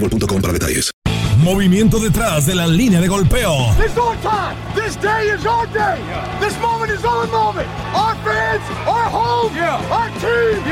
boostmobile.com 0.00 0.40
para 0.40 0.52
detalles. 0.52 0.90
Movimiento 1.38 1.98
detrás 1.98 2.46
de 2.46 2.54
la 2.54 2.66
línea 2.66 3.00
de 3.00 3.08
golpeo. 3.08 3.52
It's 3.78 3.96
our 3.96 4.16
time. 4.22 4.56
This 4.74 4.96
day 4.96 5.28
is 5.28 5.44
our 5.46 5.66
day. 5.66 5.98
This 6.40 6.58
moment 6.60 6.90
is 6.90 7.04
our 7.04 7.26
moment. 7.26 7.68
Our 7.94 8.16
fans, 8.24 8.62
our 8.86 9.08
home, 9.10 9.52
our 9.90 10.10
team. 10.18 10.62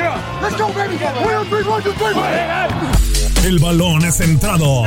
Let's 0.43 0.57
go, 0.57 0.69
baby. 0.73 0.97
One, 0.97 1.47
three, 1.49 1.65
one, 1.65 1.83
two, 1.83 1.93
three. 1.93 2.15
El 3.47 3.59
balón 3.59 4.05
es 4.05 4.17
centrado. 4.17 4.85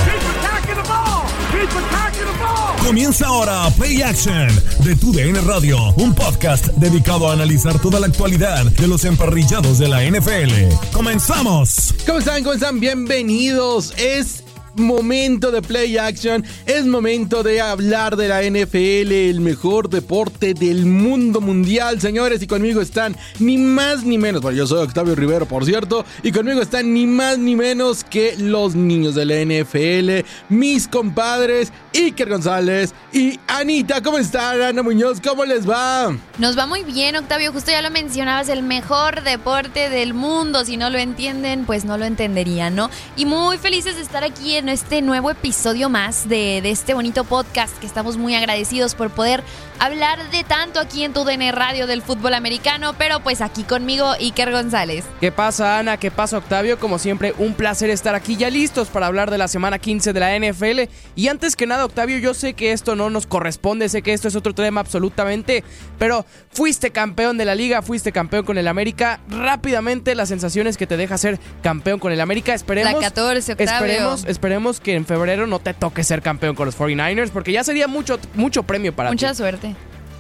Comienza 2.85 3.27
ahora 3.27 3.69
Play 3.77 4.01
Action 4.01 4.47
de 4.79 4.95
Tu 4.95 5.11
DN 5.11 5.41
Radio, 5.41 5.77
un 5.97 6.13
podcast 6.15 6.67
dedicado 6.77 7.29
a 7.29 7.33
analizar 7.33 7.77
toda 7.79 7.99
la 7.99 8.07
actualidad 8.07 8.63
de 8.65 8.87
los 8.87 9.03
emparrillados 9.03 9.77
de 9.77 9.89
la 9.89 10.03
NFL. 10.03 10.73
¡Comenzamos! 10.93 11.93
¿Cómo 12.05 12.19
están? 12.19 12.43
¿Cómo 12.43 12.53
están? 12.53 12.79
Bienvenidos. 12.79 13.93
Es 13.97 14.43
momento 14.77 15.51
de 15.51 15.61
play 15.61 15.97
action, 15.97 16.43
es 16.65 16.85
momento 16.85 17.43
de 17.43 17.61
hablar 17.61 18.15
de 18.15 18.27
la 18.27 18.43
NFL, 18.43 19.11
el 19.11 19.41
mejor 19.41 19.89
deporte 19.89 20.53
del 20.53 20.85
mundo 20.85 21.41
mundial, 21.41 21.99
señores, 21.99 22.41
y 22.41 22.47
conmigo 22.47 22.81
están 22.81 23.15
ni 23.39 23.57
más 23.57 24.03
ni 24.03 24.17
menos, 24.17 24.41
bueno, 24.41 24.57
yo 24.57 24.67
soy 24.67 24.79
Octavio 24.79 25.15
Rivero, 25.15 25.45
por 25.45 25.65
cierto, 25.65 26.05
y 26.23 26.31
conmigo 26.31 26.61
están 26.61 26.93
ni 26.93 27.05
más 27.05 27.37
ni 27.37 27.55
menos 27.55 28.03
que 28.03 28.35
los 28.37 28.75
niños 28.75 29.15
de 29.15 29.25
la 29.25 29.35
NFL, 29.35 30.27
mis 30.49 30.87
compadres, 30.87 31.71
Iker 31.93 32.29
González 32.29 32.93
y 33.11 33.39
Anita, 33.47 34.01
¿cómo 34.01 34.17
están? 34.17 34.61
Ana 34.61 34.83
Muñoz, 34.83 35.19
¿cómo 35.21 35.45
les 35.45 35.67
va? 35.67 36.15
Nos 36.37 36.57
va 36.57 36.67
muy 36.67 36.83
bien, 36.83 37.15
Octavio. 37.15 37.51
Justo 37.51 37.71
ya 37.71 37.81
lo 37.81 37.89
mencionabas, 37.89 38.49
el 38.49 38.63
mejor 38.63 39.23
deporte 39.23 39.89
del 39.89 40.13
mundo. 40.13 40.63
Si 40.65 40.77
no 40.77 40.89
lo 40.89 40.97
entienden, 40.97 41.65
pues 41.65 41.85
no 41.85 41.97
lo 41.97 42.05
entenderían, 42.05 42.75
¿no? 42.75 42.89
Y 43.15 43.25
muy 43.25 43.57
felices 43.57 43.95
de 43.95 44.01
estar 44.01 44.23
aquí 44.23 44.55
en 44.55 44.66
este 44.69 45.01
nuevo 45.01 45.29
episodio 45.29 45.89
más 45.89 46.27
de, 46.27 46.61
de 46.61 46.71
este 46.71 46.93
bonito 46.93 47.23
podcast 47.23 47.77
que 47.79 47.85
estamos 47.85 48.17
muy 48.17 48.35
agradecidos 48.35 48.95
por 48.95 49.09
poder 49.09 49.43
hablar 49.79 50.29
de 50.31 50.43
tanto 50.43 50.79
aquí 50.79 51.03
en 51.03 51.13
tu 51.13 51.23
DN 51.23 51.51
Radio 51.51 51.87
del 51.87 52.01
fútbol 52.01 52.33
americano, 52.33 52.93
pero 52.97 53.19
pues 53.21 53.41
aquí 53.41 53.63
conmigo 53.63 54.11
Iker 54.19 54.51
González. 54.51 55.05
¿Qué 55.19 55.31
pasa 55.31 55.77
Ana? 55.79 55.97
¿Qué 55.97 56.11
pasa 56.11 56.37
Octavio? 56.37 56.79
Como 56.79 56.99
siempre, 56.99 57.33
un 57.37 57.53
placer 57.53 57.89
estar 57.89 58.15
aquí 58.15 58.35
ya 58.37 58.49
listos 58.49 58.87
para 58.87 59.07
hablar 59.07 59.29
de 59.31 59.37
la 59.37 59.47
semana 59.47 59.79
15 59.79 60.13
de 60.13 60.19
la 60.19 60.35
NFL. 60.37 60.89
Y 61.15 61.27
antes 61.27 61.55
que 61.55 61.67
nada, 61.67 61.85
Octavio, 61.85 62.17
yo 62.17 62.33
sé 62.33 62.53
que 62.53 62.71
esto 62.71 62.95
no 62.95 63.09
nos 63.09 63.27
corresponde, 63.27 63.89
sé 63.89 64.01
que 64.01 64.13
esto 64.13 64.27
es 64.27 64.35
otro 64.35 64.53
tema 64.53 64.81
absolutamente, 64.81 65.63
pero 65.99 66.25
fuiste 66.51 66.91
campeón 66.91 67.37
de 67.37 67.45
la 67.45 67.55
liga, 67.55 67.81
fuiste 67.81 68.11
campeón 68.11 68.45
con 68.45 68.57
el 68.57 68.67
América. 68.67 69.19
Rápidamente 69.29 70.15
las 70.15 70.29
sensaciones 70.29 70.77
que 70.77 70.87
te 70.87 70.97
deja 70.97 71.17
ser 71.17 71.39
campeón 71.61 71.99
con 71.99 72.11
el 72.11 72.21
América. 72.21 72.53
Esperemos, 72.53 72.93
La 72.93 72.99
14, 72.99 73.51
Octavio. 73.53 73.73
esperemos, 73.73 74.25
esperemos 74.25 74.79
que 74.79 74.95
en 74.95 75.05
febrero 75.05 75.47
no 75.47 75.59
te 75.59 75.73
toque 75.73 76.03
ser 76.03 76.21
campeón 76.21 76.55
con 76.55 76.65
los 76.65 76.77
49ers, 76.77 77.29
porque 77.31 77.51
ya 77.51 77.63
sería 77.63 77.87
mucho, 77.87 78.19
mucho 78.33 78.63
premio 78.63 78.93
para 78.95 79.09
Mucha 79.11 79.29
ti. 79.31 79.35
suerte. 79.37 79.66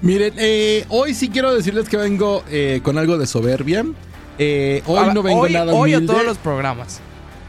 Miren, 0.01 0.33
eh, 0.37 0.85
hoy 0.89 1.13
sí 1.13 1.29
quiero 1.29 1.53
decirles 1.55 1.89
que 1.89 1.97
vengo 1.97 2.43
eh, 2.49 2.81
con 2.83 2.97
algo 2.97 3.17
de 3.17 3.25
soberbia. 3.25 3.85
Eh, 4.37 4.83
hoy 4.85 5.13
no 5.13 5.23
vengo 5.23 5.39
hoy, 5.41 5.53
nada 5.53 5.73
hoy 5.73 5.93
a 5.93 5.97
humilde. 5.97 6.13
todos 6.13 6.25
los 6.25 6.37
programas. 6.37 6.99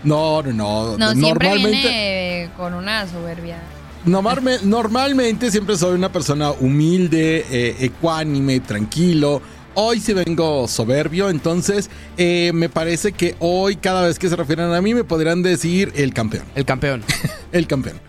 No, 0.04 0.42
no, 0.42 0.52
no. 0.52 0.96
No, 0.98 1.12
siempre 1.12 1.48
normalmente, 1.48 1.88
viene 1.88 2.50
con 2.56 2.72
una 2.72 3.06
soberbia. 3.06 3.58
normalme- 4.06 4.60
normalmente 4.62 5.50
siempre 5.50 5.76
soy 5.76 5.94
una 5.94 6.10
persona 6.10 6.50
humilde, 6.52 7.44
eh, 7.50 7.76
ecuánime, 7.80 8.60
tranquilo. 8.60 9.42
Hoy 9.74 10.00
sí 10.00 10.12
vengo 10.12 10.66
soberbio, 10.66 11.28
entonces 11.30 11.88
eh, 12.16 12.50
me 12.54 12.68
parece 12.68 13.12
que 13.12 13.36
hoy 13.38 13.76
cada 13.76 14.06
vez 14.06 14.18
que 14.18 14.28
se 14.28 14.34
refieran 14.34 14.72
a 14.72 14.80
mí 14.80 14.92
me 14.94 15.04
podrían 15.04 15.42
decir 15.42 15.92
el 15.94 16.12
campeón. 16.14 16.44
El 16.56 16.64
campeón. 16.64 17.04
El 17.52 17.66
campeón. 17.66 18.00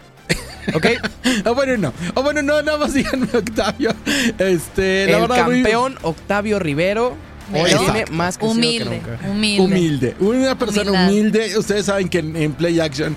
¿Ok? 0.73 0.85
Ah, 1.45 1.51
bueno, 1.51 1.77
no. 1.77 1.93
Ah, 2.15 2.21
bueno, 2.21 2.41
no, 2.41 2.61
nada 2.61 2.77
más 2.77 2.93
díganme 2.93 3.27
Octavio. 3.33 3.91
Este, 4.37 5.05
la 5.07 5.17
el 5.17 5.21
verdad, 5.27 5.45
muy- 5.45 5.61
campeón 5.61 5.95
Octavio 6.01 6.59
Rivero 6.59 7.15
tiene 7.51 8.05
más 8.11 8.37
que 8.37 8.45
Humilde, 8.45 9.01
que 9.01 9.11
nunca. 9.11 9.29
humilde. 9.29 9.63
Humilde. 9.63 10.15
Una 10.19 10.57
persona 10.57 10.91
Humildad. 10.91 11.09
humilde. 11.09 11.57
Ustedes 11.57 11.85
saben 11.85 12.09
que 12.09 12.19
en, 12.19 12.35
en 12.35 12.53
Play 12.53 12.79
Action 12.79 13.15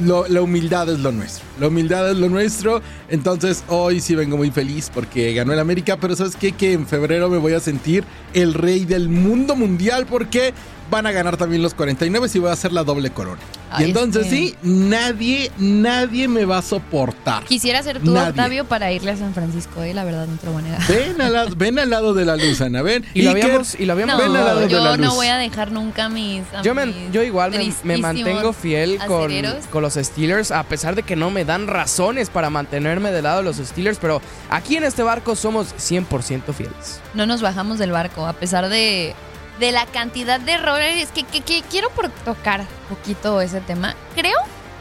lo- 0.00 0.26
la 0.28 0.40
humildad 0.42 0.88
es 0.90 0.98
lo 1.00 1.12
nuestro. 1.12 1.44
La 1.60 1.68
humildad 1.68 2.10
es 2.10 2.16
lo 2.16 2.28
nuestro. 2.28 2.82
Entonces 3.08 3.64
hoy 3.68 4.00
sí 4.00 4.14
vengo 4.14 4.36
muy 4.36 4.50
feliz 4.50 4.90
porque 4.92 5.32
ganó 5.34 5.52
el 5.52 5.58
América. 5.58 5.96
Pero 5.98 6.16
¿sabes 6.16 6.36
qué? 6.36 6.52
Que 6.52 6.72
en 6.72 6.86
febrero 6.86 7.28
me 7.28 7.38
voy 7.38 7.52
a 7.54 7.60
sentir 7.60 8.04
el 8.34 8.54
rey 8.54 8.84
del 8.84 9.08
mundo 9.08 9.54
mundial 9.56 10.06
porque 10.08 10.52
van 10.92 11.06
a 11.06 11.10
ganar 11.12 11.36
también 11.36 11.62
los 11.62 11.74
49 11.74 12.28
y 12.32 12.38
voy 12.38 12.50
a 12.50 12.52
hacer 12.52 12.70
la 12.72 12.84
doble 12.84 13.10
corona. 13.10 13.40
Ay, 13.70 13.86
y 13.86 13.88
entonces 13.88 14.26
sí, 14.28 14.54
nadie, 14.62 15.50
nadie 15.58 16.28
me 16.28 16.44
va 16.44 16.58
a 16.58 16.62
soportar. 16.62 17.42
Quisiera 17.44 17.82
ser 17.82 18.00
tú, 18.00 18.10
Nadie. 18.12 18.28
Octavio, 18.28 18.64
para 18.66 18.92
irle 18.92 19.12
a 19.12 19.16
San 19.16 19.32
Francisco, 19.32 19.82
¿eh? 19.82 19.94
La 19.94 20.04
verdad, 20.04 20.26
no 20.26 20.36
te 20.36 20.44
lo 20.46 20.52
voy 20.52 20.60
a 20.62 20.64
negar. 20.66 20.86
Ven 20.86 21.20
al, 21.22 21.32
lado, 21.32 21.50
ven 21.56 21.78
al 21.78 21.88
lado 21.90 22.12
de 22.12 22.26
la 22.26 22.36
luz, 22.36 22.60
Ana. 22.60 22.82
Ven. 22.82 23.04
Y 23.14 23.22
lo 23.22 23.30
Iker, 23.30 23.44
habíamos, 23.44 23.80
y 23.80 23.86
lo 23.86 23.94
habíamos 23.94 24.14
No, 24.16 24.22
ven 24.22 24.36
al 24.36 24.44
lado 24.44 24.60
de 24.60 24.66
la 24.66 24.70
yo 24.70 24.96
no 24.98 25.06
luz. 25.06 25.14
voy 25.14 25.26
a 25.28 25.36
dejar 25.38 25.72
nunca 25.72 26.10
mis. 26.10 26.42
a 26.52 26.60
Yo, 26.62 26.74
me- 26.74 26.92
yo 27.10 27.22
igual 27.22 27.52
me, 27.82 27.96
mantengo 27.96 28.52
fiel 28.52 28.98
con, 29.06 29.32
con 29.70 29.82
los 29.82 29.94
Steelers, 29.94 30.50
a 30.50 30.62
pesar 30.64 30.94
de 30.94 31.02
que 31.02 31.16
no 31.16 31.30
me 31.30 31.46
dan 31.46 31.66
razones 31.66 32.28
para 32.28 32.50
mantenerme 32.50 33.10
del 33.10 33.24
lado 33.24 33.38
de 33.38 33.44
los 33.44 33.56
Steelers, 33.56 33.96
pero 33.98 34.20
aquí 34.50 34.76
en 34.76 34.84
este 34.84 35.02
barco 35.02 35.34
somos 35.34 35.74
100% 35.76 36.52
fieles. 36.52 37.00
No 37.14 37.24
nos 37.24 37.40
bajamos 37.40 37.78
del 37.78 37.90
barco, 37.92 38.26
a 38.26 38.34
pesar 38.34 38.68
de 38.68 39.14
de 39.60 39.72
la 39.72 39.86
cantidad 39.86 40.40
de 40.40 40.52
errores 40.52 41.08
que, 41.14 41.24
que, 41.24 41.40
que 41.40 41.62
quiero 41.70 41.90
por 41.90 42.08
tocar 42.10 42.66
poquito 42.88 43.40
ese 43.40 43.60
tema. 43.60 43.94
Creo 44.14 44.38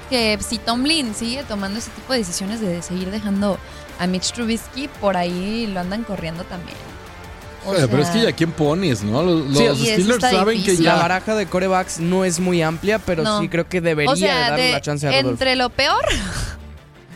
que 0.10 0.38
si 0.48 0.58
Tomlin 0.58 1.14
sigue 1.16 1.44
tomando 1.44 1.80
ese 1.80 1.90
tipo 1.92 2.14
de 2.14 2.20
decisiones 2.20 2.60
de 2.62 2.82
seguir 2.82 3.12
dejando 3.12 3.58
a 4.00 4.08
Mitch 4.08 4.32
Trubisky, 4.32 4.88
por 5.00 5.16
ahí 5.18 5.68
lo 5.68 5.80
andan 5.80 6.04
corriendo 6.04 6.44
también. 6.46 6.78
O 7.66 7.72
Oye, 7.72 7.88
pero 7.88 8.02
es 8.02 8.10
que 8.10 8.22
ya 8.22 8.32
quién 8.32 8.52
pones, 8.52 9.04
¿no? 9.04 9.22
Los, 9.22 9.56
Sí, 9.56 9.64
los 9.68 9.78
Steelers 9.78 10.22
saben 10.22 10.56
que 10.58 10.72
difícil. 10.72 10.86
La 10.86 10.96
ya. 10.96 11.02
baraja 11.02 11.36
de 11.36 11.46
corebacks 11.46 12.00
no 12.00 12.26
es 12.26 12.40
muy 12.40 12.62
amplia, 12.64 12.98
pero 12.98 13.22
No. 13.24 13.40
sí 13.40 13.50
creo 13.50 13.70
que 13.70 13.82
debería 13.82 14.12
o 14.12 14.16
sea, 14.16 14.34
de 14.36 14.42
darle 14.50 14.64
de- 14.64 14.72
la 14.72 14.82
chance 14.82 15.08
a 15.08 15.12
Rudolph. 15.12 15.28
entre 15.34 15.56
lo 15.56 15.70
peor. 15.70 16.04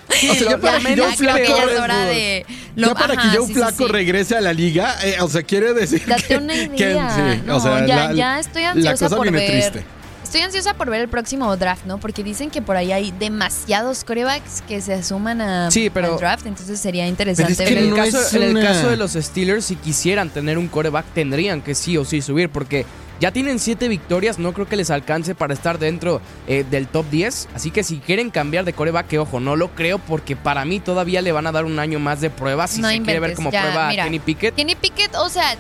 O 0.10 0.34
sea, 0.34 0.34
ya 0.52 0.58
para 0.60 0.78
que 0.80 0.94
creo 0.94 1.10
que 1.10 1.16
ya 1.26 1.34
Flacco- 1.34 1.70
es 1.72 1.80
hora 1.80 2.06
de. 2.06 2.46
lo- 2.76 2.88
ya 2.90 2.94
para 2.94 3.14
ajá, 3.14 3.32
que 3.32 3.38
Joe 3.38 3.48
sí, 3.48 3.54
sí, 3.54 3.60
Flaco 3.60 3.86
sí. 3.88 3.92
regrese 3.92 4.36
a 4.36 4.42
la 4.42 4.54
liga, 4.54 4.96
eh, 5.04 5.18
o 5.22 5.28
sea, 5.30 5.44
quiere 5.44 5.74
decir 5.74 6.04
Date 6.06 6.24
que, 6.24 6.38
una 6.38 6.54
que- 6.54 6.92
idea. 6.92 7.16
sí, 7.36 7.42
No, 7.46 7.58
o 7.58 7.60
sea, 7.60 7.86
ya, 7.86 8.08
la, 8.10 8.14
ya 8.14 8.40
estoy 8.40 8.64
la 8.64 8.70
ansiosa 8.72 9.06
cosa 9.06 9.16
por 9.18 9.24
viene 9.32 9.40
ver. 9.40 9.72
triste. 9.72 9.86
Estoy 10.24 10.42
ansiosa 10.42 10.74
por 10.74 10.90
ver 10.90 11.02
el 11.02 11.08
próximo 11.08 11.56
draft, 11.56 11.86
¿no? 11.86 11.98
Porque 12.00 12.24
dicen 12.24 12.50
que 12.50 12.62
por 12.62 12.76
ahí 12.76 12.92
hay 12.92 13.12
demasiados 13.12 14.04
corebacks 14.04 14.64
que 14.68 14.82
se 14.82 15.02
suman 15.04 15.40
a, 15.40 15.72
Sí, 15.72 15.90
pero- 15.90 16.14
al 16.14 16.20
draft, 16.20 16.46
entonces 16.48 16.80
sería 16.80 17.08
interesante 17.08 17.54
Pero 17.56 17.64
es 17.64 17.70
que 17.70 17.76
ver. 17.76 17.84
En 17.84 17.90
el, 17.90 17.90
no 17.92 17.96
caso, 18.04 18.22
es 18.22 18.34
en 18.34 18.44
el 18.44 18.50
una- 18.58 18.62
caso 18.62 18.90
de 18.90 18.98
los 18.98 19.14
Steelers, 19.14 19.66
si 19.66 19.76
quisieran 19.76 20.30
tener 20.30 20.58
un 20.58 20.68
coreback, 20.68 21.06
tendrían 21.14 21.62
que 21.62 21.74
sí 21.76 21.96
o 21.98 22.04
sí 22.06 22.22
subir, 22.22 22.50
porque 22.50 22.86
ya 23.20 23.32
tienen 23.32 23.60
siete 23.60 23.88
victorias, 23.88 24.40
no 24.40 24.54
creo 24.54 24.68
que 24.68 24.76
les 24.76 24.92
alcance 24.92 25.36
para 25.36 25.54
estar 25.54 25.80
dentro 25.80 26.22
eh, 26.48 26.66
del 26.70 26.88
top 26.88 27.06
10. 27.10 27.50
Así 27.54 27.72
que 27.72 27.84
si 27.84 27.98
quieren 28.00 28.30
cambiar 28.30 28.66
de 28.66 28.74
coreback, 28.74 29.08
que 29.08 29.20
ojo, 29.20 29.40
no 29.40 29.56
lo 29.56 29.70
creo, 29.70 30.00
porque 30.00 30.36
para 30.36 30.66
mí 30.66 30.80
todavía 30.80 31.22
le 31.22 31.32
van 31.32 31.48
a 31.48 31.52
dar 31.52 31.66
un 31.66 31.80
año 31.80 32.00
más 32.00 32.22
de 32.22 32.30
pruebas 32.30 32.72
si 32.72 32.82
No 32.82 32.90
se 32.90 33.02
quiere 33.02 33.20
ver 33.20 33.34
como 33.36 33.52
ya, 33.52 33.62
prueba 33.62 33.88
mira. 33.90 34.04
a 34.04 34.06
Kenny 34.06 34.20
Pickett. 34.20 34.56
Kenny 34.56 34.76
Pickett, 34.76 35.16
o 35.16 35.30
sea, 35.30 35.56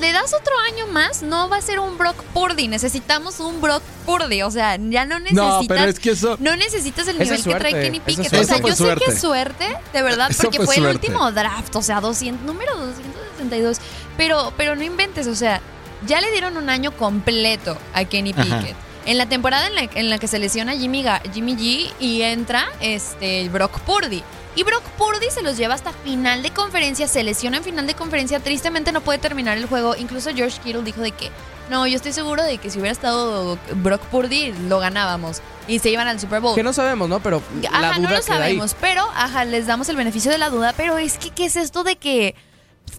le 0.00 0.12
das 0.12 0.32
otro 0.34 0.52
año 0.72 0.86
más, 0.92 1.22
no 1.22 1.48
va 1.48 1.56
a 1.58 1.62
ser 1.62 1.80
un 1.80 1.96
Brock 1.98 2.22
Purdy. 2.34 2.68
Necesitamos 2.68 3.40
un 3.40 3.60
Brock 3.60 3.82
Purdy. 4.06 4.42
O 4.42 4.50
sea, 4.50 4.76
ya 4.76 5.04
no 5.04 5.18
necesitas. 5.18 5.60
No, 5.62 5.68
pero 5.68 5.84
es 5.84 5.98
que 5.98 6.10
eso. 6.10 6.36
No 6.40 6.56
necesitas 6.56 7.06
el 7.08 7.18
nivel 7.18 7.36
que 7.36 7.42
trae 7.42 7.60
suerte, 7.70 7.80
Kenny 7.82 8.00
Pickett. 8.00 8.26
O 8.26 8.30
suerte. 8.30 8.46
sea, 8.46 8.56
yo 8.58 8.62
sé 8.66 8.70
que 8.70 8.76
suerte. 8.76 9.04
es 9.08 9.20
suerte, 9.20 9.64
de 9.92 10.02
verdad, 10.02 10.30
Eso 10.30 10.42
porque 10.42 10.58
fue 10.58 10.66
fue, 10.66 10.74
el 10.76 10.82
suerte. 10.82 11.06
último 11.08 11.32
draft, 11.32 11.74
o 11.76 11.82
sea, 11.82 12.00
200, 12.00 12.44
número 12.46 12.76
262. 12.76 13.78
Pero, 14.16 14.52
pero 14.56 14.74
no 14.76 14.82
inventes, 14.82 15.26
o 15.26 15.34
sea, 15.34 15.60
ya 16.06 16.20
le 16.20 16.30
dieron 16.32 16.56
un 16.56 16.70
año 16.70 16.92
completo 16.92 17.76
a 17.94 18.04
Kenny 18.04 18.32
Ajá. 18.36 18.42
Pickett. 18.42 18.76
En 19.06 19.16
la 19.16 19.26
temporada 19.26 19.66
en 19.68 19.74
la, 19.74 19.82
en 19.94 20.10
la 20.10 20.18
que 20.18 20.28
se 20.28 20.38
lesiona 20.38 20.74
Jimmy, 20.74 21.02
Ga- 21.02 21.22
Jimmy 21.32 21.56
G 21.56 21.90
y 21.98 22.22
entra 22.22 22.66
este 22.80 23.48
Brock 23.48 23.80
Purdy. 23.80 24.22
Y 24.54 24.64
Brock 24.64 24.82
Purdy 24.98 25.30
se 25.30 25.40
los 25.42 25.56
lleva 25.56 25.74
hasta 25.74 25.92
final 25.92 26.42
de 26.42 26.50
conferencia, 26.50 27.06
se 27.06 27.22
lesiona 27.22 27.58
en 27.58 27.64
final 27.64 27.86
de 27.86 27.94
conferencia, 27.94 28.40
tristemente 28.40 28.92
no 28.92 29.00
puede 29.00 29.18
terminar 29.18 29.56
el 29.56 29.66
juego. 29.66 29.94
Incluso 29.96 30.30
George 30.34 30.58
Kittle 30.62 30.82
dijo 30.82 31.00
de 31.00 31.12
que, 31.12 31.30
no, 31.70 31.86
yo 31.86 31.96
estoy 31.96 32.12
seguro 32.12 32.42
de 32.42 32.58
que 32.58 32.68
si 32.68 32.78
hubiera 32.78 32.92
estado 32.92 33.56
Brock 33.76 34.02
Purdy, 34.06 34.52
lo 34.68 34.78
ganábamos. 34.80 35.40
Y 35.68 35.78
se 35.78 35.90
iban 35.90 36.08
al 36.08 36.18
Super 36.18 36.40
Bowl. 36.40 36.54
Que 36.56 36.62
no 36.62 36.72
sabemos, 36.72 37.08
¿no? 37.08 37.20
Pero 37.20 37.40
la 37.62 37.68
Ajá, 37.70 37.78
duda 37.80 37.98
no 37.98 38.02
lo 38.02 38.08
queda 38.08 38.16
ahí. 38.16 38.22
sabemos, 38.56 38.76
pero 38.80 39.06
ajá, 39.14 39.44
les 39.44 39.66
damos 39.66 39.88
el 39.90 39.96
beneficio 39.96 40.30
de 40.32 40.38
la 40.38 40.50
duda, 40.50 40.74
pero 40.76 40.98
es 40.98 41.18
que, 41.18 41.30
¿qué 41.30 41.44
es 41.44 41.56
esto 41.56 41.84
de 41.84 41.96
que 41.96 42.34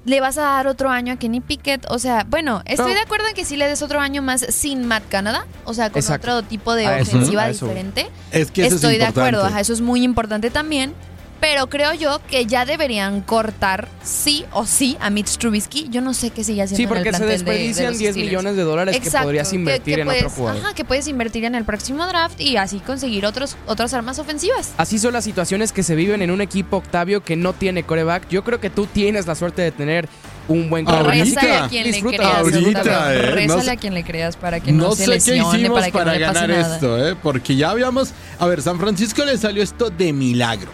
le 0.06 0.22
vas 0.22 0.38
a 0.38 0.42
dar 0.42 0.68
otro 0.68 0.90
año 0.90 1.14
a 1.14 1.16
Kenny 1.18 1.42
Pickett? 1.42 1.86
O 1.90 2.00
sea, 2.00 2.26
bueno, 2.30 2.62
estoy 2.66 2.90
No. 2.90 2.94
de 2.96 3.02
acuerdo 3.02 3.28
en 3.28 3.34
que 3.36 3.46
sí 3.46 3.58
le 3.58 3.68
des 3.68 3.82
otro 3.82 4.00
año 4.00 4.22
más 4.22 4.42
sin 4.50 4.86
Matt 4.88 5.04
Canada, 5.10 5.46
o 5.66 5.74
sea, 5.74 5.90
con 5.90 6.00
Exacto. 6.00 6.32
otro 6.38 6.48
tipo 6.48 6.74
de 6.74 6.88
A 6.88 7.02
ofensiva 7.02 7.48
eso. 7.50 7.68
diferente. 7.68 8.10
Es 8.32 8.52
que 8.52 8.66
eso 8.66 8.76
Estoy 8.76 8.94
es 8.94 9.00
de 9.00 9.06
acuerdo, 9.06 9.44
ajá, 9.46 9.60
eso 9.60 9.74
es 9.74 9.82
muy 9.82 10.04
importante 10.04 10.50
también. 10.50 10.94
Pero 11.40 11.68
creo 11.70 11.94
yo 11.94 12.20
que 12.30 12.46
ya 12.46 12.66
deberían 12.66 13.22
cortar 13.22 13.88
sí 14.04 14.44
o 14.52 14.66
sí 14.66 14.98
a 15.00 15.10
Mitch 15.10 15.38
Trubisky. 15.38 15.88
Yo 15.90 16.02
no 16.02 16.14
sé 16.14 16.32
qué 16.32 16.44
sigue 16.44 16.64
haciendo 16.64 16.76
Sí, 16.78 16.84
en 16.84 16.90
el 16.90 16.96
porque 16.96 17.14
se 17.14 17.20
de- 17.24 17.26
de 17.28 17.32
desperdician 17.34 17.88
los 17.92 17.98
10 17.98 18.12
Steelers. 18.12 18.30
millones 18.32 18.56
de 18.58 18.64
dólares 18.64 19.00
que 19.00 19.10
podrías 19.12 19.54
invertir 19.54 19.96
que 19.96 20.02
en 20.02 20.10
otro 20.10 20.30
jugador. 20.30 20.62
Ajá, 20.66 20.74
que 20.74 20.84
puedes 20.84 21.08
invertir 21.08 21.46
en 21.46 21.56
el 21.56 21.64
próximo 21.64 22.06
draft 22.08 22.40
y 22.42 22.58
así 22.58 22.80
conseguir 22.80 23.26
otros, 23.26 23.56
otras 23.68 23.94
armas 23.94 24.20
ofensivas. 24.20 24.72
Así 24.78 25.00
son 25.00 25.14
las 25.14 25.24
situaciones 25.24 25.72
que 25.72 25.82
se 25.84 25.96
viven 25.96 26.22
en 26.22 26.32
un 26.32 26.42
equipo, 26.42 26.78
Octavio, 26.78 27.24
que 27.24 27.36
no 27.38 27.54
tiene 27.54 27.84
coreback. 27.84 28.28
Yo 28.30 28.44
creo 28.44 28.60
que 28.60 28.70
tú 28.70 28.86
tienes 28.86 29.26
la 29.26 29.36
suerte 29.36 29.62
de 29.62 29.72
tener 29.72 30.10
un 30.50 30.70
buen 30.70 30.84
coreback. 30.84 31.10
Rézale 31.14 31.54
a 31.56 31.68
quien 31.70 31.84
le 31.86 31.92
disfruta. 31.94 32.18
creas. 32.18 32.38
Ahorita, 32.40 32.80
Octavio. 32.82 33.20
eh, 33.20 33.24
no 33.30 33.36
Rézale 33.36 33.64
sé- 33.64 33.72
a 33.72 33.76
quien 33.78 33.94
le 33.94 34.04
creas 34.04 34.36
para 34.36 34.60
que 34.60 34.72
no, 34.74 34.84
No 34.88 34.92
se 34.92 34.98
sé 34.98 35.04
qué 35.06 35.12
lesione, 35.12 35.40
hicimos 35.60 35.80
para 35.80 35.92
para, 35.94 36.14
que 36.14 36.20
le 36.20 36.26
pase 36.26 36.40
ganar 36.42 36.50
nada. 36.60 36.76
esto, 36.76 37.08
¿eh? 37.08 37.16
Porque 37.22 37.56
ya 37.56 37.70
habíamos. 37.70 38.10
A 38.40 38.46
ver, 38.48 38.62
San 38.62 38.78
Francisco 38.80 39.24
le 39.24 39.38
salió 39.38 39.64
esto 39.64 39.90
de 39.90 40.12
milagro. 40.12 40.72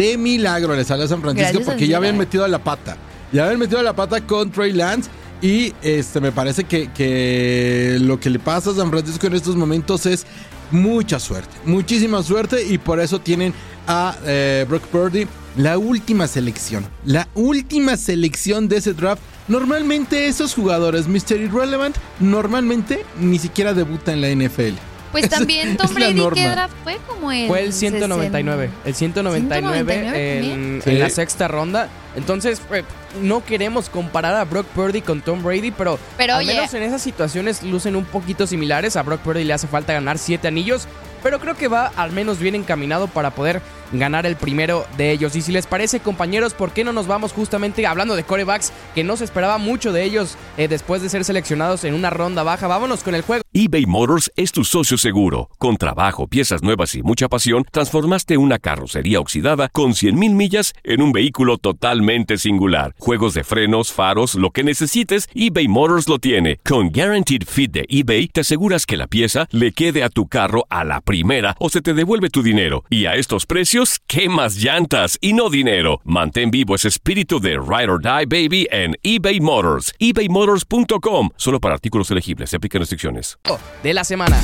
De 0.00 0.16
milagro 0.16 0.74
le 0.74 0.82
salió 0.82 1.04
a 1.04 1.08
San 1.08 1.20
Francisco 1.20 1.50
Gracias 1.52 1.68
porque 1.68 1.86
ya 1.86 1.98
habían 1.98 2.16
metido 2.16 2.48
la 2.48 2.58
pata. 2.58 2.96
Ya 3.32 3.44
habían 3.44 3.58
metido 3.58 3.82
la 3.82 3.94
pata 3.94 4.26
con 4.26 4.50
Trey 4.50 4.72
Lance. 4.72 5.10
Y 5.42 5.74
este 5.82 6.22
me 6.22 6.32
parece 6.32 6.64
que, 6.64 6.90
que 6.90 7.98
lo 8.00 8.18
que 8.18 8.30
le 8.30 8.38
pasa 8.38 8.70
a 8.70 8.74
San 8.74 8.88
Francisco 8.88 9.26
en 9.26 9.34
estos 9.34 9.56
momentos 9.56 10.06
es 10.06 10.24
mucha 10.70 11.20
suerte. 11.20 11.54
Muchísima 11.66 12.22
suerte. 12.22 12.64
Y 12.64 12.78
por 12.78 12.98
eso 12.98 13.20
tienen 13.20 13.52
a 13.86 14.16
eh, 14.24 14.64
Brock 14.66 14.84
Purdy. 14.84 15.26
La 15.58 15.76
última 15.76 16.26
selección. 16.26 16.86
La 17.04 17.28
última 17.34 17.98
selección 17.98 18.68
de 18.68 18.78
ese 18.78 18.94
draft. 18.94 19.20
Normalmente 19.48 20.28
esos 20.28 20.54
jugadores, 20.54 21.08
Mr. 21.08 21.42
Irrelevant, 21.42 21.98
normalmente 22.20 23.04
ni 23.18 23.38
siquiera 23.38 23.74
debutan 23.74 24.24
en 24.24 24.40
la 24.40 24.48
NFL. 24.48 24.89
Pues 25.12 25.24
Es- 25.24 25.30
también 25.30 25.76
Tom 25.76 25.92
Brady, 25.92 26.22
¿qué 26.34 26.48
draft 26.48 26.74
fue? 26.84 26.98
Como 27.06 27.32
el. 27.32 27.48
Fue 27.48 27.64
el 27.64 27.72
199. 27.72 28.70
El 28.84 28.94
199, 28.94 29.78
199 29.78 30.38
en, 30.38 30.40
también. 30.42 30.74
en 30.76 30.82
Sí. 30.84 30.92
la 30.98 31.10
sexta 31.10 31.48
ronda. 31.48 31.88
Entonces, 32.16 32.60
eh, 32.72 32.82
no 33.20 33.44
queremos 33.44 33.88
comparar 33.88 34.34
a 34.36 34.44
Brock 34.44 34.66
Purdy 34.66 35.00
con 35.02 35.20
Tom 35.20 35.42
Brady, 35.42 35.70
pero, 35.72 35.98
Pero, 36.16 36.34
al 36.34 36.40
oye. 36.40 36.54
menos 36.54 36.72
en 36.74 36.82
esas 36.84 37.02
situaciones 37.02 37.62
lucen 37.62 37.96
un 37.96 38.04
poquito 38.04 38.46
similares. 38.46 38.96
A 38.96 39.02
Brock 39.02 39.20
Purdy 39.20 39.44
le 39.44 39.52
hace 39.52 39.66
falta 39.66 39.92
ganar 39.92 40.18
siete 40.18 40.48
anillos, 40.48 40.86
pero 41.22 41.38
creo 41.40 41.56
que 41.56 41.68
va 41.68 41.92
al 41.96 42.12
menos 42.12 42.38
bien 42.38 42.54
encaminado 42.54 43.06
para 43.08 43.30
poder 43.30 43.60
ganar 43.92 44.26
el 44.26 44.36
primero 44.36 44.86
de 44.96 45.10
ellos. 45.10 45.36
Y 45.36 45.42
si 45.42 45.52
les 45.52 45.66
parece, 45.66 46.00
compañeros, 46.00 46.54
¿por 46.54 46.72
qué 46.72 46.84
no 46.84 46.92
nos 46.92 47.06
vamos 47.06 47.32
justamente 47.32 47.86
hablando 47.86 48.16
de 48.16 48.24
corebacks 48.24 48.72
que 48.94 49.04
no 49.04 49.16
se 49.16 49.24
esperaba 49.24 49.58
mucho 49.58 49.92
de 49.92 50.04
ellos 50.04 50.36
eh, 50.56 50.68
después 50.68 51.02
de 51.02 51.08
ser 51.08 51.24
seleccionados 51.24 51.84
en 51.84 51.94
una 51.94 52.10
ronda 52.10 52.42
baja? 52.42 52.66
Vámonos 52.66 53.02
con 53.02 53.14
el 53.14 53.22
juego. 53.22 53.42
eBay 53.52 53.86
Motors 53.86 54.30
es 54.36 54.52
tu 54.52 54.64
socio 54.64 54.98
seguro. 54.98 55.48
Con 55.58 55.76
trabajo, 55.76 56.26
piezas 56.26 56.62
nuevas 56.62 56.94
y 56.94 57.02
mucha 57.02 57.28
pasión, 57.28 57.64
transformaste 57.70 58.36
una 58.36 58.58
carrocería 58.58 59.20
oxidada 59.20 59.68
con 59.68 59.92
100.000 59.92 60.34
millas 60.34 60.72
en 60.84 61.02
un 61.02 61.12
vehículo 61.12 61.58
totalmente 61.58 62.38
singular. 62.38 62.94
Juegos 62.98 63.34
de 63.34 63.44
frenos, 63.44 63.92
faros, 63.92 64.34
lo 64.34 64.50
que 64.50 64.64
necesites, 64.64 65.28
eBay 65.34 65.68
Motors 65.68 66.08
lo 66.08 66.18
tiene. 66.18 66.58
Con 66.64 66.90
Guaranteed 66.90 67.42
Fit 67.46 67.72
de 67.72 67.84
eBay, 67.88 68.28
te 68.28 68.40
aseguras 68.40 68.86
que 68.86 68.96
la 68.96 69.06
pieza 69.06 69.46
le 69.50 69.72
quede 69.72 70.02
a 70.02 70.10
tu 70.10 70.26
carro 70.26 70.66
a 70.68 70.84
la 70.84 71.00
primera 71.00 71.56
o 71.58 71.68
se 71.68 71.80
te 71.80 71.94
devuelve 71.94 72.30
tu 72.30 72.42
dinero. 72.42 72.84
Y 72.90 73.06
a 73.06 73.14
estos 73.14 73.46
precios, 73.46 73.79
¿qué 74.06 74.28
más 74.28 74.56
llantas 74.56 75.16
y 75.22 75.32
no 75.32 75.48
dinero? 75.48 76.00
Mantén 76.04 76.50
vivo 76.50 76.74
ese 76.74 76.88
espíritu 76.88 77.40
de 77.40 77.52
Ride 77.52 77.90
or 77.90 78.02
Die 78.02 78.26
Baby 78.26 78.68
en 78.70 78.94
eBay 79.02 79.40
Motors. 79.40 79.94
ebaymotors.com. 79.98 81.30
Solo 81.36 81.60
para 81.60 81.74
artículos 81.74 82.10
elegibles. 82.10 82.50
Se 82.50 82.56
aplican 82.56 82.80
restricciones. 82.80 83.38
De 83.82 83.94
la 83.94 84.04
semana. 84.04 84.42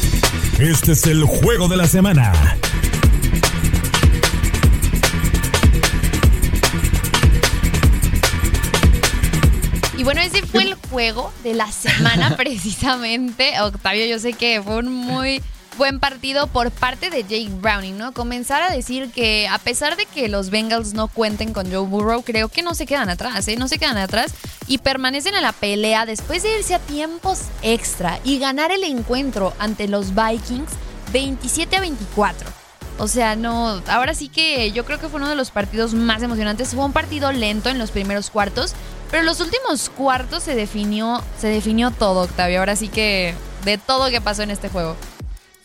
Este 0.58 0.92
es 0.92 1.06
el 1.06 1.24
juego 1.24 1.68
de 1.68 1.76
la 1.76 1.86
semana. 1.86 2.32
Y 9.98 10.04
bueno, 10.04 10.20
ese 10.20 10.42
fue 10.46 10.62
el 10.62 10.74
juego 10.90 11.32
de 11.42 11.54
la 11.54 11.70
semana 11.70 12.36
precisamente. 12.36 13.60
Octavio, 13.60 14.06
yo 14.06 14.18
sé 14.18 14.32
que 14.32 14.62
fue 14.62 14.78
un 14.78 14.92
muy 14.92 15.42
buen 15.76 16.00
partido 16.00 16.46
por 16.46 16.70
parte 16.70 17.10
de 17.10 17.22
Jake 17.22 17.50
Browning, 17.60 17.98
¿no? 17.98 18.12
Comenzar 18.12 18.62
a 18.62 18.70
decir 18.70 19.10
que 19.10 19.48
a 19.48 19.58
pesar 19.58 19.96
de 19.96 20.06
que 20.06 20.28
los 20.28 20.50
Bengals 20.50 20.94
no 20.94 21.08
cuenten 21.08 21.52
con 21.52 21.70
Joe 21.70 21.86
Burrow, 21.86 22.22
creo 22.22 22.48
que 22.48 22.62
no 22.62 22.74
se 22.74 22.86
quedan 22.86 23.08
atrás, 23.08 23.46
¿eh? 23.48 23.56
No 23.56 23.68
se 23.68 23.78
quedan 23.78 23.98
atrás 23.98 24.32
y 24.66 24.78
permanecen 24.78 25.34
en 25.34 25.42
la 25.42 25.52
pelea 25.52 26.06
después 26.06 26.42
de 26.42 26.58
irse 26.58 26.74
a 26.74 26.78
tiempos 26.78 27.42
extra 27.62 28.18
y 28.24 28.38
ganar 28.38 28.70
el 28.70 28.84
encuentro 28.84 29.54
ante 29.58 29.88
los 29.88 30.14
Vikings 30.14 30.70
27 31.12 31.76
a 31.76 31.80
24. 31.80 32.48
O 32.98 33.08
sea, 33.08 33.36
no, 33.36 33.82
ahora 33.88 34.14
sí 34.14 34.28
que 34.28 34.72
yo 34.72 34.86
creo 34.86 34.98
que 34.98 35.08
fue 35.08 35.20
uno 35.20 35.28
de 35.28 35.36
los 35.36 35.50
partidos 35.50 35.92
más 35.92 36.22
emocionantes. 36.22 36.74
Fue 36.74 36.84
un 36.84 36.92
partido 36.92 37.30
lento 37.30 37.68
en 37.68 37.78
los 37.78 37.90
primeros 37.90 38.30
cuartos, 38.30 38.74
pero 39.10 39.20
en 39.20 39.26
los 39.26 39.40
últimos 39.40 39.90
cuartos 39.90 40.42
se 40.42 40.54
definió, 40.54 41.22
se 41.38 41.48
definió 41.48 41.90
todo, 41.90 42.22
Octavio. 42.22 42.60
Ahora 42.60 42.74
sí 42.74 42.88
que 42.88 43.34
de 43.64 43.76
todo 43.76 44.08
que 44.08 44.22
pasó 44.22 44.42
en 44.42 44.50
este 44.50 44.70
juego. 44.70 44.96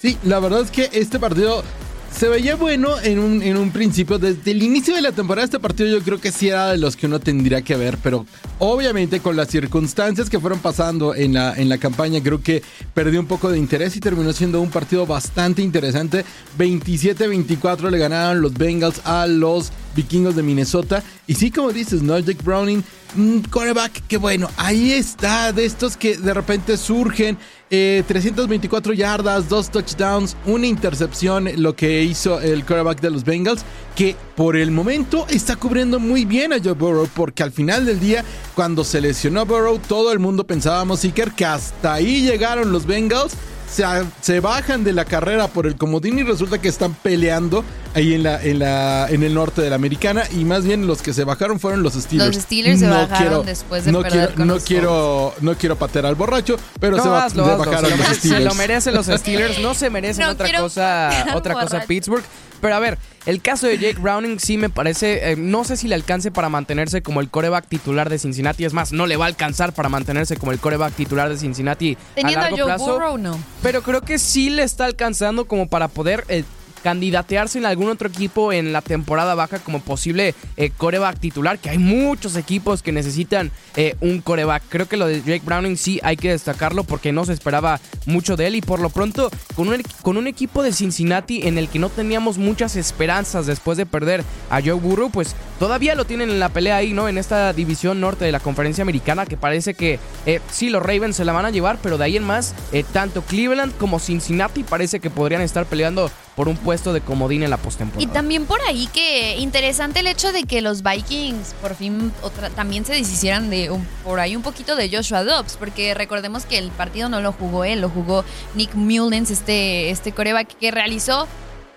Sí, 0.01 0.17
la 0.24 0.39
verdad 0.39 0.62
es 0.62 0.72
que 0.72 0.89
este 0.93 1.20
partido 1.20 1.63
se 2.12 2.27
veía 2.27 2.55
bueno 2.55 3.00
en 3.00 3.20
un, 3.20 3.43
en 3.43 3.55
un 3.55 3.70
principio. 3.70 4.17
Desde 4.17 4.50
el 4.50 4.63
inicio 4.63 4.96
de 4.96 5.01
la 5.01 5.12
temporada, 5.12 5.46
este 5.46 5.60
partido 5.60 5.89
yo 5.89 6.03
creo 6.03 6.20
que 6.20 6.31
sí 6.31 6.50
era 6.50 6.72
de 6.72 6.79
los 6.79 6.96
que 6.96 7.05
uno 7.05 7.20
tendría 7.20 7.62
que 7.62 7.75
ver, 7.75 8.00
pero 8.01 8.25
obviamente 8.58 9.20
con 9.20 9.36
las 9.36 9.50
circunstancias 9.50 10.27
que 10.27 10.39
fueron 10.39 10.58
pasando 10.58 11.13
en 11.13 11.36
la, 11.36 11.53
en 11.53 11.70
la 11.70 11.77
campaña, 11.77 12.20
creo 12.24 12.41
que 12.41 12.63
perdió 12.96 13.20
un 13.20 13.27
poco 13.27 13.51
de 13.51 13.60
interés 13.60 13.96
y 13.96 14.00
terminó 14.00 14.34
siendo 14.34 14.60
un 14.60 14.72
partido 14.72 15.05
bastante 15.05 15.62
interesante. 15.62 16.25
27-24 16.58 17.91
le 17.91 18.00
ganaron 18.00 18.41
los 18.41 18.55
Bengals 18.55 19.01
a 19.05 19.27
los 19.27 19.72
vikingos 19.96 20.36
de 20.36 20.41
Minnesota. 20.41 21.03
Y 21.27 21.36
sí, 21.36 21.51
como 21.51 21.72
dices, 21.72 22.01
¿no? 22.01 22.17
Jake 22.17 22.41
Browning, 22.43 22.84
un 23.17 23.43
quarterback 23.43 24.08
que 24.08 24.17
bueno, 24.17 24.50
ahí 24.58 24.93
está, 24.93 25.53
de 25.53 25.65
estos 25.65 25.96
que 25.96 26.17
de 26.17 26.34
repente 26.34 26.75
surgen. 26.77 27.38
Eh, 27.73 28.03
324 28.05 28.91
yardas, 28.91 29.47
dos 29.47 29.71
touchdowns, 29.71 30.35
una 30.45 30.67
intercepción, 30.67 31.47
lo 31.55 31.73
que 31.73 32.03
hizo 32.03 32.41
el 32.41 32.65
quarterback 32.65 32.99
de 32.99 33.09
los 33.09 33.23
Bengals, 33.23 33.63
que 33.95 34.17
por 34.35 34.57
el 34.57 34.71
momento 34.71 35.25
está 35.29 35.55
cubriendo 35.55 35.97
muy 35.97 36.25
bien 36.25 36.51
a 36.51 36.57
Joe 36.61 36.73
Burrow, 36.73 37.07
porque 37.15 37.43
al 37.43 37.53
final 37.53 37.85
del 37.85 38.01
día, 38.01 38.25
cuando 38.55 38.83
se 38.83 38.99
lesionó 38.99 39.45
Burrow, 39.45 39.79
todo 39.79 40.11
el 40.11 40.19
mundo 40.19 40.45
pensábamos, 40.45 41.05
Iker, 41.05 41.31
que 41.31 41.45
hasta 41.45 41.93
ahí 41.93 42.23
llegaron 42.23 42.73
los 42.73 42.85
Bengals 42.85 43.37
se, 43.71 43.85
se, 44.19 44.41
bajan 44.41 44.83
de 44.83 44.91
la 44.91 45.05
carrera 45.05 45.47
por 45.47 45.65
el 45.65 45.77
comodín 45.77 46.19
y 46.19 46.23
resulta 46.23 46.59
que 46.59 46.67
están 46.67 46.93
peleando 46.93 47.63
ahí 47.93 48.13
en 48.13 48.24
la, 48.24 48.41
en 48.41 48.60
la 48.60 49.07
en 49.10 49.24
el 49.24 49.33
norte 49.33 49.62
de 49.62 49.69
la 49.69 49.75
americana 49.75 50.24
y 50.31 50.45
más 50.45 50.63
bien 50.63 50.88
los 50.88 51.01
que 51.01 51.13
se 51.13 51.24
bajaron 51.24 51.60
fueron 51.60 51.83
los 51.83 51.93
Steelers. 51.93 52.36
Los 52.36 52.43
Steelers 52.43 52.81
no 52.81 52.88
se 52.88 52.93
bajaron 52.93 53.17
quiero, 53.17 53.43
después 53.43 53.86
de 53.86 53.91
no 53.91 54.01
perder 54.01 54.29
quiero, 54.29 54.45
no 54.45 54.60
quiero 54.60 55.33
no 55.41 55.55
quiero 55.55 55.75
patear 55.75 56.05
al 56.05 56.15
borracho, 56.15 56.57
pero 56.79 56.98
no, 56.98 57.03
se, 57.03 57.10
va, 57.10 57.25
hazlo, 57.25 57.45
se 57.45 57.51
hazlo. 57.51 57.65
bajaron 57.65 57.89
se 57.91 57.98
los 57.98 58.07
lo, 58.07 58.15
Steelers. 58.15 58.43
Se 58.43 58.50
lo 58.50 58.55
merecen 58.55 58.93
los 58.93 59.05
Steelers, 59.07 59.60
no 59.60 59.74
se 59.74 59.89
merecen 59.89 60.25
No 60.25 60.31
otra 60.31 60.60
cosa 60.60 61.10
otra 61.36 61.53
cosa 61.53 61.65
borracho. 61.65 61.88
Pittsburgh. 61.88 62.24
Pero 62.62 62.75
a 62.75 62.79
ver, 62.79 63.00
el 63.25 63.41
caso 63.41 63.65
de 63.65 63.79
Jake 63.79 64.00
Browning 64.00 64.39
sí 64.39 64.55
me 64.57 64.69
parece, 64.69 65.31
eh, 65.31 65.36
no 65.36 65.63
sé 65.63 65.75
si 65.77 65.88
le 65.88 65.95
alcance 65.95 66.29
para 66.29 66.48
mantenerse 66.48 67.01
como 67.01 67.19
el 67.19 67.29
coreback 67.29 67.67
titular 67.67 68.07
de 68.07 68.19
Cincinnati. 68.19 68.65
Es 68.65 68.74
más, 68.74 68.91
no 68.91 69.07
le 69.07 69.17
va 69.17 69.25
a 69.25 69.27
alcanzar 69.29 69.74
para 69.74 69.89
mantenerse 69.89 70.38
como 70.38 70.51
el 70.51 70.60
coreback 70.60 70.93
titular 70.93 71.27
de 71.27 71.38
Cincinnati 71.38 71.98
Teniendo 72.13 72.39
a 72.39 72.41
a 72.41 72.51
largo 72.51 72.57
Joe 72.57 72.65
plazo. 72.65 72.93
Burrow, 72.93 73.17
no. 73.17 73.39
Pero 73.63 73.81
creo 73.81 74.01
que 74.01 74.19
sí 74.19 74.51
le 74.51 74.62
está 74.62 74.86
alcanzando 74.86 75.45
como 75.45 75.67
para 75.67 75.88
poder 75.88 76.24
eh, 76.29 76.43
candidatearse 76.83 77.57
en 77.57 77.65
algún 77.65 77.89
otro 77.89 78.07
equipo 78.07 78.51
en 78.53 78.73
la 78.73 78.81
temporada 78.81 79.35
baja 79.35 79.59
como 79.59 79.81
posible 79.81 80.35
eh, 80.57 80.71
coreback 80.75 81.19
titular, 81.19 81.59
que 81.59 81.69
hay 81.69 81.77
muchos 81.77 82.35
equipos 82.35 82.81
que 82.81 82.91
necesitan 82.91 83.51
eh, 83.75 83.95
un 84.01 84.21
coreback. 84.21 84.63
Creo 84.69 84.88
que 84.88 84.97
lo 84.97 85.07
de 85.07 85.21
Jake 85.21 85.43
Browning 85.45 85.77
sí 85.77 86.00
hay 86.03 86.17
que 86.17 86.29
destacarlo 86.29 86.83
porque 86.83 87.11
no 87.11 87.25
se 87.25 87.33
esperaba 87.33 87.79
mucho 88.05 88.35
de 88.35 88.47
él 88.47 88.55
y 88.55 88.61
por 88.61 88.79
lo 88.79 88.89
pronto 88.89 89.29
con 89.55 89.69
un, 89.69 89.81
con 90.01 90.17
un 90.17 90.27
equipo 90.27 90.63
de 90.63 90.73
Cincinnati 90.73 91.47
en 91.47 91.57
el 91.57 91.69
que 91.69 91.79
no 91.79 91.89
teníamos 91.89 92.38
muchas 92.38 92.75
esperanzas 92.75 93.45
después 93.45 93.77
de 93.77 93.85
perder 93.85 94.23
a 94.50 94.61
Joe 94.61 94.73
Burrow, 94.73 95.09
pues 95.09 95.35
todavía 95.59 95.95
lo 95.95 96.05
tienen 96.05 96.29
en 96.29 96.39
la 96.39 96.50
pelea 96.50 96.77
ahí, 96.77 96.93
¿no? 96.93 97.07
En 97.07 97.17
esta 97.17 97.53
división 97.53 98.00
norte 98.00 98.25
de 98.25 98.31
la 98.31 98.39
conferencia 98.39 98.81
americana 98.81 99.25
que 99.25 99.38
parece 99.38 99.73
que 99.73 100.00
eh, 100.25 100.39
sí, 100.51 100.69
los 100.69 100.81
Ravens 100.81 101.15
se 101.15 101.25
la 101.25 101.33
van 101.33 101.45
a 101.45 101.51
llevar, 101.51 101.77
pero 101.81 101.97
de 101.97 102.05
ahí 102.05 102.17
en 102.17 102.23
más, 102.23 102.53
eh, 102.71 102.83
tanto 102.91 103.21
Cleveland 103.21 103.75
como 103.77 104.00
Cincinnati 104.00 104.63
parece 104.63 105.00
que 105.00 105.09
podrían 105.09 105.41
estar 105.41 105.65
peleando 105.65 106.11
por 106.35 106.47
un 106.47 106.55
puesto 106.57 106.93
de 106.93 107.01
comodín 107.01 107.43
en 107.43 107.50
la 107.50 107.57
Y 107.57 107.59
postemporada. 107.59 108.13
también 108.13 108.45
por 108.45 108.59
ahí 108.61 108.88
que 108.93 109.38
interesante 109.38 110.00
el 110.00 110.07
hecho 110.07 110.31
de 110.31 110.43
que 110.43 110.61
los 110.61 110.81
Vikings 110.81 111.53
por 111.61 111.75
fin 111.75 112.11
también 112.55 112.85
se 112.85 112.93
deshicieran 112.93 113.50
de 113.50 113.69
un- 113.69 113.85
por 114.03 114.19
ahí 114.19 114.35
un 114.35 114.41
poquito 114.41 114.75
de 114.75 114.89
Joshua 114.89 115.23
Dobbs, 115.23 115.57
porque 115.57 115.93
recordemos 115.93 116.45
que 116.45 116.57
el 116.57 116.71
partido 116.71 117.09
no 117.09 117.19
lo 117.21 117.31
jugó 117.33 117.65
él, 117.65 117.81
lo 117.81 117.89
jugó 117.89 118.23
Nick 118.55 118.73
Mullens, 118.75 119.29
este, 119.29 119.89
este 119.89 120.13
coreback 120.13 120.55
que 120.57 120.71
realizó 120.71 121.27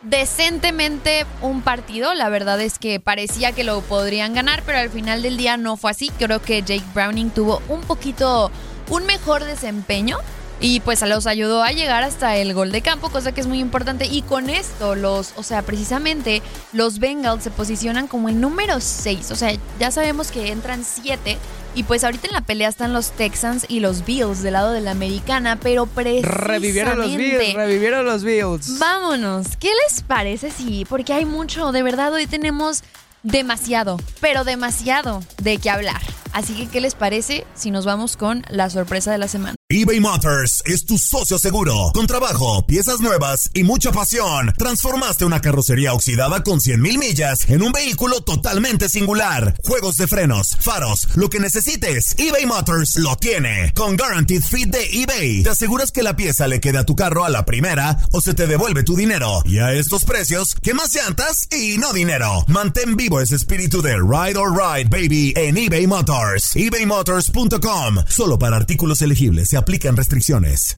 decentemente 0.02 1.26
un 1.42 1.62
partido. 1.62 2.14
La 2.14 2.28
verdad 2.28 2.60
es 2.60 2.78
que 2.78 3.00
parecía 3.00 3.52
que 3.52 3.64
lo 3.64 3.80
podrían 3.80 4.34
ganar, 4.34 4.62
pero 4.64 4.78
al 4.78 4.90
final 4.90 5.22
del 5.22 5.36
día 5.36 5.56
no 5.56 5.76
fue 5.76 5.90
así. 5.90 6.10
Creo 6.18 6.40
que 6.40 6.62
Jake 6.62 6.84
Browning 6.94 7.30
tuvo 7.30 7.60
un 7.68 7.80
poquito, 7.80 8.50
un 8.90 9.04
mejor 9.06 9.44
desempeño. 9.44 10.18
Y 10.64 10.80
pues 10.80 11.02
los 11.02 11.26
ayudó 11.26 11.62
a 11.62 11.72
llegar 11.72 12.04
hasta 12.04 12.36
el 12.36 12.54
gol 12.54 12.72
de 12.72 12.80
campo, 12.80 13.10
cosa 13.10 13.32
que 13.32 13.42
es 13.42 13.46
muy 13.46 13.58
importante. 13.58 14.06
Y 14.06 14.22
con 14.22 14.48
esto, 14.48 14.94
los, 14.94 15.34
o 15.36 15.42
sea, 15.42 15.60
precisamente 15.60 16.40
los 16.72 17.00
Bengals 17.00 17.44
se 17.44 17.50
posicionan 17.50 18.06
como 18.06 18.30
el 18.30 18.40
número 18.40 18.80
6. 18.80 19.30
O 19.30 19.36
sea, 19.36 19.54
ya 19.78 19.90
sabemos 19.90 20.30
que 20.30 20.52
entran 20.52 20.82
7. 20.82 21.36
Y 21.74 21.82
pues 21.82 22.02
ahorita 22.02 22.28
en 22.28 22.32
la 22.32 22.40
pelea 22.40 22.70
están 22.70 22.94
los 22.94 23.10
Texans 23.10 23.66
y 23.68 23.80
los 23.80 24.06
Bills 24.06 24.42
del 24.42 24.54
lado 24.54 24.72
de 24.72 24.80
la 24.80 24.92
americana. 24.92 25.60
Pero 25.60 25.84
precisamente... 25.84 26.48
Revivieron 26.48 26.98
los 26.98 27.14
Bills, 27.14 27.52
revivieron 27.52 28.06
los 28.06 28.24
Bills. 28.24 28.78
Vámonos. 28.78 29.58
¿Qué 29.58 29.70
les 29.86 30.02
parece? 30.02 30.50
Sí, 30.50 30.86
porque 30.88 31.12
hay 31.12 31.26
mucho, 31.26 31.72
de 31.72 31.82
verdad, 31.82 32.10
hoy 32.14 32.26
tenemos 32.26 32.84
demasiado, 33.22 33.98
pero 34.22 34.44
demasiado 34.44 35.22
de 35.42 35.58
qué 35.58 35.68
hablar. 35.68 36.00
Así 36.34 36.52
que, 36.52 36.66
¿qué 36.66 36.80
les 36.80 36.96
parece 36.96 37.46
si 37.54 37.70
nos 37.70 37.84
vamos 37.84 38.16
con 38.16 38.44
la 38.50 38.68
sorpresa 38.68 39.12
de 39.12 39.18
la 39.18 39.28
semana? 39.28 39.54
eBay 39.70 39.98
Motors 39.98 40.62
es 40.66 40.84
tu 40.84 40.98
socio 40.98 41.38
seguro. 41.38 41.90
Con 41.94 42.06
trabajo, 42.06 42.66
piezas 42.66 43.00
nuevas 43.00 43.50
y 43.54 43.62
mucha 43.62 43.92
pasión, 43.92 44.52
transformaste 44.58 45.24
una 45.24 45.40
carrocería 45.40 45.94
oxidada 45.94 46.42
con 46.42 46.60
100 46.60 46.82
mil 46.82 46.98
millas 46.98 47.48
en 47.48 47.62
un 47.62 47.72
vehículo 47.72 48.20
totalmente 48.20 48.88
singular. 48.88 49.54
Juegos 49.64 49.96
de 49.96 50.06
frenos, 50.06 50.58
faros, 50.60 51.08
lo 51.16 51.30
que 51.30 51.40
necesites, 51.40 52.14
eBay 52.18 52.46
Motors 52.46 52.96
lo 52.96 53.16
tiene. 53.16 53.72
Con 53.74 53.96
Guaranteed 53.96 54.42
Fit 54.42 54.68
de 54.68 54.84
eBay, 54.92 55.44
te 55.44 55.50
aseguras 55.50 55.92
que 55.92 56.02
la 56.02 56.14
pieza 56.14 56.46
le 56.46 56.60
quede 56.60 56.78
a 56.78 56.84
tu 56.84 56.94
carro 56.94 57.24
a 57.24 57.30
la 57.30 57.46
primera 57.46 57.96
o 58.12 58.20
se 58.20 58.34
te 58.34 58.46
devuelve 58.46 58.82
tu 58.82 58.96
dinero. 58.96 59.40
Y 59.44 59.58
a 59.58 59.72
estos 59.72 60.04
precios, 60.04 60.56
¿qué 60.62 60.74
más 60.74 60.94
llantas 60.94 61.48
y 61.50 61.78
no 61.78 61.92
dinero? 61.92 62.44
Mantén 62.48 62.96
vivo 62.96 63.20
ese 63.20 63.36
espíritu 63.36 63.80
de 63.80 63.96
Ride 63.96 64.36
or 64.36 64.52
Ride, 64.52 64.90
baby, 64.90 65.32
en 65.36 65.56
eBay 65.56 65.86
Motors. 65.86 66.23
ebaymotors.com. 66.54 67.96
Solo 68.08 68.38
para 68.38 68.56
artículos 68.56 69.02
elegibles 69.02 69.48
se 69.48 69.56
aplican 69.56 69.96
restricciones. 69.96 70.76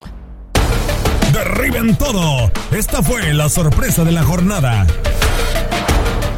Derriben 1.33 1.97
todo. 1.97 2.51
Esta 2.71 3.03
fue 3.03 3.35
la 3.35 3.49
sorpresa 3.49 4.05
de 4.05 4.13
la 4.13 4.23
jornada. 4.23 4.87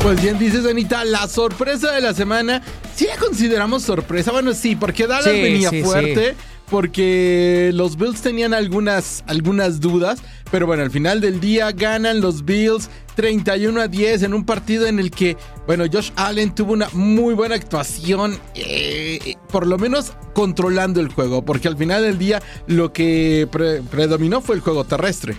Pues 0.01 0.23
bien 0.23 0.39
dices, 0.39 0.65
Anita, 0.65 1.05
la 1.05 1.27
sorpresa 1.29 1.93
de 1.93 2.01
la 2.01 2.15
semana, 2.15 2.63
sí 2.95 3.07
la 3.07 3.17
consideramos 3.17 3.83
sorpresa. 3.83 4.31
Bueno, 4.33 4.55
sí, 4.55 4.77
porque 4.77 5.07
Dallas 5.07 5.33
Sí, 5.33 5.43
venía 5.43 5.71
sí, 5.71 5.83
fuerte, 5.83 6.35
porque 6.71 7.71
los 7.75 7.97
Bills 7.97 8.21
tenían 8.21 8.55
algunas, 8.55 9.25
algunas 9.27 9.81
dudas, 9.81 10.21
pero 10.51 10.67
bueno, 10.67 10.83
al 10.83 10.91
final 10.91 11.21
del 11.21 11.41
día 11.41 11.71
ganan 11.73 12.21
los 12.21 12.45
Bills 12.45 12.89
31 13.17 13.81
a 13.81 13.89
10 13.89 14.23
en 14.23 14.35
un 14.35 14.45
partido 14.45 14.87
en 14.87 14.99
el 14.99 15.11
que, 15.11 15.37
bueno, 15.67 15.85
Josh 15.93 16.11
Allen 16.17 16.55
tuvo 16.55 16.73
una 16.73 16.89
muy 16.93 17.35
buena 17.35 17.55
actuación, 17.57 18.39
eh, 18.55 19.35
por 19.51 19.67
lo 19.67 19.77
menos 19.79 20.13
controlando 20.35 21.01
el 21.01 21.09
juego, 21.09 21.45
porque 21.45 21.69
al 21.69 21.77
final 21.77 22.03
del 22.03 22.19
día 22.19 22.41
lo 22.67 22.93
que 22.93 23.49
pre- 23.51 23.83
predominó 23.83 24.41
fue 24.41 24.55
el 24.57 24.61
juego 24.63 24.85
terrestre. 24.85 25.37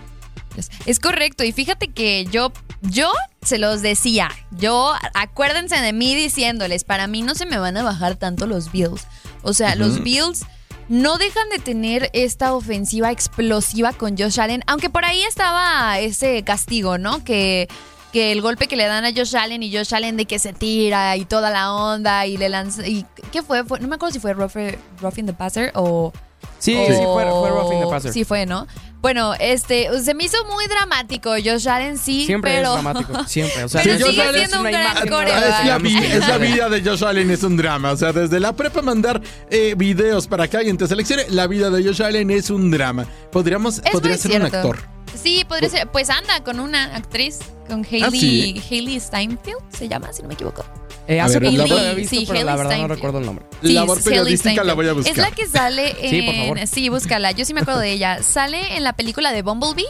Es 0.86 1.00
correcto, 1.00 1.46
y 1.46 1.54
fíjate 1.54 1.88
que 1.88 2.26
yo, 2.26 2.52
yo 2.82 3.10
se 3.42 3.60
los 3.60 3.82
decía, 3.82 4.30
yo, 4.52 4.92
acuérdense 5.14 5.78
de 5.78 5.94
mí 5.94 6.16
diciéndoles, 6.16 6.84
para 6.84 7.08
mí 7.08 7.22
no 7.22 7.34
se 7.34 7.46
me 7.46 7.58
van 7.60 7.78
a 7.78 7.84
bajar 7.84 8.18
tanto 8.18 8.46
los 8.46 8.70
Bills. 8.72 9.08
O 9.42 9.54
sea, 9.54 9.76
los. 9.76 10.04
Bills 10.04 10.44
no 10.90 11.18
dejan 11.18 11.48
de 11.50 11.60
tener 11.60 12.10
esta 12.14 12.54
ofensiva 12.54 13.12
explosiva 13.12 13.94
con 13.94 14.18
Josh 14.18 14.40
Allen, 14.40 14.64
aunque 14.68 14.90
por 14.90 15.06
ahí 15.06 15.22
estaba 15.24 15.98
ese 16.00 16.44
castigo, 16.44 16.98
¿no? 16.98 17.24
Que, 17.24 17.68
que 18.12 18.32
el 18.32 18.42
golpe 18.42 18.68
que 18.68 18.76
le 18.76 18.86
dan 18.86 19.06
a 19.06 19.12
Josh 19.12 19.36
Allen 19.38 19.62
y 19.64 19.72
Josh 19.76 19.94
Allen 19.94 20.18
de 20.18 20.26
que 20.26 20.40
se 20.40 20.52
tira 20.52 21.16
y 21.16 21.26
toda 21.26 21.52
la 21.52 21.72
onda 21.74 22.26
y 22.26 22.38
le 22.38 22.50
lanza... 22.50 22.86
Y, 22.88 23.06
¿Qué 23.32 23.44
fue? 23.44 23.64
Fue- 23.64 23.80
No 23.80 23.88
me 23.88 23.96
acuerdo 23.96 24.14
si 24.14 24.20
fue 24.20 24.34
Roughing 24.34 25.26
the 25.26 25.34
Passer 25.34 25.72
o... 25.76 26.12
Sí, 26.58 26.76
o- 26.76 26.86
sí, 26.88 26.94
fue, 26.94 27.24
fue 27.30 27.50
Roughing 27.50 27.82
the 27.82 27.88
Passer. 27.88 28.12
Sí 28.12 28.24
fue, 28.24 28.46
¿no? 28.46 28.66
Bueno, 29.02 29.34
este, 29.40 29.88
se 30.02 30.14
me 30.14 30.26
hizo 30.26 30.38
muy 30.46 30.68
dramático. 30.68 31.32
Josh 31.44 31.70
Allen 31.70 31.98
sí, 31.98 32.26
Siempre 32.26 32.56
pero... 32.56 32.76
es 32.76 32.84
dramático, 32.84 33.24
siempre. 33.28 33.64
O 33.64 33.70
sea, 33.70 33.82
Pero 33.82 34.08
sigue 34.08 34.22
una- 34.22 34.32
siendo 34.34 34.42
es 34.42 34.54
un 34.56 34.64
gran. 34.64 34.98
Es 34.98 35.66
la, 35.66 35.78
vi- 35.78 35.98
es 35.98 36.28
la 36.28 36.38
vida 36.38 36.70
de 36.70 36.82
Josh 36.84 37.04
Allen 37.06 37.32
es 37.32 37.44
un 37.44 37.56
drama. 37.56 37.92
O 37.92 37.98
sea, 37.98 38.12
desde 38.12 38.40
la 38.40 38.54
prepa 38.54 38.82
mandar 38.82 39.22
eh, 39.50 39.74
videos 39.78 40.28
para 40.28 40.48
que 40.50 40.58
alguien 40.58 40.78
te 40.78 40.86
seleccione, 40.88 41.26
la 41.30 41.48
vida 41.48 41.70
de 41.70 41.84
Josh 41.84 42.02
Allen 42.04 42.30
es 42.32 42.50
un 42.50 42.72
drama. 42.72 43.06
Podríamos, 43.32 43.80
Es 43.86 43.92
podría 43.92 44.18
ser 44.18 44.40
un 44.42 44.48
actor. 44.48 44.78
Sí, 45.22 45.46
podría 45.48 45.70
ser. 45.70 45.88
Pues 45.88 46.10
anda 46.10 46.44
con 46.44 46.60
una 46.60 46.96
actriz, 46.96 47.40
con 47.68 47.86
Hailey, 47.86 48.04
Ah, 48.04 48.12
sí. 48.12 48.62
Hailey 48.70 49.00
Steinfeld, 49.00 49.58
se 49.76 49.88
llama, 49.88 50.12
si 50.14 50.22
no 50.22 50.28
me 50.28 50.34
equivoco. 50.34 50.64
Eh, 51.10 51.20
hace 51.20 51.40
lo 51.40 51.50
había 51.64 51.94
visto, 51.96 52.16
Sí, 52.16 52.26
pero 52.28 52.44
la 52.46 52.56
verdad 52.56 52.64
no 52.64 52.70
Steinfeld. 52.72 52.96
recuerdo 52.96 53.20
el 53.20 53.26
nombre. 53.26 53.46
Sí, 53.64 53.74
Labor 53.74 53.98
es 53.98 54.04
periodística 54.04 54.64
la 54.64 54.74
voy 54.76 54.88
a 54.88 54.94
buscar. 54.94 55.12
Es 55.12 55.18
la 55.18 55.32
que 55.32 55.48
sale 55.48 55.96
en. 56.02 56.10
Sí, 56.12 56.22
por 56.22 56.36
favor. 56.36 56.68
sí, 56.68 56.90
búscala. 56.90 57.32
Yo 57.32 57.46
sí 57.46 57.54
me 57.54 57.62
acuerdo 57.62 57.80
de 57.80 57.92
ella. 57.92 58.22
Sale 58.24 58.78
en 58.78 58.84
la 58.84 58.94
película 58.94 59.32
de 59.32 59.42
Bumblebee. 59.42 59.86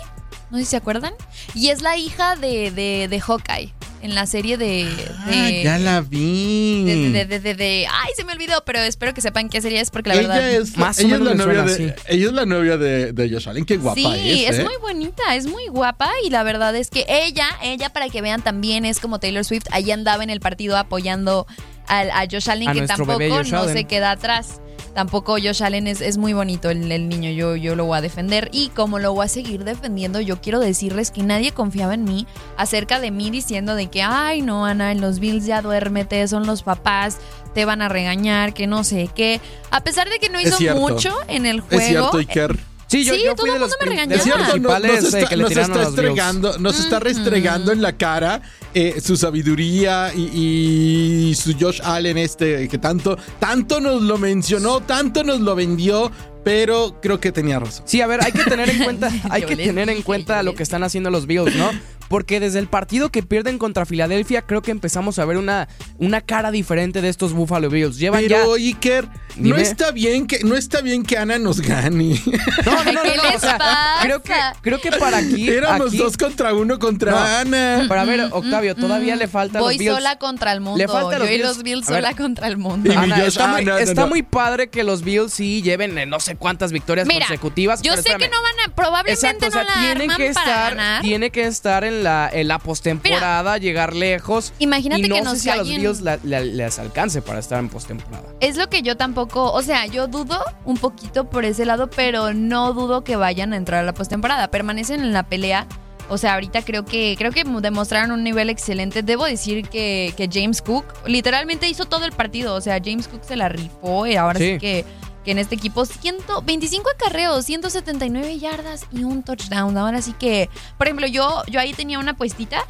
No 0.49 0.57
sé 0.57 0.63
si 0.63 0.69
se 0.71 0.77
acuerdan. 0.77 1.13
Y 1.53 1.69
es 1.69 1.81
la 1.81 1.97
hija 1.97 2.35
de, 2.35 2.71
de, 2.71 3.07
de 3.09 3.19
Hawkeye. 3.21 3.73
En 4.01 4.15
la 4.15 4.25
serie 4.25 4.57
de. 4.57 4.85
de 4.85 5.11
Ah, 5.17 5.49
ya 5.63 5.77
la 5.77 5.99
vi. 6.01 6.83
de, 6.85 6.95
de, 7.11 7.25
de, 7.25 7.39
de- 7.41 7.53
de- 7.55 7.85
Ay, 7.91 8.11
se 8.15 8.23
me 8.23 8.31
olvidó, 8.31 8.63
pero 8.65 8.79
espero 8.79 9.13
que 9.13 9.19
sepan 9.19 9.49
qué 9.49 9.61
serie 9.61 9.81
es 9.81 9.91
porque 9.91 10.09
la 10.09 10.15
verdad. 10.15 10.37
ella 10.49 10.57
es, 10.59 10.77
la- 10.77 10.85
Más 10.85 10.99
ella 10.99 11.15
es 11.15 11.21
la 11.21 11.33
novia 11.35 11.63
de, 11.63 11.95
ella 12.07 12.25
es 12.27 12.31
la 12.33 12.45
novia 12.45 12.77
de, 12.77 13.11
de 13.11 13.29
Josh 13.29 13.49
Allen. 13.49 13.65
Qué 13.65 13.75
guapa 13.77 13.99
sí, 14.15 14.45
es. 14.45 14.51
es 14.55 14.59
¿eh? 14.59 14.63
muy 14.63 14.75
bonita, 14.81 15.35
es 15.35 15.47
muy 15.47 15.67
guapa 15.67 16.09
y 16.25 16.29
la 16.29 16.43
verdad 16.43 16.73
es 16.77 16.89
que 16.89 17.05
ella, 17.09 17.47
ella 17.61 17.89
para 17.89 18.07
que 18.09 18.21
vean 18.21 18.41
también 18.41 18.85
es 18.85 18.99
como 19.01 19.19
Taylor 19.19 19.43
Swift, 19.43 19.65
ahí 19.71 19.91
andaba 19.91 20.23
en 20.23 20.29
el 20.29 20.39
partido 20.39 20.77
apoyando 20.77 21.45
al- 21.87 22.11
a, 22.11 22.21
Josh 22.31 22.49
Allen 22.49 22.69
A 22.69 22.73
que 22.73 22.81
tampoco 22.83 23.19
no 23.19 23.59
Allen. 23.61 23.73
se 23.75 23.83
queda 23.83 24.11
atrás. 24.11 24.61
Tampoco 24.93 25.33
Josh 25.33 25.63
Allen 25.63 25.87
es, 25.87 26.01
es 26.01 26.17
muy 26.17 26.33
bonito 26.33 26.69
el, 26.69 26.91
el 26.91 27.09
niño, 27.09 27.31
yo, 27.31 27.55
yo 27.55 27.75
lo 27.75 27.85
voy 27.85 27.97
a 27.97 28.01
defender 28.01 28.49
y 28.51 28.69
como 28.69 28.99
lo 28.99 29.13
voy 29.13 29.25
a 29.25 29.29
seguir 29.29 29.63
defendiendo, 29.63 30.19
yo 30.19 30.41
quiero 30.41 30.59
decirles 30.59 31.11
que 31.11 31.23
nadie 31.23 31.51
confiaba 31.51 31.93
en 31.93 32.03
mí 32.03 32.27
acerca 32.57 32.99
de 32.99 33.11
mí 33.11 33.29
diciendo 33.29 33.75
de 33.75 33.87
que, 33.87 34.01
ay 34.01 34.41
no, 34.41 34.65
Ana, 34.65 34.91
en 34.91 35.01
los 35.01 35.19
Bills 35.19 35.45
ya 35.45 35.61
duérmete, 35.61 36.27
son 36.27 36.45
los 36.45 36.63
papás, 36.63 37.17
te 37.53 37.65
van 37.65 37.81
a 37.81 37.89
regañar, 37.89 38.53
que 38.53 38.67
no 38.67 38.83
sé 38.83 39.09
qué. 39.13 39.41
A 39.71 39.81
pesar 39.83 40.09
de 40.09 40.19
que 40.19 40.29
no 40.29 40.39
hizo 40.39 40.59
mucho 40.75 41.15
en 41.27 41.45
el 41.45 41.61
juego. 41.61 41.81
Es 41.81 41.87
cierto, 41.87 42.17
Iker. 42.17 42.68
Sí, 42.89 43.03
yo, 43.05 43.13
Sí, 43.13 43.21
yo 43.23 43.35
todo 43.35 43.45
fui 43.45 43.49
el 43.49 43.53
de 43.55 43.59
los 43.59 43.69
mundo 43.69 43.85
me 43.85 43.89
regañaba. 43.91 44.15
Es 44.15 44.23
cierto, 44.23 44.41
no- 44.43 44.51
principales 44.51 45.03
nos 45.03 45.13
eh, 45.13 45.17
está, 45.19 45.29
que 45.29 45.35
le 45.37 45.43
nos 45.43 45.49
tiraron 45.49 45.69
está 45.71 45.79
a 45.79 45.83
los 45.85 45.93
Bills. 45.95 45.99
estregando, 46.09 46.57
nos 46.59 46.79
está 46.79 46.99
restregando 46.99 47.71
en 47.71 47.81
la 47.81 47.97
cara 47.97 48.41
eh, 48.73 48.99
su 49.03 49.15
sabiduría 49.15 50.11
y, 50.15 51.29
y 51.29 51.35
su 51.35 51.53
Josh 51.59 51.81
Allen 51.83 52.17
este 52.17 52.67
que 52.67 52.77
tanto, 52.77 53.17
tanto 53.39 53.79
nos 53.79 54.01
lo 54.01 54.17
mencionó, 54.17 54.81
tanto 54.81 55.23
nos 55.23 55.39
lo 55.39 55.55
vendió, 55.55 56.11
pero 56.43 56.99
creo 57.01 57.19
que 57.19 57.31
tenía 57.31 57.59
razón. 57.59 57.83
Sí, 57.87 58.01
a 58.01 58.07
ver, 58.07 58.23
hay 58.23 58.31
que 58.31 58.43
tener 58.43 58.69
en 58.69 58.79
cuenta, 58.83 59.11
hay 59.29 59.43
que 59.43 59.55
tener 59.55 59.89
en 59.89 60.01
cuenta 60.01 60.41
lo 60.43 60.55
que 60.55 60.63
están 60.63 60.83
haciendo 60.83 61.09
los 61.11 61.27
Bills, 61.27 61.55
¿no? 61.55 61.69
Porque 62.09 62.39
desde 62.39 62.59
el 62.59 62.67
partido 62.67 63.11
que 63.11 63.23
pierden 63.23 63.57
contra 63.59 63.85
Filadelfia, 63.85 64.41
creo 64.41 64.61
que 64.61 64.71
empezamos 64.71 65.19
a 65.19 65.25
ver 65.25 65.37
una, 65.37 65.67
una 65.99 66.21
cara 66.21 66.51
diferente 66.51 67.01
de 67.01 67.09
estos 67.09 67.33
Buffalo 67.33 67.69
Bills. 67.69 67.97
Llevan 67.97 68.21
Pero 68.27 68.57
ya. 68.57 68.63
Iker, 68.65 69.07
no 69.37 69.55
está 69.57 69.91
bien 69.91 70.25
que 70.27 70.39
no 70.43 70.55
está 70.55 70.81
bien 70.81 71.03
que 71.03 71.17
Ana 71.17 71.37
nos 71.37 71.61
gane. 71.61 72.19
No, 72.65 72.83
no, 72.83 72.91
no, 72.91 73.01
¿Qué 73.03 73.15
no, 73.15 73.23
no, 73.23 73.23
les 73.23 73.35
o 73.35 73.39
sea, 73.39 73.57
pasa? 73.57 74.01
creo 74.03 74.21
que, 74.23 74.33
creo 74.61 74.81
que 74.81 74.91
para 74.91 75.17
aquí. 75.17 75.49
Éramos 75.49 75.87
aquí- 75.87 75.97
dos 75.97 76.17
contra 76.17 76.53
uno 76.53 76.77
contra 76.79 77.11
No, 77.11 77.17
Ana. 77.19 77.85
Pero 77.87 77.99
a 78.01 78.05
ver, 78.05 78.21
Octavio, 78.31 78.75
todavía 78.75 79.15
le 79.15 79.27
falta 79.27 79.59
Voy 79.59 79.75
los 79.75 79.79
Bills. 79.79 79.95
sola 79.95 80.17
contra 80.17 80.51
el 80.51 80.61
mundo. 80.61 80.77
Le 80.77 80.87
falta 80.87 81.19
los 81.19 81.27
Yo 81.27 81.33
y 81.33 81.37
Bills. 81.37 81.47
los 81.47 81.63
Bills 81.63 81.85
sola 81.87 82.15
contra 82.15 82.47
el 82.47 82.57
mundo. 82.57 82.91
Ana, 82.97 83.23
está, 83.25 83.47
muy, 83.47 83.61
ah, 83.61 83.65
no, 83.65 83.71
no, 83.73 83.77
está 83.77 84.01
no. 84.01 84.07
muy 84.07 84.23
padre 84.23 84.69
que 84.69 84.83
los 84.83 85.03
Bills 85.03 85.33
sí 85.33 85.61
lleven 85.61 85.97
eh, 85.97 86.05
no 86.05 86.19
sé 86.19 86.35
cuántas 86.35 86.71
victorias 86.71 87.07
Mira, 87.07 87.27
consecutivas. 87.27 87.81
yo 87.81 87.95
sé 87.95 88.03
que 88.17 88.29
no 88.29 88.41
van 88.41 88.55
a, 88.71 88.75
probablemente 88.75 89.11
Exacto, 89.13 89.47
o 89.47 89.51
sea, 89.51 89.63
no 89.63 89.69
la 89.69 89.75
tienen 89.75 90.01
arman 90.11 90.17
que 90.17 90.33
para 90.33 90.45
estar, 90.45 90.75
ganar. 90.75 91.01
tiene 91.01 91.29
que 91.29 91.45
estar 91.45 91.83
en 91.83 91.98
la, 92.03 92.29
en 92.31 92.47
la 92.47 92.59
postemporada, 92.59 93.57
llegar 93.57 93.95
lejos. 93.95 94.53
Imagínate 94.59 95.01
y 95.01 95.09
no 95.09 95.15
que 95.15 95.25
sé 95.31 95.35
si 95.39 95.49
a 95.49 95.55
los. 95.57 95.67
Bills 95.67 96.01
la- 96.01 96.19
la- 96.23 96.39
les 96.41 96.79
alcance 96.79 97.21
para 97.21 97.39
estar 97.39 97.59
en 97.59 97.69
postemporada. 97.69 98.25
Es 98.39 98.57
lo 98.57 98.67
que 98.69 98.81
yo 98.81 98.97
tampoco, 98.97 99.51
o 99.51 99.61
sea, 99.61 99.85
yo 99.85 100.07
dudo 100.07 100.39
un 100.65 100.77
poquito 100.77 101.29
por 101.29 101.45
ese 101.45 101.65
lado, 101.65 101.89
pero 101.89 102.33
no 102.33 102.73
dudo 102.73 103.03
que 103.03 103.15
vayan 103.15 103.53
a 103.53 103.57
entrar 103.57 103.81
a 103.81 103.83
la 103.83 103.93
postemporada. 103.93 104.49
Permanecen 104.51 105.01
en 105.01 105.13
la 105.13 105.23
pelea. 105.23 105.67
O 106.11 106.17
sea, 106.17 106.33
ahorita 106.33 106.63
creo 106.63 106.85
que 106.85 107.13
creo 107.19 107.31
que 107.31 107.43
demostraron 107.43 108.09
un 108.11 108.23
nivel 108.23 108.49
excelente. 108.49 109.03
Debo 109.03 109.25
decir 109.25 109.67
que, 109.69 110.11
que 110.17 110.27
James 110.31 110.63
Cook 110.63 110.83
literalmente 111.05 111.69
hizo 111.69 111.85
todo 111.85 112.05
el 112.05 112.13
partido. 112.13 112.55
O 112.55 112.61
sea, 112.61 112.79
James 112.83 113.07
Cook 113.07 113.21
se 113.23 113.35
la 113.35 113.47
rifó 113.47 114.07
y 114.07 114.15
ahora 114.15 114.39
sí, 114.39 114.53
Sí. 114.53 114.57
que, 114.59 114.85
que 115.23 115.31
en 115.31 115.39
este 115.39 115.55
equipo 115.55 115.85
125 115.85 116.89
acarreos, 116.95 117.45
179 117.45 118.39
yardas 118.39 118.85
y 118.91 119.03
un 119.03 119.23
touchdown. 119.23 119.77
Ahora 119.77 120.01
sí 120.01 120.13
que, 120.13 120.49
por 120.77 120.87
ejemplo, 120.87 121.07
yo, 121.07 121.43
yo 121.47 121.59
ahí 121.59 121.73
tenía 121.73 121.99
una 121.99 122.11
apuestita 122.11 122.63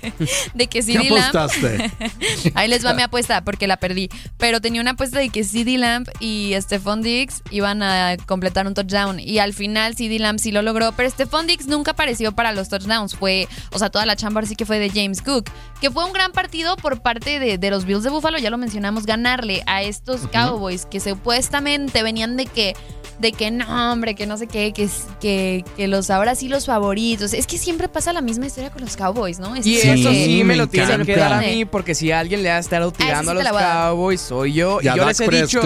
de 0.54 0.66
que 0.66 0.80
¿Qué 0.80 0.82
CD 0.82 1.06
apostaste? 1.06 1.92
Ahí 2.54 2.68
les 2.68 2.84
va 2.84 2.94
mi 2.94 3.02
apuesta 3.02 3.42
porque 3.44 3.66
la 3.66 3.76
perdí. 3.76 4.08
Pero 4.38 4.60
tenía 4.60 4.80
una 4.80 4.92
apuesta 4.92 5.18
de 5.18 5.28
que 5.28 5.44
CD 5.44 5.78
Lamb 5.78 6.08
y 6.20 6.54
Stephon 6.60 7.02
Diggs 7.02 7.42
iban 7.50 7.82
a 7.82 8.16
completar 8.26 8.66
un 8.66 8.74
touchdown. 8.74 9.20
Y 9.20 9.38
al 9.38 9.54
final 9.54 9.94
CD 9.94 10.18
Lamb 10.18 10.38
sí 10.38 10.50
lo 10.52 10.62
logró. 10.62 10.92
Pero 10.92 11.08
Stephon 11.10 11.46
Diggs 11.46 11.66
nunca 11.66 11.92
apareció 11.92 12.32
para 12.32 12.52
los 12.52 12.68
touchdowns. 12.68 13.14
Fue, 13.14 13.48
o 13.72 13.78
sea, 13.78 13.90
toda 13.90 14.04
la 14.06 14.16
chamba 14.16 14.42
sí 14.42 14.56
que 14.56 14.66
fue 14.66 14.78
de 14.78 14.90
James 14.90 15.22
Cook. 15.22 15.50
Que 15.80 15.90
fue 15.90 16.04
un 16.04 16.12
gran 16.12 16.32
partido 16.32 16.76
por 16.76 17.02
parte 17.02 17.38
de, 17.38 17.58
de 17.58 17.70
los 17.70 17.84
Bills 17.84 18.02
de 18.02 18.10
Buffalo. 18.10 18.38
Ya 18.38 18.50
lo 18.50 18.58
mencionamos, 18.58 19.06
ganarle 19.06 19.62
a 19.66 19.82
estos 19.82 20.22
Cowboys 20.28 20.86
que 20.86 21.00
supuestamente 21.00 21.93
venían 22.02 22.36
de 22.36 22.46
que 22.46 22.74
de 23.20 23.30
que 23.30 23.52
no, 23.52 23.92
hombre, 23.92 24.16
que 24.16 24.26
no 24.26 24.36
sé 24.36 24.48
qué, 24.48 24.72
que, 24.72 24.88
que, 25.20 25.64
que 25.76 25.86
los 25.86 26.10
ahora 26.10 26.34
sí 26.34 26.48
los 26.48 26.66
favoritos. 26.66 27.32
Es 27.32 27.46
que 27.46 27.58
siempre 27.58 27.88
pasa 27.88 28.12
la 28.12 28.20
misma 28.20 28.46
historia 28.46 28.70
con 28.70 28.82
los 28.82 28.96
Cowboys, 28.96 29.38
¿no? 29.38 29.54
Es 29.54 29.64
Y 29.64 29.76
que- 29.80 29.92
eso 29.94 30.10
sí 30.10 30.38
me, 30.38 30.44
me 30.44 30.56
lo 30.56 30.66
tienen 30.66 31.06
que 31.06 31.14
dar 31.14 31.32
a 31.34 31.40
mí, 31.40 31.64
porque 31.64 31.94
si 31.94 32.10
alguien 32.10 32.42
le 32.42 32.50
ha 32.50 32.58
estado 32.58 32.90
tirando 32.90 33.30
sí 33.30 33.36
a 33.36 33.38
te 33.38 33.44
los 33.44 33.52
a 33.52 33.64
dar. 33.64 33.88
Cowboys, 33.90 34.20
soy 34.20 34.54
yo. 34.54 34.80
Y 34.80 34.86
yo 34.86 34.96
Dak 34.96 35.06
les 35.06 35.20
he 35.20 35.28
dicho. 35.42 35.60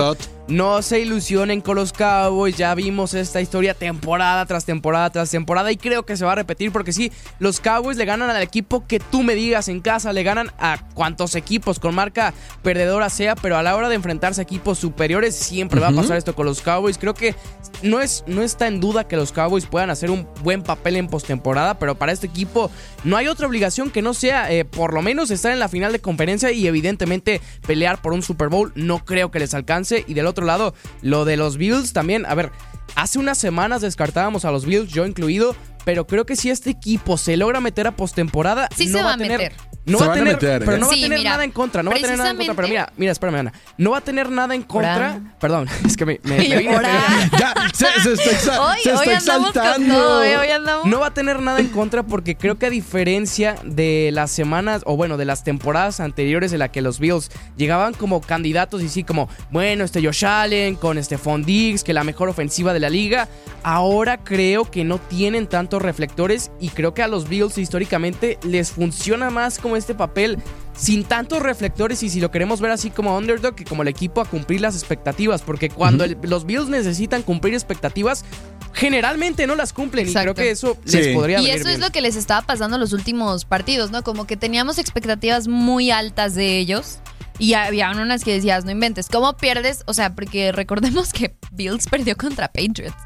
No 0.49 0.83
se 0.83 1.01
ilusionen 1.01 1.61
con 1.61 1.77
los 1.77 1.93
Cowboys. 1.93 2.57
Ya 2.57 2.75
vimos 2.75 3.15
esta 3.15 3.41
historia 3.41 3.75
temporada 3.75 4.47
tras 4.47 4.65
temporada 4.65 5.11
tras 5.11 5.31
temporada. 5.31 5.71
Y 5.71 5.77
creo 5.77 6.05
que 6.05 6.17
se 6.17 6.25
va 6.25 6.33
a 6.33 6.37
repetir, 6.37 6.73
porque 6.73 6.93
sí, 6.93 7.13
los 7.39 7.61
Cowboys 7.61 7.97
le 7.97 8.05
ganan 8.05 8.31
al 8.31 8.43
equipo 8.43 8.87
que 8.87 8.99
tú 8.99 9.23
me 9.23 9.35
digas 9.35 9.69
en 9.69 9.81
casa, 9.81 10.13
le 10.13 10.23
ganan 10.23 10.51
a 10.59 10.79
cuantos 10.95 11.35
equipos 11.35 11.79
con 11.79 11.95
marca 11.95 12.33
perdedora 12.63 13.11
sea, 13.11 13.37
pero 13.37 13.57
a 13.57 13.63
la 13.63 13.77
hora 13.77 13.89
de 13.89 13.95
enfrentarse 13.95 14.41
a 14.41 14.45
equipos 14.45 14.79
superiores, 14.79 15.35
siempre 15.35 15.81
va 15.81 15.89
a 15.89 15.93
pasar 15.93 16.17
esto 16.17 16.35
con 16.35 16.47
los 16.47 16.63
Cowboys. 16.63 16.99
Creo 16.99 17.15
que 17.15 17.35
no, 17.83 18.01
es, 18.01 18.25
no 18.27 18.43
está 18.43 18.67
en 18.67 18.81
duda 18.81 19.07
que 19.07 19.17
los 19.17 19.33
Cowboys 19.33 19.67
puedan 19.67 19.91
hacer 19.91 20.11
un 20.11 20.27
buen 20.43 20.63
papel 20.63 20.97
en 20.97 21.09
postemporada, 21.09 21.79
pero 21.79 21.97
para 21.97 22.13
este 22.13 22.27
equipo 22.27 22.71
no 23.05 23.17
hay 23.17 23.29
otra 23.29 23.47
obligación 23.47 23.91
que 23.91 24.03
no 24.03 24.15
sea 24.15 24.51
eh, 24.53 24.65
por 24.65 24.95
lo 24.95 25.03
menos 25.03 25.31
estar 25.31 25.53
en 25.53 25.59
la 25.59 25.69
final 25.69 25.93
de 25.93 26.01
conferencia 26.01 26.51
y 26.53 26.67
evidentemente 26.67 27.41
pelear 27.67 28.01
por 28.01 28.13
un 28.13 28.23
Super 28.23 28.49
Bowl. 28.49 28.73
No 28.75 29.05
creo 29.05 29.31
que 29.31 29.39
les 29.39 29.55
alcance. 29.55 30.05
Y 30.07 30.15
del 30.15 30.27
otro 30.27 30.38
lado, 30.47 30.75
lo 31.03 31.25
de 31.25 31.37
los 31.37 31.57
Bills 31.57 31.93
también, 31.93 32.27
a 32.27 32.35
ver, 32.35 32.51
hace 32.95 33.19
unas 33.19 33.39
semanas 33.39 33.81
descartábamos 33.81 34.45
a 34.45 34.51
los 34.51 34.65
Bills, 34.65 34.91
yo 34.91 35.07
incluido, 35.07 35.55
pero 35.85 36.07
creo 36.07 36.27
que 36.27 36.37
si 36.37 36.51
este 36.51 36.71
equipo 36.71 37.17
se 37.17 37.37
logra 37.37 37.61
meter 37.61 37.87
a 37.87 37.97
postemporada, 37.97 38.69
Sí 38.77 38.87
no 38.87 38.99
se 38.99 39.05
va 39.05 39.11
a 39.11 39.15
a 39.15 39.19
tener, 39.19 39.39
meter. 39.39 39.53
No 39.89 39.99
Se 39.99 40.07
va 40.07 40.13
a 40.13 40.15
tener, 40.15 40.35
meter, 40.35 40.59
pero 40.65 40.77
¿eh? 40.77 40.79
no 40.81 40.87
va 40.87 40.93
a 40.93 40.97
tener 40.97 41.19
mira, 41.19 41.31
nada 41.31 41.45
en 41.45 41.51
contra, 41.51 41.83
no 41.83 41.91
va 41.91 41.97
a 41.97 42.01
tener 42.01 42.17
nada 42.19 42.31
en 42.31 42.37
contra, 42.37 42.55
pero 42.55 42.69
mira, 42.69 42.93
mira, 42.97 43.13
espérame, 43.13 43.37
Ana, 43.37 43.53
no 43.77 43.91
va 43.93 43.99
a 43.99 44.01
tener 44.03 44.31
nada 44.31 44.55
en 44.55 44.63
contra, 44.63 44.95
Ora. 44.97 45.21
perdón, 45.41 45.69
es 45.87 45.97
que 45.97 46.07
me, 46.07 46.21
me, 46.25 46.37
me 46.39 46.59
vine- 46.59 46.77
Ora. 46.77 46.91
Ya, 47.39 47.55
se, 47.73 47.87
se 48.17 48.31
está, 48.33 48.53
exa- 48.55 48.59
Hoy, 48.71 48.79
se 48.83 48.93
hoy 48.93 49.09
está 49.09 49.17
andamos 49.19 49.53
con 49.53 49.63
exaltando. 49.63 49.95
todo, 49.95 50.23
¿eh? 50.25 50.37
Hoy 50.39 50.49
andamos. 50.51 50.87
No 50.87 51.01
va 51.01 51.07
a 51.09 51.15
tener 51.15 51.41
nada 51.41 51.61
en 51.61 51.69
contra 51.69 52.03
porque 52.03 52.37
creo 52.37 52.59
que 52.59 52.67
a 52.67 52.71
diferencia 52.71 53.57
de 53.65 54.11
las 54.13 54.31
semanas, 54.31 54.83
o 54.85 54.97
bueno, 54.97 55.17
de 55.17 55.25
las 55.25 55.45
temporadas 55.45 56.01
anteriores 56.01 56.53
en 56.53 56.59
la 56.61 56.69
que 56.71 56.83
los 56.83 56.99
Bills 56.99 57.31
llegaban 57.57 57.95
como 57.95 58.21
candidatos 58.21 58.83
y 58.83 58.89
sí, 58.89 59.05
como, 59.05 59.29
bueno, 59.51 59.85
este 59.85 60.03
Josh 60.05 60.25
Allen 60.27 60.75
con 60.75 60.99
este 60.99 61.17
Diggs, 61.45 61.85
que 61.85 61.93
la 61.93 62.05
mejor 62.05 62.29
ofensiva 62.29 62.73
de 62.73 62.81
la 62.81 62.91
liga, 62.91 63.29
ahora 63.63 64.19
creo 64.19 64.71
que 64.71 64.85
no 64.85 64.99
tienen 64.99 65.47
tantos 65.47 65.81
reflectores 65.83 66.51
y 66.61 66.71
creo 66.71 66.95
que 66.95 67.03
a 67.03 67.09
los 67.09 67.29
Bills 67.29 67.59
históricamente 67.59 68.39
les 68.43 68.71
funciona 68.73 69.31
más 69.31 69.59
como 69.59 69.77
este 69.79 69.95
papel 69.95 70.39
sin 70.77 71.05
tantos 71.05 71.41
reflectores 71.43 72.03
y 72.03 72.09
si 72.11 72.21
lo 72.21 72.31
queremos 72.31 72.61
ver 72.61 72.71
así 72.71 72.91
como 72.91 73.17
underdog 73.17 73.55
que 73.55 73.65
como 73.65 73.83
el 73.83 73.89
equipo 73.89 74.21
a 74.21 74.25
cumplir 74.27 74.61
las 74.61 74.75
expectativas, 74.75 75.43
porque 75.43 75.69
cuando 75.71 76.05
el- 76.05 76.17
los 76.23 76.45
Bills 76.47 76.69
necesitan 76.69 77.23
cumplir 77.23 77.55
expectativas, 77.55 78.25
generalmente 78.73 79.47
no 79.47 79.55
las 79.57 79.73
cumplen 79.73 80.09
y 80.09 80.13
creo 80.13 80.35
que 80.35 80.51
eso 80.51 80.77
Sí. 80.85 80.99
les 80.99 81.15
podría 81.17 81.41
Y 81.41 81.51
eso 81.51 81.69
es 81.69 81.79
lo 81.81 81.91
que 81.91 82.01
les 82.01 82.17
estaba 82.17 82.43
pasando 82.47 82.77
en 82.77 82.81
los 82.81 82.93
últimos 82.93 83.45
partidos, 83.45 83.91
¿no? 83.91 84.03
Como 84.03 84.27
que 84.27 84.37
teníamos 84.37 84.79
expectativas 84.79 85.49
muy 85.49 85.91
altas 85.91 86.35
de 86.35 86.59
ellos. 86.59 86.99
Y 87.41 87.55
había 87.55 87.91
unas 87.93 88.25
que 88.25 88.33
decías, 88.33 88.65
no 88.65 88.73
inventes, 88.73 89.07
¿cómo 89.09 89.37
pierdes? 89.37 89.85
O 89.87 89.95
sea, 89.95 90.13
porque 90.17 90.51
recordemos 90.51 91.13
que 91.13 91.37
Bills 91.53 91.87
perdió 91.91 92.17
contra 92.17 92.49
Patriots. 92.49 92.97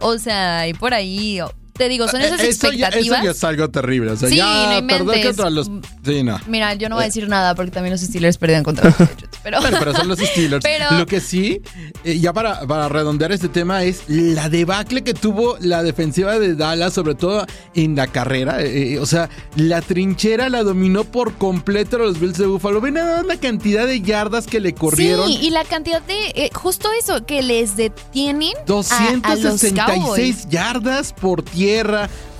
O 0.00 0.16
sea, 0.18 0.66
y 0.66 0.72
por 0.72 0.94
ahí, 0.94 1.40
te 1.72 1.88
digo, 1.88 2.06
son 2.08 2.20
esas 2.20 2.40
Eh, 2.40 2.48
eso, 2.48 2.70
ya, 2.70 2.88
expectativas. 2.88 3.18
eso 3.18 3.24
ya 3.24 3.30
es 3.32 3.44
algo 3.44 3.70
terrible. 3.70 4.10
O 4.12 4.16
sea, 4.16 4.28
Sí, 4.28 4.36
ya 4.36 4.80
no 4.80 4.86
perder 4.86 5.26
contra 5.26 5.50
los. 5.50 5.70
Sí, 6.04 6.22
no. 6.22 6.38
Mira, 6.46 6.74
yo 6.74 6.88
no 6.88 6.96
voy 6.96 7.04
a 7.04 7.06
decir 7.06 7.28
nada 7.28 7.54
porque 7.54 7.70
también 7.70 7.92
los 7.92 8.00
Steelers 8.02 8.36
perdieron 8.38 8.62
contra 8.64 8.84
los 8.86 8.94
Patriots. 8.98 9.38
Pero, 9.42 9.60
Bueno, 9.60 9.76
pero 9.78 9.94
son 9.94 10.08
los 10.08 10.18
Steelers. 10.18 10.62
Pero- 10.62 10.98
Lo 10.98 11.06
que 11.06 11.20
sí, 11.20 11.60
eh, 12.04 12.18
ya 12.18 12.32
para, 12.32 12.60
para 12.66 12.88
redondear 12.88 13.32
este 13.32 13.48
tema, 13.48 13.82
es 13.84 14.02
la 14.08 14.48
debacle 14.48 15.02
que 15.02 15.14
tuvo 15.14 15.56
la 15.60 15.82
defensiva 15.82 16.38
de 16.38 16.54
Dallas, 16.54 16.92
sobre 16.94 17.14
todo 17.14 17.46
en 17.74 17.96
la 17.96 18.06
carrera. 18.06 18.62
eh, 18.62 18.94
eh, 18.94 18.98
o 18.98 19.06
sea, 19.06 19.28
la 19.56 19.80
trinchera 19.80 20.48
la 20.48 20.62
dominó 20.62 21.04
por 21.04 21.34
completo 21.34 21.96
a 21.96 22.00
los 22.00 22.20
Bills 22.20 22.38
de 22.38 22.46
Buffalo. 22.46 22.80
Ven 22.80 22.94
nada 22.94 23.22
la 23.22 23.36
cantidad 23.36 23.86
de 23.86 24.00
yardas 24.00 24.46
que 24.46 24.60
le 24.60 24.74
corrieron. 24.74 25.26
Sí, 25.26 25.38
y 25.42 25.50
la 25.50 25.64
cantidad 25.64 26.02
de. 26.02 26.26
eh, 26.34 26.50
justo 26.52 26.88
eso, 27.00 27.24
que 27.26 27.42
les 27.42 27.76
detienen. 27.76 28.52
a- 28.68 29.30
a 29.30 29.34
los 29.34 29.42
266 29.42 29.76
Cowboys. 29.86 30.48
yardas 30.48 31.12
por 31.12 31.42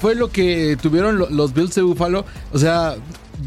fue 0.01 0.15
lo 0.15 0.31
que 0.31 0.77
tuvieron 0.81 1.19
lo- 1.19 1.31
los 1.31 1.53
Bills 1.55 1.75
de 1.75 1.83
Buffalo. 1.83 2.25
O 2.53 2.59
sea, 2.59 2.97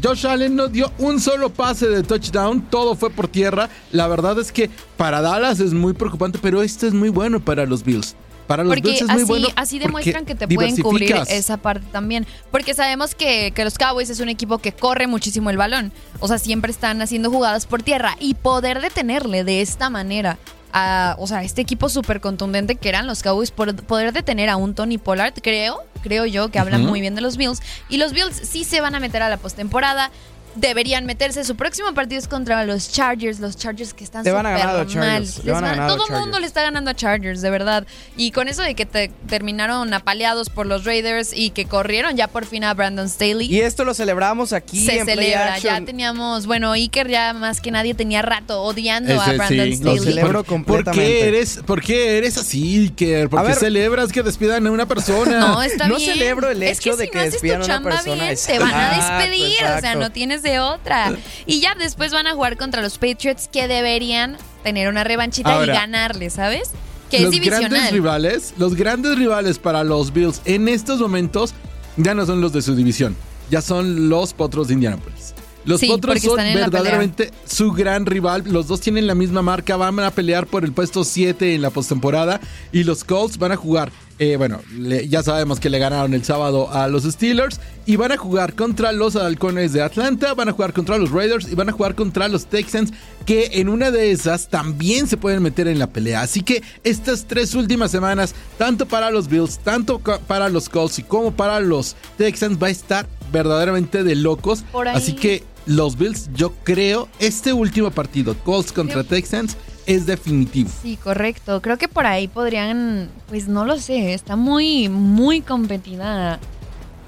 Josh 0.02 0.26
Allen 0.26 0.56
no 0.56 0.68
dio 0.68 0.92
un 0.98 1.20
solo 1.20 1.50
pase 1.50 1.88
de 1.88 2.02
touchdown, 2.02 2.62
todo 2.70 2.94
fue 2.94 3.10
por 3.10 3.28
tierra. 3.28 3.68
La 3.92 4.06
verdad 4.08 4.38
es 4.38 4.52
que 4.52 4.70
para 4.96 5.20
Dallas 5.20 5.60
es 5.60 5.72
muy 5.72 5.92
preocupante, 5.94 6.38
pero 6.42 6.62
esto 6.62 6.86
es 6.86 6.92
muy 6.94 7.08
bueno 7.08 7.40
para 7.40 7.64
los 7.66 7.82
Bills. 7.82 8.14
Para 8.46 8.62
los 8.62 8.70
Porque 8.74 8.90
Bills 8.90 9.02
es 9.02 9.08
así, 9.10 9.18
muy 9.18 9.24
bueno. 9.24 9.48
así 9.56 9.78
demuestran 9.80 10.24
que 10.24 10.36
te 10.36 10.46
pueden 10.46 10.76
cubrir 10.80 11.16
esa 11.28 11.56
parte 11.56 11.84
también. 11.90 12.26
Porque 12.52 12.74
sabemos 12.74 13.16
que, 13.16 13.50
que 13.52 13.64
los 13.64 13.76
Cowboys 13.76 14.08
es 14.08 14.20
un 14.20 14.28
equipo 14.28 14.58
que 14.58 14.70
corre 14.70 15.08
muchísimo 15.08 15.50
el 15.50 15.56
balón. 15.56 15.90
O 16.20 16.28
sea, 16.28 16.38
siempre 16.38 16.70
están 16.70 17.02
haciendo 17.02 17.28
jugadas 17.28 17.66
por 17.66 17.82
tierra. 17.82 18.14
Y 18.20 18.34
poder 18.34 18.80
detenerle 18.80 19.42
de 19.42 19.62
esta 19.62 19.90
manera 19.90 20.38
a, 20.78 21.16
o 21.18 21.26
sea, 21.26 21.42
este 21.42 21.62
equipo 21.62 21.88
súper 21.88 22.20
contundente 22.20 22.76
que 22.76 22.90
eran 22.90 23.06
los 23.06 23.22
Cowboys, 23.22 23.50
por 23.50 23.74
poder 23.74 24.12
detener 24.12 24.50
a 24.50 24.56
un 24.56 24.74
Tony 24.74 24.98
Pollard, 24.98 25.32
creo, 25.42 25.80
creo 26.02 26.26
yo 26.26 26.50
que 26.50 26.58
habla 26.58 26.76
muy 26.76 27.00
bien 27.00 27.14
de 27.14 27.22
los 27.22 27.38
Bills. 27.38 27.62
Y 27.88 27.96
los 27.96 28.12
Bills 28.12 28.36
sí 28.36 28.62
se 28.62 28.82
van 28.82 28.94
a 28.94 29.00
meter 29.00 29.22
a 29.22 29.30
la 29.30 29.38
postemporada. 29.38 30.10
Deberían 30.56 31.06
meterse. 31.06 31.44
Su 31.44 31.56
próximo 31.56 31.92
partido 31.94 32.18
es 32.20 32.28
contra 32.28 32.64
los 32.64 32.90
Chargers, 32.90 33.40
los 33.40 33.56
Chargers 33.56 33.94
que 33.94 34.04
están 34.04 34.24
Te 34.24 34.30
van 34.32 34.46
a 34.46 34.50
súper 34.50 34.66
ganar 34.66 34.76
a 34.80 34.84
los 34.84 34.94
mal. 34.96 35.04
Chargers, 35.26 35.44
van 35.46 35.62
van- 35.62 35.80
a 35.80 35.86
todo 35.86 36.04
el 36.06 36.12
mundo 36.12 36.16
Chargers. 36.24 36.40
le 36.40 36.46
está 36.46 36.62
ganando 36.62 36.90
a 36.90 36.94
Chargers, 36.94 37.40
de 37.42 37.50
verdad. 37.50 37.86
Y 38.16 38.30
con 38.32 38.48
eso 38.48 38.62
de 38.62 38.74
que 38.74 38.86
te- 38.86 39.10
terminaron 39.28 39.92
apaleados 39.94 40.48
por 40.50 40.66
los 40.66 40.84
Raiders 40.84 41.32
y 41.34 41.50
que 41.50 41.66
corrieron 41.66 42.16
ya 42.16 42.28
por 42.28 42.46
fin 42.46 42.64
a 42.64 42.74
Brandon 42.74 43.08
Staley. 43.08 43.46
Y 43.52 43.60
esto 43.60 43.84
lo 43.84 43.94
celebramos 43.94 44.52
aquí 44.52 44.84
se 44.84 44.98
en 44.98 45.04
Play 45.04 45.16
celebra, 45.16 45.58
ya 45.58 45.80
teníamos, 45.84 46.46
bueno, 46.46 46.72
Iker 46.72 47.08
ya 47.08 47.32
más 47.32 47.60
que 47.60 47.70
nadie 47.70 47.94
tenía 47.94 48.22
rato 48.22 48.62
odiando 48.62 49.20
a 49.20 49.26
Brandon 49.32 49.48
sí, 49.66 49.74
Staley. 49.76 49.96
lo 49.98 50.02
celebro 50.02 50.44
¿Por- 50.44 50.46
¿Por 50.46 50.46
completamente. 50.46 51.06
qué 51.06 51.28
eres, 51.28 51.60
por 51.66 51.82
qué 51.82 52.18
eres 52.18 52.36
así, 52.38 52.84
Iker? 52.84 53.28
¿Por 53.28 53.40
A 53.40 53.42
qué 53.42 53.48
ver. 53.48 53.56
celebras 53.58 54.12
que 54.12 54.22
despidan 54.22 54.66
a 54.66 54.70
una 54.70 54.86
persona? 54.86 55.40
No, 55.56 55.62
está 55.62 55.86
No 55.88 55.96
bien. 55.96 56.12
celebro 56.14 56.50
el 56.50 56.62
Es 56.62 56.78
hecho 56.78 56.92
que 56.92 56.96
de 56.96 57.04
si 57.04 57.10
que 57.10 57.18
no 57.18 57.24
despidan 57.24 57.62
a 57.62 57.64
una 57.64 57.82
persona, 57.82 58.24
bien, 58.24 58.36
te 58.46 58.58
van 58.58 58.74
a 58.74 58.96
despedir. 59.20 59.56
O 59.76 59.80
sea, 59.80 59.94
no 59.94 60.10
tienes 60.10 60.42
de 60.46 60.60
otra. 60.60 61.12
Y 61.46 61.60
ya 61.60 61.74
después 61.74 62.12
van 62.12 62.26
a 62.26 62.34
jugar 62.34 62.56
contra 62.56 62.82
los 62.82 62.98
Patriots 62.98 63.48
que 63.52 63.68
deberían 63.68 64.36
tener 64.62 64.88
una 64.88 65.04
revanchita 65.04 65.52
Ahora, 65.54 65.72
y 65.74 65.76
ganarle, 65.76 66.30
¿sabes? 66.30 66.70
Que 67.10 67.20
los 67.20 67.34
es 67.34 67.40
grandes 67.40 67.60
divisional. 67.60 67.92
rivales, 67.92 68.54
los 68.56 68.74
grandes 68.74 69.16
rivales 69.18 69.58
para 69.58 69.84
los 69.84 70.12
Bills 70.12 70.40
en 70.44 70.68
estos 70.68 71.00
momentos 71.00 71.54
ya 71.96 72.14
no 72.14 72.26
son 72.26 72.40
los 72.40 72.52
de 72.52 72.62
su 72.62 72.74
división, 72.74 73.16
ya 73.50 73.60
son 73.60 74.08
los 74.08 74.32
Potros 74.32 74.68
de 74.68 74.74
Indianapolis. 74.74 75.34
Los 75.64 75.80
Sí, 75.80 75.88
Potros 75.88 76.20
son 76.20 76.36
verdaderamente 76.36 77.32
su 77.44 77.72
gran 77.72 78.06
rival. 78.06 78.44
Los 78.46 78.68
dos 78.68 78.80
tienen 78.80 79.06
la 79.08 79.16
misma 79.16 79.42
marca, 79.42 79.76
van 79.76 79.98
a 79.98 80.12
pelear 80.12 80.46
por 80.46 80.64
el 80.64 80.72
puesto 80.72 81.02
7 81.04 81.54
en 81.54 81.62
la 81.62 81.70
postemporada 81.70 82.40
y 82.70 82.84
los 82.84 83.02
Colts 83.02 83.36
van 83.38 83.50
a 83.52 83.56
jugar. 83.56 83.90
Eh, 84.18 84.36
bueno, 84.36 84.60
le- 84.78 85.08
ya 85.08 85.22
sabemos 85.22 85.60
que 85.60 85.68
le 85.70 85.78
ganaron 85.78 86.14
el 86.14 86.24
sábado 86.24 86.72
a 86.72 86.88
los 86.88 87.04
Steelers 87.04 87.60
y 87.84 87.96
van 87.96 88.12
a 88.12 88.16
jugar 88.16 88.54
contra 88.54 88.92
los 88.92 89.14
Halcones 89.16 89.72
de 89.72 89.82
Atlanta, 89.82 90.32
van 90.34 90.48
a 90.48 90.52
jugar 90.52 90.72
contra 90.72 90.96
los 90.98 91.10
Raiders 91.10 91.48
y 91.50 91.54
van 91.54 91.68
a 91.68 91.72
jugar 91.72 91.94
contra 91.94 92.26
los 92.28 92.46
Texans, 92.46 92.92
que 93.26 93.50
en 93.54 93.68
una 93.68 93.90
de 93.90 94.10
esas 94.12 94.48
también 94.48 95.06
se 95.06 95.16
pueden 95.16 95.42
meter 95.42 95.68
en 95.68 95.78
la 95.78 95.88
pelea. 95.88 96.22
Así 96.22 96.42
que 96.42 96.62
estas 96.82 97.26
tres 97.26 97.54
últimas 97.54 97.90
semanas, 97.90 98.34
tanto 98.58 98.86
para 98.86 99.10
los 99.10 99.28
Bills, 99.28 99.58
tanto 99.58 99.98
para 99.98 100.48
los 100.48 100.68
Colts 100.68 100.98
y 100.98 101.02
como 101.02 101.32
para 101.32 101.60
los 101.60 101.94
Texans, 102.16 102.58
va 102.62 102.68
a 102.68 102.70
estar 102.70 103.06
verdaderamente 103.32 104.02
de 104.02 104.14
locos. 104.14 104.64
Así 104.96 105.12
que 105.14 105.44
los 105.66 105.98
Bills, 105.98 106.30
yo 106.34 106.52
creo, 106.64 107.08
este 107.18 107.52
último 107.52 107.90
partido, 107.90 108.34
Colts 108.44 108.72
contra 108.72 109.02
Texans, 109.04 109.56
es 109.86 110.06
definitivo. 110.06 110.70
Sí, 110.82 110.96
correcto. 111.02 111.62
Creo 111.62 111.78
que 111.78 111.88
por 111.88 112.06
ahí 112.06 112.28
podrían, 112.28 113.08
pues 113.28 113.48
no 113.48 113.64
lo 113.64 113.78
sé, 113.78 114.12
está 114.14 114.36
muy, 114.36 114.88
muy 114.88 115.40
competida 115.40 116.38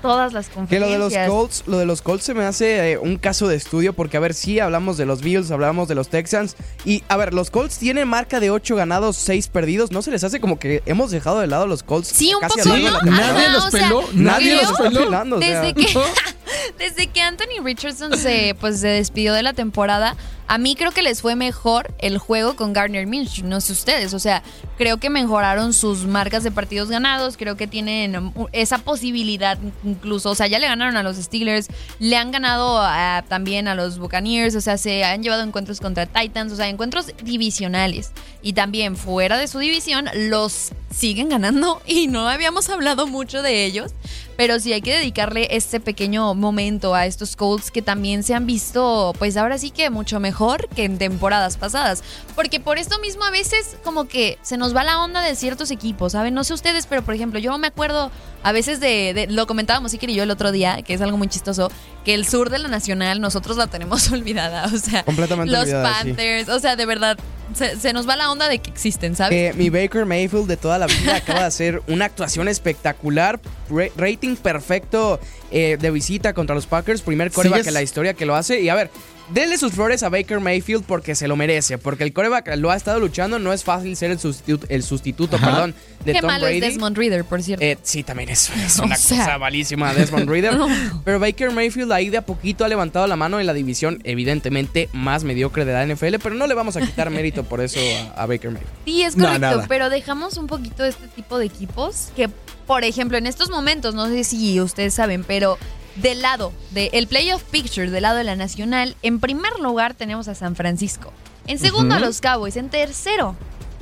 todas 0.01 0.33
las 0.33 0.49
Que 0.49 0.55
conferencias. 0.55 0.99
lo 1.01 1.09
de 1.09 1.19
los 1.19 1.29
Colts, 1.29 1.65
lo 1.67 1.79
de 1.79 1.85
los 1.87 2.03
Colts 2.03 2.25
se 2.25 2.33
me 2.33 2.45
hace 2.45 2.93
eh, 2.93 2.99
un 2.99 3.17
caso 3.17 3.49
de 3.49 3.57
estudio 3.57 3.93
porque 3.95 4.17
a 4.17 4.21
ver, 4.21 4.33
sí 4.33 4.61
hablamos 4.61 4.97
de 4.97 5.07
los 5.07 5.23
Bills, 5.23 5.51
hablamos 5.51 5.89
de 5.89 5.97
los 5.97 6.09
Texans 6.09 6.55
y 6.85 7.03
a 7.09 7.17
ver, 7.17 7.35
los 7.35 7.51
Colts 7.51 7.79
tienen 7.79 8.07
marca 8.07 8.39
de 8.39 8.51
8 8.51 8.77
ganados, 8.77 9.17
6 9.17 9.49
perdidos, 9.49 9.91
¿no 9.91 10.01
se 10.03 10.13
les 10.13 10.23
hace 10.23 10.39
como 10.39 10.61
que 10.61 10.85
hemos 10.87 11.11
dejado 11.11 11.41
de 11.41 11.49
lado 11.49 11.65
a 11.65 11.67
los 11.67 11.83
Colts? 11.83 12.09
Sí, 12.09 12.33
un 12.33 12.41
poco, 12.47 12.57
¿no? 12.69 12.75
temporada? 12.75 13.03
Nadie 13.33 13.49
los 13.51 13.67
peló, 13.71 14.03
nadie 14.15 14.55
los 14.55 14.71
está 14.71 14.85
peló. 14.85 15.01
pelando, 15.05 15.37
o 15.39 15.41
sea. 15.41 15.63
Desde 15.63 15.75
que, 15.75 16.01
desde 16.79 17.07
que 17.09 17.21
Anthony 17.21 17.61
Richardson 17.65 18.17
se, 18.17 18.57
pues, 18.61 18.79
se 18.79 18.87
despidió 18.89 19.35
de 19.35 19.43
la 19.43 19.53
temporada, 19.53 20.15
a 20.49 20.59
mí 20.59 20.75
creo 20.75 20.91
que 20.93 21.03
les 21.03 21.21
fue 21.23 21.37
mejor 21.37 21.95
el 21.99 22.19
juego 22.19 22.57
con 22.57 22.73
Gardner 22.73 23.07
Minshew, 23.07 23.47
no 23.47 23.61
sé 23.61 23.73
ustedes, 23.73 24.15
o 24.15 24.19
sea, 24.19 24.43
creo 24.79 24.97
que 24.97 25.11
mejoraron 25.11 25.75
sus 25.75 26.05
marcas 26.07 26.43
de 26.43 26.51
partidos 26.51 26.89
ganados, 26.89 27.37
creo 27.37 27.57
que 27.57 27.67
tienen 27.67 28.33
esa 28.53 28.79
posibilidad 28.79 29.59
incluso, 29.85 30.31
o 30.31 30.35
sea, 30.35 30.47
ya 30.47 30.59
le 30.59 30.67
ganaron 30.67 30.97
a 30.97 31.03
los 31.03 31.17
Steelers, 31.17 31.69
le 31.99 32.17
han 32.17 32.31
ganado 32.31 32.81
a- 32.81 33.25
también 33.29 33.69
a 33.69 33.75
los 33.75 33.99
Buccaneers, 33.99 34.55
o 34.57 34.61
sea, 34.61 34.79
se 34.79 35.05
han 35.05 35.23
llevado 35.23 35.43
encuentros 35.43 35.81
contra 35.81 36.07
Titans, 36.07 36.53
o 36.53 36.57
sea, 36.57 36.69
encuentros 36.69 37.13
divisionales 37.23 38.13
y 38.43 38.55
también 38.55 38.97
fuera 38.97 39.37
de 39.37 39.49
su 39.49 39.59
división 39.59 40.09
los 40.15 40.71
siguen 40.95 41.29
ganando 41.29 41.83
y 41.87 42.07
no 42.07 42.27
habíamos 42.29 42.69
hablado 42.71 43.07
mucho 43.07 43.43
de 43.43 43.65
ellos. 43.67 43.93
Pero 44.37 44.61
sí 44.61 44.73
hay 44.73 44.81
que 44.83 44.95
dedicarle 44.95 45.49
este 45.51 45.81
pequeño 45.81 46.33
momento 46.37 46.95
a 46.95 47.07
estos 47.07 47.35
Colts 47.35 47.73
que 47.73 47.83
también 47.83 48.23
se 48.23 48.35
han 48.35 48.47
visto, 48.47 49.13
pues 49.19 49.37
ahora 49.37 49.59
sí 49.59 49.71
que 49.73 49.91
mucho 49.91 50.21
mejor 50.21 50.38
que 50.75 50.85
en 50.85 50.99
temporadas 50.99 51.57
pasadas. 51.57 52.03
Porque 52.35 52.61
por 52.61 52.79
esto 52.79 52.99
mismo 53.01 53.25
a 53.25 53.31
veces 53.31 53.77
como 53.83 54.07
que 54.07 54.39
se 54.43 54.57
nos 54.57 54.75
va 54.75 54.85
la 54.85 55.03
onda 55.03 55.21
de 55.21 55.35
ciertos 55.35 55.71
equipos, 55.71 56.13
¿saben? 56.13 56.33
No 56.35 56.45
sé 56.45 56.55
ustedes, 56.55 56.87
pero 56.87 57.03
por 57.03 57.15
ejemplo, 57.15 57.39
yo 57.41 57.57
me 57.59 57.67
acuerdo 57.67 58.11
a 58.45 58.53
veces 58.53 58.79
de, 58.79 59.13
de- 59.15 59.27
lo 59.27 59.47
comentábamos 59.49 59.93
Iker 59.93 60.11
y 60.11 60.15
yo 60.15 60.23
el 60.23 60.31
otro 60.31 60.53
día, 60.53 60.83
que 60.83 60.95
es 60.95 61.01
algo 61.01 61.17
muy 61.19 61.27
chistoso, 61.29 61.71
que 62.05 62.15
el 62.15 62.27
sur 62.27 62.51
de 62.51 62.59
la 62.61 62.69
nacional 62.69 63.21
nosotros 63.21 63.57
la 63.57 63.67
tenemos 63.67 64.09
olvidada. 64.13 64.67
O 64.67 64.79
sea, 64.79 65.03
Completamente 65.05 65.51
los 65.53 65.63
olvidada, 65.63 66.03
sí. 66.03 66.09
Panthers, 66.09 66.49
o 66.49 66.61
sea, 66.61 66.77
de 66.77 66.87
verdad, 66.87 67.19
se, 67.59 67.77
se 67.79 67.93
nos 67.93 68.09
va 68.09 68.17
la 68.17 68.31
onda 68.31 68.49
de 68.49 68.59
que 68.61 68.71
existen, 68.71 69.17
¿sabes? 69.17 69.53
Que 69.53 69.59
mi 69.59 69.69
Baker 69.71 70.07
Mayfield 70.07 70.47
de 70.47 70.57
toda 70.57 70.79
la 70.79 70.87
vida 70.87 71.17
acaba 71.17 71.41
de 71.41 71.47
hacer 71.47 71.83
una 71.89 72.05
actuación 72.07 72.49
espectacular, 72.49 73.41
ra- 73.71 73.89
rating 73.97 74.37
perfecto 74.37 75.21
eh, 75.51 75.77
de 75.81 75.91
visita 75.91 76.33
contra 76.33 76.55
los 76.55 76.67
Packers, 76.67 77.03
primer 77.03 77.31
coreback 77.31 77.61
Sigues- 77.63 77.69
en 77.69 77.75
la 77.75 77.83
historia 77.83 78.15
que 78.15 78.25
lo 78.27 78.35
hace. 78.37 78.61
Y 78.61 78.69
a 78.69 78.75
ver, 78.75 78.91
denle 79.33 79.59
sus 79.59 79.73
flores 79.73 80.03
a 80.03 80.09
Baker 80.09 80.41
Mayfield 80.41 80.85
porque 80.85 81.15
se 81.15 81.29
lo 81.29 81.37
merece, 81.37 81.77
porque 81.79 82.05
el 82.05 82.13
coreback 82.13 82.57
lo 82.57 82.71
ha 82.71 82.77
estado 82.77 82.99
luchando, 83.01 83.39
no 83.39 83.53
es 83.53 83.65
fácil 83.65 83.95
ser 83.97 84.11
el 84.11 84.19
sustituto, 84.19 84.67
el 84.71 84.83
sustituto 84.83 85.37
Ajá. 85.37 85.47
perdón, 85.51 85.75
de 86.05 86.13
Qué 86.13 86.21
Tom 86.21 86.29
malo 86.31 86.45
Brady. 86.45 86.59
es 86.59 86.63
Desmond 86.65 86.97
Reader, 86.97 87.25
por 87.25 87.43
cierto. 87.43 87.65
Eh, 87.65 87.77
sí, 87.83 88.03
también 88.05 88.29
es, 88.31 88.49
es 88.51 88.79
O 88.81 88.85
una 88.85 88.97
sea. 88.97 89.19
cosa 89.25 89.39
malísima 89.39 89.93
Desmond 89.93 90.29
Reader. 90.31 90.57
No. 90.57 90.69
Pero 91.05 91.19
Baker 91.19 91.51
Mayfield 91.51 91.91
ahí 91.93 92.09
de 92.09 92.19
a 92.19 92.23
poquito 92.25 92.65
ha 92.65 92.69
levantado 92.69 93.07
la 93.07 93.17
mano 93.17 93.41
en 93.41 93.47
la 93.47 93.53
división, 93.53 94.01
evidentemente 94.05 94.89
más 94.93 95.25
mediocre 95.25 95.65
de 95.65 95.73
la 95.73 95.87
NFL, 95.87 96.17
pero 96.23 96.35
no 96.35 96.47
le 96.47 96.55
vamos 96.55 96.77
a 96.77 96.81
quitar 96.81 97.11
mérito 97.11 97.45
por 97.49 97.61
eso 97.61 97.81
a, 98.17 98.23
a 98.23 98.27
Baker 98.27 98.51
Mayfield. 98.51 98.73
Sí, 98.85 99.03
es 99.03 99.17
correcto, 99.17 99.65
pero 99.69 99.91
dejamos 99.91 100.37
un 100.37 100.47
poquito 100.47 100.83
de 100.83 100.91
este 100.91 101.09
tipo 101.09 101.39
de 101.39 101.47
equipos 101.47 102.09
que, 102.15 102.29
por 102.67 102.85
ejemplo, 102.85 103.19
en 103.19 103.27
estos 103.27 103.51
momentos, 103.51 103.95
no 103.95 104.07
sé 104.07 104.25
si 104.25 104.61
ustedes 104.61 104.95
saben, 104.95 105.25
pero 105.25 105.59
del 105.97 106.23
lado 106.23 106.53
del 106.71 107.07
playoff 107.09 107.43
picture, 107.45 107.91
del 107.91 108.03
lado 108.03 108.19
de 108.19 108.25
la 108.25 108.37
nacional, 108.37 108.97
en 109.03 109.21
primer 109.21 109.59
lugar 109.59 109.95
tenemos 109.95 110.29
a 110.29 110.35
San 110.35 110.55
Francisco, 110.55 111.13
en 111.47 111.59
segundo 111.59 111.95
a 111.95 111.99
los 111.99 112.21
Cowboys, 112.21 112.57
en 112.57 112.69
tercero, 112.69 113.35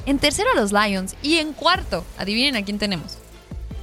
en 0.07 0.19
tercero 0.19 0.51
a 0.53 0.61
los 0.61 0.73
Lions. 0.73 1.17
Y 1.23 1.37
en 1.37 1.53
cuarto, 1.53 2.05
adivinen 2.17 2.57
a 2.57 2.65
quién 2.65 2.79
tenemos. 2.79 3.19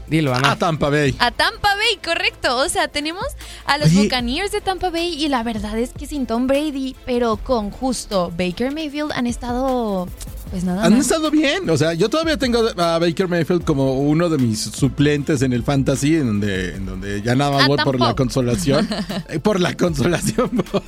Dilo, 0.07 0.33
Ana. 0.33 0.51
A 0.51 0.55
Tampa 0.57 0.89
Bay. 0.89 1.15
A 1.19 1.31
Tampa 1.31 1.75
Bay, 1.75 1.97
correcto. 2.03 2.57
O 2.57 2.69
sea, 2.69 2.87
tenemos 2.87 3.23
a 3.65 3.77
los 3.77 3.87
Oye. 3.87 4.03
Buccaneers 4.03 4.51
de 4.51 4.61
Tampa 4.61 4.89
Bay 4.89 5.13
y 5.23 5.27
la 5.29 5.43
verdad 5.43 5.77
es 5.79 5.91
que 5.91 6.05
sin 6.05 6.25
Tom 6.25 6.47
Brady, 6.47 6.95
pero 7.05 7.37
con 7.37 7.71
justo 7.71 8.31
Baker 8.37 8.71
Mayfield 8.73 9.11
han 9.13 9.27
estado, 9.27 10.07
pues 10.51 10.63
nada 10.65 10.83
Han 10.85 10.93
más. 10.93 11.01
estado 11.07 11.31
bien, 11.31 11.69
o 11.69 11.77
sea, 11.77 11.93
yo 11.93 12.09
todavía 12.09 12.37
tengo 12.37 12.59
a 12.77 12.99
Baker 12.99 13.27
Mayfield 13.27 13.63
como 13.63 13.93
uno 13.99 14.29
de 14.29 14.37
mis 14.37 14.59
suplentes 14.61 15.41
en 15.41 15.53
el 15.53 15.63
fantasy, 15.63 16.15
en 16.17 16.27
donde, 16.27 16.75
en 16.75 16.85
donde 16.85 17.21
ya 17.21 17.33
nada 17.35 17.51
más 17.51 17.63
Ah, 17.63 17.67
voy 17.67 17.77
por 17.83 17.99
la 17.99 18.13
consolación. 18.15 18.87
Eh, 19.29 19.39
por 19.39 19.59
la 19.61 19.73
consolación 19.75 20.51
voy, 20.71 20.81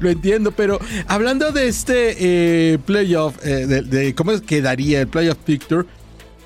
lo 0.00 0.10
entiendo, 0.10 0.52
pero 0.52 0.78
hablando 1.08 1.50
de 1.50 1.68
este 1.68 2.16
eh, 2.74 2.78
playoff, 2.78 3.34
eh, 3.44 3.66
de, 3.66 3.82
de 3.82 4.14
cómo 4.14 4.32
quedaría 4.42 5.00
el 5.00 5.08
playoff 5.08 5.38
picture, 5.38 5.86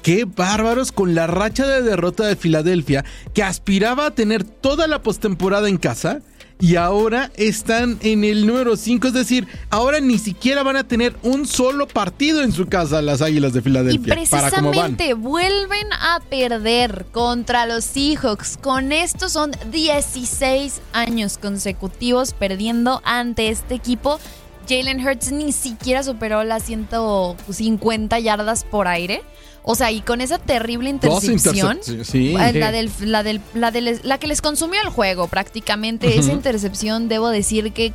qué 0.05 0.27
bárbaros 0.27 0.93
con 0.93 1.15
la 1.15 1.27
racha 1.27 1.67
de 1.67 1.83
derrota 1.83 2.27
de 2.27 2.37
Filadelfia, 2.37 3.05
que 3.33 3.43
aspiraba 3.43 4.07
a 4.07 4.11
tener 4.13 4.45
toda 4.45 4.87
la 4.87 5.03
postemporada 5.03 5.69
en 5.69 5.79
casa. 5.79 6.21
Y 6.61 6.77
ahora 6.77 7.33
están 7.37 7.99
en 8.03 8.23
el 8.23 8.47
número 8.47 8.77
5, 8.77 9.09
es 9.09 9.13
decir, 9.15 9.49
ahora 9.71 9.99
ni 10.01 10.19
siquiera 10.19 10.63
van 10.63 10.77
a 10.77 10.85
tener 10.85 11.17
un 11.23 11.47
solo 11.47 11.89
partido 11.89 12.43
en 12.43 12.53
su 12.53 12.67
casa 12.69 13.03
las 13.03 13.23
Águilas 13.23 13.55
de 13.55 13.59
Y 13.59 13.63
Filadelfia. 13.63 14.15
para 14.31 14.51
van. 14.51 14.63
precisamente 14.63 15.15
vuelven 15.15 15.93
a 15.95 16.21
perder 16.29 17.07
contra 17.11 17.67
los 17.67 17.85
Seahawks. 17.85 18.59
Con 18.59 18.93
esto 18.93 19.29
son 19.29 19.51
16 19.73 20.81
años 20.93 21.39
consecutivos 21.39 22.35
perdiendo 22.35 23.01
ante 23.05 23.49
este 23.49 23.75
equipo. 23.75 24.21
Jalen 24.69 25.05
Hurts 25.07 25.33
ni 25.33 25.51
siquiera 25.51 26.03
superó 26.03 26.45
las 26.45 26.65
150 26.65 28.19
yardas 28.21 28.65
por 28.65 28.87
aire. 28.87 29.23
O 29.67 29.75
sea, 29.75 29.91
y 29.91 30.03
con 30.03 30.21
esa 30.21 30.39
terrible 30.39 30.93
Dos 31.01 31.25
intercepción. 31.25 31.79
intercepciones, 31.79 32.07
sí. 32.07 32.35
eh, 32.39 32.53
La, 32.59 32.71
del, 32.71 32.91
la, 33.01 33.23
del, 33.23 33.41
la, 33.55 33.71
del- 33.71 34.01
la 34.03 34.19
que 34.19 34.27
les 34.27 34.43
consumió 34.43 34.81
el 34.83 34.91
juego 34.91 35.27
prácticamente. 35.27 36.19
Esa 36.19 36.33
intercepción, 36.33 37.09
debo 37.09 37.31
decir 37.31 37.73
que 37.73 37.93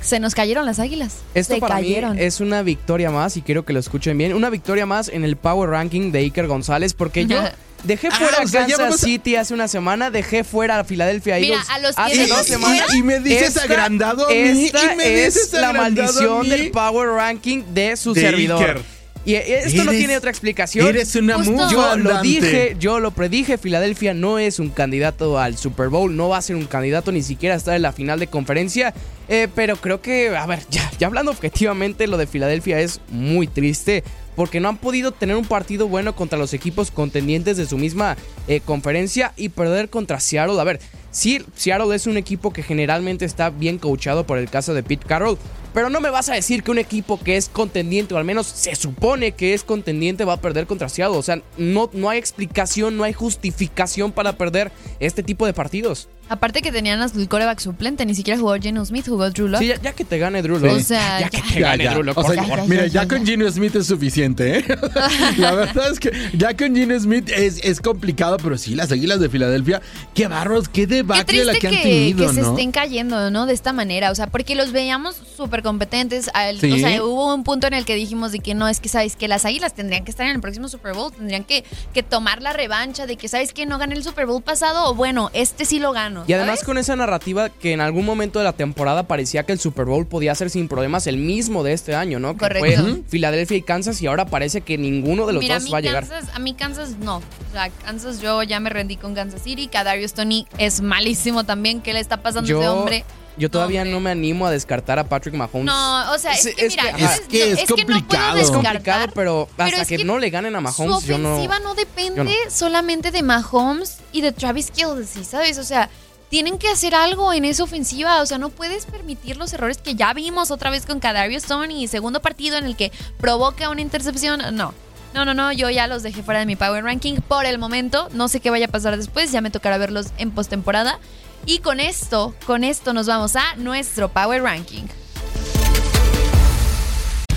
se 0.00 0.18
nos 0.18 0.34
cayeron 0.34 0.66
las 0.66 0.80
águilas. 0.80 1.18
Esto 1.34 1.54
se 1.54 1.60
para 1.60 1.76
cayeron. 1.76 2.16
mí 2.16 2.22
es 2.22 2.40
una 2.40 2.62
victoria 2.64 3.12
más, 3.12 3.36
y 3.36 3.42
quiero 3.42 3.64
que 3.64 3.72
lo 3.72 3.78
escuchen 3.78 4.18
bien, 4.18 4.34
una 4.34 4.50
victoria 4.50 4.84
más 4.84 5.08
en 5.08 5.22
el 5.24 5.36
Power 5.36 5.70
Ranking 5.70 6.10
de 6.10 6.18
Iker 6.20 6.48
González, 6.48 6.92
porque 6.92 7.24
yo 7.26 7.38
dejé 7.84 8.08
Ah, 8.08 8.16
fuera 8.18 8.38
o 8.42 8.48
sea, 8.48 8.64
a 8.64 8.66
Kansas 8.66 9.00
City 9.00 9.36
hace 9.36 9.54
una 9.54 9.68
semana, 9.68 10.10
dejé 10.10 10.42
fuera 10.42 10.80
a 10.80 10.84
Philadelphia 10.84 11.36
Mira, 11.36 11.54
Eagles 11.54 11.70
a 11.70 11.78
los 11.78 11.94
que 11.94 12.02
hace 12.02 12.26
dos 12.26 12.46
semanas. 12.46 12.92
Y 12.96 13.02
me 13.04 13.20
dices 13.20 13.56
agrandado 13.58 14.26
a 14.26 14.30
mí, 14.30 14.34
Esta 14.66 14.92
y 14.92 14.96
me 14.96 15.08
dices 15.08 15.36
es 15.36 15.52
la 15.52 15.72
maldición 15.72 16.48
del 16.48 16.72
Power 16.72 17.10
Ranking 17.10 17.62
de 17.72 17.96
su 17.96 18.12
De 18.12 18.22
servidor. 18.22 18.58
Iker. 18.60 19.01
Y 19.24 19.34
eh, 19.34 19.60
esto 19.64 19.84
no 19.84 19.92
tiene 19.92 20.16
otra 20.16 20.30
explicación. 20.30 20.86
eres 20.86 21.14
una 21.14 21.38
mufa 21.38 21.70
Yo 21.70 21.96
lo 21.96 22.20
dije, 22.22 22.76
yo 22.78 23.00
lo 23.00 23.12
predije, 23.12 23.56
Filadelfia 23.58 24.14
no 24.14 24.38
es 24.38 24.58
un 24.58 24.70
candidato 24.70 25.38
al 25.38 25.56
Super 25.56 25.88
Bowl, 25.88 26.14
no 26.16 26.28
va 26.28 26.38
a 26.38 26.42
ser 26.42 26.56
un 26.56 26.66
candidato 26.66 27.12
ni 27.12 27.22
siquiera 27.22 27.54
a 27.54 27.58
estar 27.58 27.76
en 27.76 27.82
la 27.82 27.92
final 27.92 28.18
de 28.18 28.26
conferencia, 28.26 28.94
eh, 29.28 29.48
pero 29.54 29.76
creo 29.76 30.00
que, 30.00 30.36
a 30.36 30.46
ver, 30.46 30.60
ya, 30.70 30.90
ya 30.98 31.06
hablando 31.06 31.30
objetivamente, 31.30 32.06
lo 32.06 32.16
de 32.16 32.26
Filadelfia 32.26 32.80
es 32.80 33.00
muy 33.10 33.46
triste. 33.46 34.02
Porque 34.34 34.60
no 34.60 34.70
han 34.70 34.78
podido 34.78 35.12
tener 35.12 35.36
un 35.36 35.44
partido 35.44 35.88
bueno 35.88 36.16
contra 36.16 36.38
los 36.38 36.54
equipos 36.54 36.90
contendientes 36.90 37.58
de 37.58 37.66
su 37.66 37.76
misma 37.76 38.16
eh, 38.48 38.60
conferencia 38.64 39.34
y 39.36 39.50
perder 39.50 39.90
contra 39.90 40.20
Seattle. 40.20 40.58
A 40.58 40.64
ver, 40.64 40.80
sí, 41.10 41.42
Seattle 41.54 41.94
es 41.94 42.06
un 42.06 42.16
equipo 42.16 42.50
que 42.50 42.62
generalmente 42.62 43.26
está 43.26 43.50
bien 43.50 43.76
coachado 43.76 44.24
por 44.24 44.38
el 44.38 44.48
caso 44.48 44.72
de 44.72 44.82
Pete 44.82 45.04
Carroll. 45.06 45.36
Pero 45.74 45.90
no 45.90 46.00
me 46.00 46.10
vas 46.10 46.28
a 46.28 46.34
decir 46.34 46.62
que 46.62 46.70
un 46.70 46.78
equipo 46.78 47.18
que 47.18 47.36
es 47.36 47.48
contendiente, 47.48 48.14
o 48.14 48.18
al 48.18 48.24
menos 48.24 48.46
se 48.46 48.74
supone 48.74 49.32
que 49.32 49.54
es 49.54 49.64
contendiente, 49.64 50.24
va 50.24 50.34
a 50.34 50.40
perder 50.40 50.66
contra 50.66 50.88
Seattle. 50.88 51.16
O 51.18 51.22
sea, 51.22 51.40
no, 51.56 51.90
no 51.92 52.10
hay 52.10 52.18
explicación, 52.18 52.96
no 52.96 53.04
hay 53.04 53.12
justificación 53.12 54.12
para 54.12 54.36
perder 54.36 54.70
este 55.00 55.22
tipo 55.22 55.46
de 55.46 55.52
partidos. 55.52 56.08
Aparte 56.28 56.62
que 56.62 56.72
tenían 56.72 57.00
al 57.00 57.28
coreback 57.28 57.58
suplente, 57.58 58.06
ni 58.06 58.14
siquiera 58.14 58.38
jugó 58.38 58.54
Geno 58.54 58.84
Smith, 58.86 59.06
jugó 59.06 59.28
Drew 59.30 59.48
Lock. 59.48 59.60
Sí, 59.60 59.66
ya, 59.66 59.82
ya 59.82 59.92
que 59.92 60.04
te 60.04 60.18
gane 60.18 60.40
Drew 60.40 60.58
Lock. 60.58 60.76
O 60.76 60.80
sea, 60.80 61.20
ya, 61.20 61.28
que 61.28 61.42
te 61.42 61.60
Ya, 61.60 61.70
gane 61.70 61.84
ya. 61.84 61.90
Drew 61.92 62.04
Lock, 62.04 62.16
O 62.16 62.22
por 62.22 62.34
sea, 62.34 62.44
favor. 62.44 62.68
mira, 62.68 62.86
ya, 62.86 62.88
ya, 62.88 63.02
ya, 63.02 63.08
con 63.08 63.18
ya. 63.18 63.32
Gino 63.32 63.50
Smith 63.50 63.74
es 63.76 63.86
suficiente, 63.86 64.58
¿eh? 64.58 64.64
la 65.36 65.52
verdad 65.52 65.90
es 65.92 66.00
que 66.00 66.10
ya 66.32 66.56
con 66.56 66.74
Gino 66.74 66.98
Smith 66.98 67.28
es, 67.28 67.62
es 67.64 67.80
complicado, 67.80 68.36
pero 68.38 68.56
sí, 68.56 68.74
las 68.74 68.90
Águilas 68.92 69.20
de 69.20 69.28
Filadelfia, 69.28 69.82
qué 70.14 70.26
barros, 70.28 70.68
qué 70.68 70.82
Qué 70.82 70.86
debacle 70.88 71.44
la 71.44 71.52
triste 71.52 71.68
que 71.68 71.70
que, 71.70 71.76
han 71.76 71.82
tenido, 71.82 72.28
que 72.28 72.34
se 72.34 72.40
estén 72.40 72.72
cayendo, 72.72 73.30
¿no? 73.30 73.46
De 73.46 73.54
esta 73.54 73.72
manera. 73.72 74.10
O 74.10 74.14
sea, 74.14 74.26
porque 74.26 74.56
los 74.56 74.72
veíamos 74.72 75.14
súper 75.36 75.61
competentes. 75.62 76.30
Al- 76.34 76.58
Sí. 76.60 76.72
O 76.72 76.76
sea, 76.78 77.02
hubo 77.04 77.34
un 77.34 77.44
punto 77.44 77.66
en 77.66 77.74
el 77.74 77.84
que 77.84 77.94
dijimos 77.94 78.30
de 78.32 78.38
que 78.40 78.54
no, 78.54 78.68
es 78.68 78.78
que 78.80 78.88
sabes 78.88 79.16
que 79.16 79.26
las 79.28 79.44
águilas 79.44 79.74
tendrían 79.74 80.04
que 80.04 80.10
estar 80.10 80.26
en 80.26 80.34
el 80.34 80.40
próximo 80.40 80.68
Super 80.68 80.92
Bowl, 80.94 81.12
tendrían 81.12 81.44
que, 81.44 81.64
que 81.94 82.02
tomar 82.02 82.42
la 82.42 82.52
revancha 82.52 83.06
de 83.06 83.16
que 83.16 83.28
sabes 83.28 83.52
que 83.52 83.64
no 83.66 83.78
gané 83.78 83.94
el 83.94 84.04
Super 84.04 84.26
Bowl 84.26 84.42
pasado, 84.42 84.90
o 84.90 84.94
bueno, 84.94 85.30
este 85.32 85.64
sí 85.64 85.78
lo 85.78 85.92
gano. 85.92 86.24
Y 86.26 86.32
además 86.34 86.62
con 86.64 86.78
esa 86.78 86.94
narrativa 86.96 87.48
que 87.48 87.72
en 87.72 87.80
algún 87.80 88.04
momento 88.04 88.38
de 88.38 88.44
la 88.44 88.52
temporada 88.52 89.04
parecía 89.08 89.44
que 89.44 89.52
el 89.52 89.58
Super 89.58 89.86
Bowl 89.86 90.06
podía 90.06 90.34
ser 90.34 90.50
sin 90.50 90.68
problemas 90.68 91.06
el 91.06 91.16
mismo 91.16 91.62
de 91.64 91.72
este 91.72 91.94
año, 91.94 92.18
¿no? 92.18 92.32
Que 92.34 92.38
Correcto. 92.40 92.82
fue 92.82 93.02
Filadelfia 93.08 93.56
y 93.56 93.62
Kansas 93.62 94.00
y 94.02 94.06
ahora 94.06 94.26
parece 94.26 94.60
que 94.60 94.76
ninguno 94.78 95.26
de 95.26 95.32
los 95.32 95.42
Mira, 95.42 95.56
a 95.56 95.58
dos 95.58 95.64
mí, 95.66 95.70
va 95.72 95.78
a 95.78 95.80
llegar. 95.80 96.06
Kansas, 96.06 96.34
a 96.34 96.38
mí 96.38 96.54
Kansas 96.54 96.96
no. 96.98 97.16
O 97.18 97.52
sea, 97.52 97.70
Kansas 97.84 98.20
yo 98.20 98.42
ya 98.42 98.60
me 98.60 98.70
rendí 98.70 98.96
con 98.96 99.14
Kansas 99.14 99.42
City. 99.42 99.68
Kadarius 99.68 100.12
Tony 100.14 100.46
es 100.58 100.80
malísimo 100.80 101.44
también. 101.44 101.80
¿Qué 101.80 101.92
le 101.92 102.00
está 102.00 102.18
pasando 102.22 102.56
a 102.56 102.60
ese 102.60 102.68
hombre? 102.68 103.04
Yo 103.36 103.50
todavía 103.50 103.84
no 103.84 104.00
me 104.00 104.10
animo 104.10 104.46
a 104.46 104.50
descartar 104.50 104.98
a 104.98 105.04
Patrick 105.04 105.34
Mahomes. 105.34 105.64
No, 105.64 106.12
o 106.12 106.18
sea, 106.18 106.32
es, 106.32 106.54
que 106.54 106.66
es 106.66 106.76
mira. 106.76 106.90
Es 106.90 107.20
que 107.20 107.52
es 107.52 107.58
que 107.58 107.62
no 107.62 107.66
puedo 107.66 107.86
complicado. 107.86 108.36
es 108.38 108.50
descartar, 108.50 108.72
complicado, 108.72 109.12
pero 109.14 109.48
hasta 109.56 109.82
es 109.82 109.88
que, 109.88 109.96
que 109.98 110.04
no 110.04 110.18
le 110.18 110.30
ganen 110.30 110.54
a 110.56 110.60
Mahomes, 110.60 111.00
Su 111.00 111.06
yo 111.06 111.18
no. 111.18 111.32
ofensiva 111.32 111.58
no, 111.60 111.74
depende 111.74 112.24
no. 112.24 112.50
solamente 112.50 113.10
de 113.10 113.22
Mahomes 113.22 113.98
y 114.12 114.20
de 114.20 114.32
Travis 114.32 114.70
Kelce, 114.70 115.24
¿sabes? 115.24 115.58
O 115.58 115.64
sea, 115.64 115.88
tienen 116.28 116.58
que 116.58 116.68
hacer 116.68 116.94
algo 116.94 117.32
en 117.32 117.44
esa 117.44 117.62
ofensiva. 117.64 118.22
O 118.22 118.26
sea, 118.26 118.38
no 118.38 118.48
puedes 118.48 118.86
permitir 118.86 119.36
los 119.36 119.52
errores 119.52 119.78
que 119.78 119.94
ya 119.94 120.12
vimos 120.14 120.50
otra 120.50 120.70
vez 120.70 120.86
con 120.86 120.98
Kadarius 121.00 121.42
Tony. 121.44 121.86
Segundo 121.88 122.20
partido 122.22 122.56
en 122.56 122.64
el 122.64 122.76
que 122.76 122.90
provoca 123.18 123.68
una 123.68 123.80
intercepción. 123.82 124.42
No. 124.56 124.72
No, 125.14 125.26
no, 125.26 125.34
no, 125.34 125.52
yo 125.52 125.68
ya 125.68 125.86
los 125.88 126.02
dejé 126.02 126.22
fuera 126.22 126.40
de 126.40 126.46
mi 126.46 126.56
Power 126.56 126.84
Ranking 126.84 127.16
por 127.16 127.44
el 127.44 127.58
momento. 127.58 128.08
No 128.14 128.28
sé 128.28 128.40
qué 128.40 128.48
vaya 128.48 128.64
a 128.64 128.70
pasar 128.70 128.96
después, 128.96 129.30
ya 129.30 129.42
me 129.42 129.50
tocará 129.50 129.76
verlos 129.76 130.06
en 130.16 130.30
postemporada. 130.30 130.98
Y 131.44 131.58
con 131.58 131.80
esto, 131.80 132.34
con 132.46 132.62
esto 132.62 132.92
nos 132.92 133.06
vamos 133.06 133.34
a 133.34 133.56
nuestro 133.56 134.08
Power 134.08 134.42
Ranking. 134.42 135.01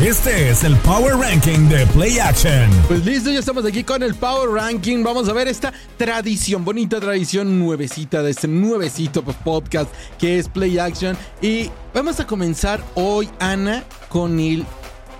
Este 0.00 0.50
es 0.50 0.62
el 0.62 0.76
Power 0.76 1.16
Ranking 1.16 1.68
de 1.68 1.84
Play 1.88 2.20
Action. 2.20 2.70
Pues 2.86 3.04
listo, 3.04 3.32
ya 3.32 3.40
estamos 3.40 3.64
aquí 3.64 3.82
con 3.82 4.04
el 4.04 4.14
Power 4.14 4.50
Ranking. 4.50 5.02
Vamos 5.02 5.28
a 5.28 5.32
ver 5.32 5.48
esta 5.48 5.72
tradición, 5.96 6.64
bonita 6.64 7.00
tradición 7.00 7.58
nuevecita 7.58 8.22
de 8.22 8.30
este 8.30 8.46
nuevecito 8.46 9.24
podcast 9.24 9.92
que 10.16 10.38
es 10.38 10.48
Play 10.48 10.78
Action. 10.78 11.16
Y 11.42 11.70
vamos 11.92 12.20
a 12.20 12.26
comenzar 12.28 12.80
hoy, 12.94 13.28
Ana, 13.40 13.82
con 14.08 14.38
el, 14.38 14.64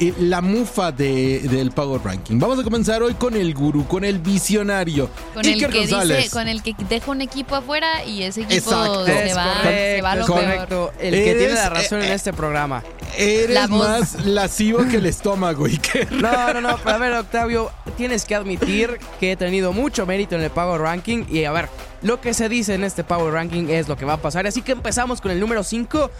el- 0.01 0.31
la 0.31 0.41
mufa 0.41 0.93
de- 0.93 1.41
del 1.41 1.71
Power 1.73 2.01
Ranking. 2.05 2.39
Vamos 2.39 2.59
a 2.59 2.63
comenzar 2.63 3.03
hoy 3.03 3.15
con 3.15 3.35
el 3.37 3.53
gurú, 3.55 3.87
con 3.87 4.05
el 4.05 4.19
visionario. 4.19 5.11
Con 5.35 5.45
el 5.45 5.59
que 5.59 5.79
González. 5.81 6.19
dice, 6.19 6.31
con 6.31 6.49
el 6.49 6.63
que 6.63 6.75
deja 6.89 7.11
un 7.11 7.21
equipo 7.21 7.55
afuera 7.57 8.05
y 8.05 8.23
ese 8.23 8.43
equipo 8.43 8.55
Exacto. 8.71 9.07
se 9.07 9.35
va, 9.35 9.45
correcto, 9.55 9.97
se 9.97 10.03
va 10.03 10.11
a 10.13 10.17
lo 10.17 10.27
peor. 10.27 10.41
correcto. 10.41 10.93
El 11.01 11.15
que 11.15 11.35
tiene 11.35 11.55
la 11.55 11.71
razón 11.71 12.01
eh, 12.03 12.07
en 12.07 12.13
eh, 12.13 12.15
este 12.15 12.33
programa. 12.33 12.83
Eres 13.17 13.51
La 13.51 13.67
más 13.67 14.25
lascivo 14.27 14.87
que 14.89 14.97
el 14.99 15.07
estómago, 15.07 15.65
Iker. 15.67 16.13
No, 16.23 16.53
no, 16.55 16.61
no, 16.61 16.77
pero 16.79 16.95
a 16.97 16.99
ver, 16.99 17.13
Octavio, 17.15 17.71
tienes 17.97 18.25
que 18.25 18.35
admitir 18.35 18.99
que 19.19 19.33
he 19.33 19.37
tenido 19.37 19.73
mucho 19.73 20.07
mérito 20.07 20.35
en 20.37 20.43
el 20.43 20.51
Power 20.51 20.81
Ranking. 20.81 21.25
Y 21.31 21.45
a 21.45 21.53
ver, 21.53 21.69
lo 22.03 22.21
que 22.21 22.35
se 22.35 22.49
dice 22.49 22.75
en 22.75 22.85
este 22.85 23.05
Power 23.05 23.33
Ranking 23.33 23.69
es 23.71 23.89
lo 23.89 23.97
que 23.97 24.05
va 24.05 24.15
a 24.15 24.23
pasar. 24.23 24.47
Así 24.47 24.63
que 24.63 24.73
empezamos 24.73 25.21
con 25.21 25.31
el 25.31 25.41
número 25.41 25.63
5. 25.65 26.11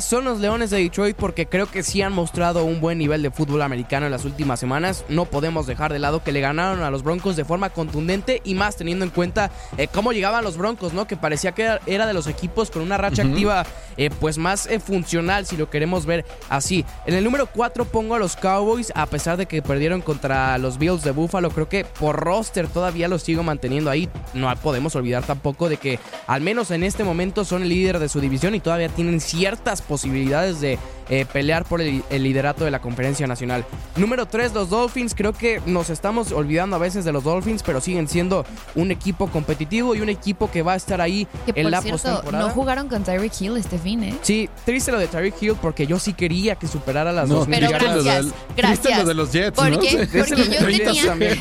son 0.00 0.24
los 0.24 0.40
Leones 0.40 0.70
de 0.70 0.78
Detroit 0.78 1.16
porque 1.16 1.46
creo 1.46 1.70
que 1.70 1.82
sí 1.82 2.02
han 2.02 2.12
mostrado 2.12 2.64
un 2.64 2.80
buen 2.80 2.98
nivel 2.98 3.22
de 3.22 3.30
fútbol 3.30 3.62
americano 3.62 4.06
en 4.06 4.12
las 4.12 4.24
últimas 4.24 4.58
semanas. 4.60 5.04
No 5.08 5.24
podemos 5.26 5.66
dejar 5.66 5.92
de 5.92 5.98
lado 5.98 6.22
que 6.24 6.32
le 6.32 6.40
ganaron 6.40 6.82
a 6.82 6.90
los 6.90 7.02
Broncos 7.02 7.36
de 7.36 7.44
forma 7.44 7.70
contundente 7.70 8.40
y 8.44 8.54
más 8.54 8.76
teniendo 8.76 9.04
en 9.04 9.10
cuenta 9.10 9.50
eh, 9.76 9.88
cómo 9.92 10.12
llegaban 10.12 10.42
los 10.44 10.56
Broncos, 10.56 10.92
¿no? 10.92 11.06
Que 11.06 11.16
parecía 11.16 11.52
que 11.52 11.78
era- 11.86 12.06
de 12.06 12.14
los 12.14 12.26
equipos 12.26 12.70
con 12.70 12.82
una 12.82 12.96
racha 12.96 13.22
activa 13.22 13.66
eh, 13.96 14.10
pues 14.20 14.38
más 14.38 14.66
eh, 14.66 14.80
funcional 14.80 15.44
si 15.46 15.56
lo 15.56 15.68
queremos 15.70 16.06
ver 16.06 16.24
así. 16.48 16.84
En 17.06 17.14
el 17.14 17.22
número 17.24 17.46
4 17.46 17.84
pongo 17.84 18.14
a 18.14 18.18
los 18.18 18.36
Cowboys 18.36 18.92
a 18.94 19.06
pesar 19.06 19.36
de 19.36 19.46
que 19.46 19.62
perdieron 19.62 20.00
contra 20.00 20.56
los 20.58 20.78
Bills 20.78 21.02
de 21.02 21.10
Buffalo. 21.10 21.50
Creo 21.50 21.68
que 21.68 21.84
por 21.84 22.16
roster 22.16 22.66
todavía 22.68 23.08
los 23.08 23.22
sigo 23.22 23.42
manteniendo 23.42 23.90
ahí. 23.90 24.08
No 24.34 24.52
podemos 24.56 24.94
olvidar 24.96 25.24
tampoco 25.28 25.68
de 25.68 25.76
que 25.76 26.00
al 26.26 26.40
menos 26.40 26.70
en 26.70 26.82
este 26.82 27.04
momento 27.04 27.44
son 27.44 27.62
el 27.62 27.68
líder 27.68 27.98
de 27.98 28.08
su 28.08 28.18
división 28.20 28.54
y 28.54 28.60
todavía 28.60 28.88
tienen 28.88 29.20
ciertas 29.20 29.82
posibilidades 29.82 30.60
de 30.60 30.78
eh, 31.08 31.26
pelear 31.32 31.64
por 31.64 31.80
el, 31.80 32.02
el 32.10 32.22
liderato 32.22 32.64
de 32.64 32.70
la 32.70 32.80
conferencia 32.80 33.26
nacional. 33.26 33.64
Número 33.96 34.26
3, 34.26 34.52
los 34.54 34.70
Dolphins. 34.70 35.14
Creo 35.14 35.32
que 35.32 35.60
nos 35.66 35.90
estamos 35.90 36.32
olvidando 36.32 36.76
a 36.76 36.78
veces 36.78 37.04
de 37.04 37.12
los 37.12 37.24
Dolphins, 37.24 37.62
pero 37.62 37.80
siguen 37.80 38.08
siendo 38.08 38.44
un 38.74 38.90
equipo 38.90 39.28
competitivo 39.28 39.94
y 39.94 40.00
un 40.00 40.08
equipo 40.08 40.50
que 40.50 40.62
va 40.62 40.74
a 40.74 40.76
estar 40.76 41.00
ahí 41.00 41.26
Que 41.46 41.52
en 41.60 41.64
por 41.64 41.70
la 41.72 41.82
cierto, 41.82 42.02
postemporada. 42.02 42.44
no 42.46 42.50
jugaron 42.52 42.88
con 42.88 43.02
Tyreek 43.04 43.32
Hill 43.40 43.56
este 43.56 43.78
fin, 43.78 44.04
¿eh? 44.04 44.14
Sí, 44.22 44.48
triste 44.64 44.92
lo 44.92 44.98
de 44.98 45.06
Tyreek 45.08 45.34
Hill 45.42 45.54
porque 45.60 45.86
yo 45.86 45.98
sí 45.98 46.12
quería 46.12 46.54
que 46.56 46.66
superara 46.66 47.12
las 47.12 47.28
No, 47.28 47.36
dos 47.36 47.48
Pero 47.48 47.68
triste 47.68 47.84
lo 47.86 47.92
gracias, 48.02 48.24
del- 48.24 48.32
gracias. 48.56 48.80
triste 48.82 49.02
lo 49.02 49.08
de 49.08 49.14
los 49.14 49.32
Jets, 49.32 49.56
¿Por 49.56 49.70
¿no? 49.70 49.78
qué? 49.80 49.88
Sí. 49.90 49.96
Porque 49.96 50.06
Triste 50.06 50.36
lo 50.36 50.44
de 50.44 50.54
yo 50.54 50.60
los 50.60 50.70
Jets 50.72 50.84
tenía... 50.86 51.04
también. 51.06 51.34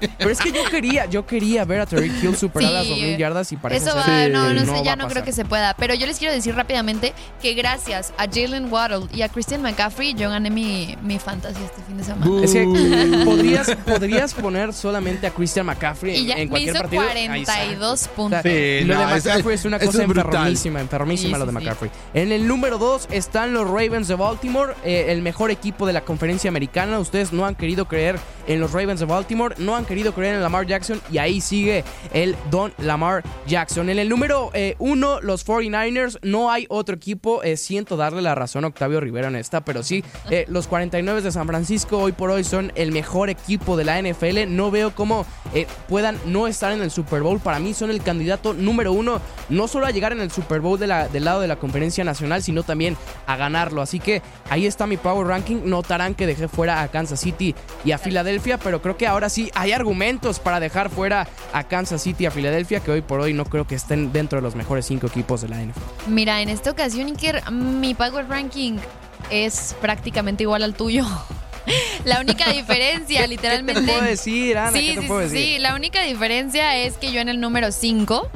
Sí. 0.00 0.08
Pero 0.18 0.30
es 0.30 0.40
que 0.40 0.52
yo 0.52 0.64
quería, 0.70 1.06
yo 1.06 1.26
quería 1.26 1.64
ver 1.64 1.80
a 1.80 1.86
Tyreek 1.86 2.22
Hill 2.22 2.36
superar 2.36 2.72
las 2.72 2.88
2000 2.88 3.16
yardas 3.16 3.52
y 3.52 3.56
parece 3.56 3.84
Eso 3.88 3.92
ser 3.92 4.00
va, 4.00 4.24
que 4.24 4.30
no, 4.30 4.52
no, 4.54 4.60
sé, 4.64 4.70
va 4.70 4.82
ya 4.82 4.96
no 4.96 5.08
creo 5.08 5.22
que 5.24 5.32
se 5.32 5.44
pueda. 5.44 5.74
Pero 5.74 5.94
yo 5.94 6.06
les 6.06 6.18
quiero 6.18 6.34
decir 6.34 6.54
rápidamente 6.54 7.12
que 7.40 7.54
gracias 7.54 8.12
a 8.18 8.24
Jalen 8.26 8.72
Waddle 8.72 9.03
y 9.12 9.22
a 9.22 9.28
Christian 9.28 9.62
McCaffrey, 9.62 10.14
yo 10.14 10.30
gané 10.30 10.50
mi, 10.50 10.96
mi 11.02 11.18
fantasy 11.18 11.62
este 11.64 11.82
fin 11.82 11.96
de 11.98 12.04
semana. 12.04 12.44
Es 12.44 12.52
que 12.52 13.22
podrías, 13.24 13.70
podrías 13.84 14.34
poner 14.34 14.72
solamente 14.72 15.26
a 15.26 15.30
Christian 15.30 15.66
McCaffrey 15.66 16.16
Y 16.16 16.20
en, 16.20 16.26
ya 16.26 16.34
en 16.34 16.40
me 16.40 16.48
cualquier 16.48 16.74
hizo 16.74 16.82
partido. 16.82 17.02
Ahí 17.02 17.44
42 17.44 18.00
está. 18.02 18.14
puntos. 18.14 18.42
Sí, 18.42 18.80
lo 18.84 18.94
no, 18.94 19.00
de 19.00 19.06
McCaffrey 19.06 19.54
es 19.54 19.64
una 19.64 19.78
cosa 19.78 20.02
es 20.02 20.08
enfermísima, 20.08 20.80
enfermísima 20.80 21.36
Sí, 21.36 21.40
lo 21.40 21.46
de 21.46 21.52
sí, 21.52 21.58
sí. 21.58 21.64
McCaffrey. 21.64 21.90
En 22.14 22.32
el 22.32 22.46
número 22.48 22.78
2 22.78 23.08
están 23.10 23.52
los 23.52 23.66
Ravens 23.68 24.08
de 24.08 24.14
Baltimore, 24.14 24.74
eh, 24.84 25.06
el 25.08 25.22
mejor 25.22 25.50
equipo 25.50 25.86
de 25.86 25.92
la 25.92 26.02
conferencia 26.02 26.48
americana. 26.48 26.98
Ustedes 26.98 27.32
no 27.32 27.46
han 27.46 27.54
querido 27.54 27.86
creer 27.86 28.18
en 28.46 28.60
los 28.60 28.72
Ravens 28.72 29.00
de 29.00 29.06
Baltimore. 29.06 29.54
No 29.58 29.76
han 29.76 29.84
querido 29.84 30.14
creer 30.14 30.34
en 30.34 30.42
Lamar 30.42 30.66
Jackson 30.66 31.00
y 31.10 31.18
ahí 31.18 31.40
sigue 31.40 31.84
el 32.12 32.36
Don 32.50 32.72
Lamar 32.78 33.22
Jackson. 33.46 33.90
En 33.90 33.98
el 33.98 34.08
número 34.08 34.50
eh, 34.54 34.76
uno, 34.78 35.20
los 35.20 35.46
49ers. 35.46 36.18
No 36.22 36.50
hay 36.50 36.66
otro 36.68 36.96
equipo. 36.96 37.42
Eh, 37.42 37.56
siento 37.56 37.96
darle 37.96 38.22
la 38.22 38.34
razón 38.34 38.64
a 38.64 38.68
Octavio 38.68 39.00
Rivera 39.00 39.28
en 39.28 39.36
esta, 39.36 39.64
pero 39.64 39.82
sí, 39.82 40.04
eh, 40.30 40.44
los 40.48 40.66
49 40.66 41.22
de 41.22 41.32
San 41.32 41.46
Francisco 41.46 41.98
hoy 41.98 42.12
por 42.12 42.30
hoy 42.30 42.44
son 42.44 42.72
el 42.74 42.92
mejor 42.92 43.30
equipo 43.30 43.76
de 43.76 43.84
la 43.84 44.00
NFL. 44.00 44.48
No 44.48 44.70
veo 44.70 44.94
cómo 44.94 45.26
puedan 45.88 46.18
no 46.26 46.48
estar 46.48 46.72
en 46.72 46.82
el 46.82 46.90
Super 46.90 47.22
Bowl. 47.22 47.38
Para 47.38 47.58
mí 47.58 47.74
son 47.74 47.90
el 47.90 48.02
candidato 48.02 48.54
número 48.54 48.92
uno, 48.92 49.20
no 49.48 49.68
solo 49.68 49.86
a 49.86 49.90
llegar 49.90 50.12
en 50.12 50.20
el 50.20 50.30
Super 50.30 50.60
Bowl 50.60 50.78
de 50.78 50.86
la, 50.86 51.08
del 51.08 51.24
lado 51.24 51.40
de 51.40 51.48
la 51.48 51.56
conferencia 51.56 52.02
nacional, 52.02 52.42
sino 52.42 52.62
también 52.62 52.96
a 53.26 53.36
ganarlo. 53.36 53.82
Así 53.82 54.00
que 54.00 54.22
ahí 54.50 54.66
está 54.66 54.86
mi 54.86 54.96
Power 54.96 55.26
Ranking. 55.26 55.62
Notarán 55.64 56.14
que 56.14 56.26
dejé 56.26 56.48
fuera 56.48 56.82
a 56.82 56.88
Kansas 56.88 57.20
City 57.20 57.54
y 57.84 57.92
a 57.92 57.98
Filadelfia, 57.98 58.33
pero 58.62 58.82
creo 58.82 58.96
que 58.96 59.06
ahora 59.06 59.28
sí 59.28 59.50
hay 59.54 59.72
argumentos 59.72 60.38
para 60.38 60.60
dejar 60.60 60.90
fuera 60.90 61.28
a 61.52 61.64
Kansas 61.64 62.02
City 62.02 62.24
y 62.24 62.26
a 62.26 62.30
Filadelfia, 62.30 62.80
que 62.80 62.90
hoy 62.90 63.00
por 63.00 63.20
hoy 63.20 63.32
no 63.32 63.44
creo 63.44 63.66
que 63.66 63.74
estén 63.74 64.12
dentro 64.12 64.38
de 64.38 64.42
los 64.42 64.54
mejores 64.54 64.86
cinco 64.86 65.06
equipos 65.06 65.40
de 65.40 65.48
la 65.48 65.62
NFL. 65.62 65.80
Mira, 66.08 66.40
en 66.40 66.48
esta 66.48 66.70
ocasión, 66.70 67.08
Iker, 67.08 67.50
mi 67.50 67.94
Power 67.94 68.28
Ranking 68.28 68.78
es 69.30 69.74
prácticamente 69.80 70.42
igual 70.42 70.62
al 70.62 70.74
tuyo. 70.74 71.04
La 72.04 72.20
única 72.20 72.50
diferencia, 72.50 73.26
literalmente. 73.26 73.80
¿Qué 73.80 73.86
te 73.86 73.92
puedo 73.92 74.04
decir, 74.04 74.58
Ana? 74.58 74.72
Sí, 74.72 74.96
sí, 75.00 75.08
decir? 75.08 75.30
sí, 75.30 75.58
la 75.58 75.74
única 75.74 76.02
diferencia 76.02 76.76
es 76.76 76.98
que 76.98 77.10
yo 77.10 77.20
en 77.20 77.30
el 77.30 77.40
número 77.40 77.72
5, 77.72 78.28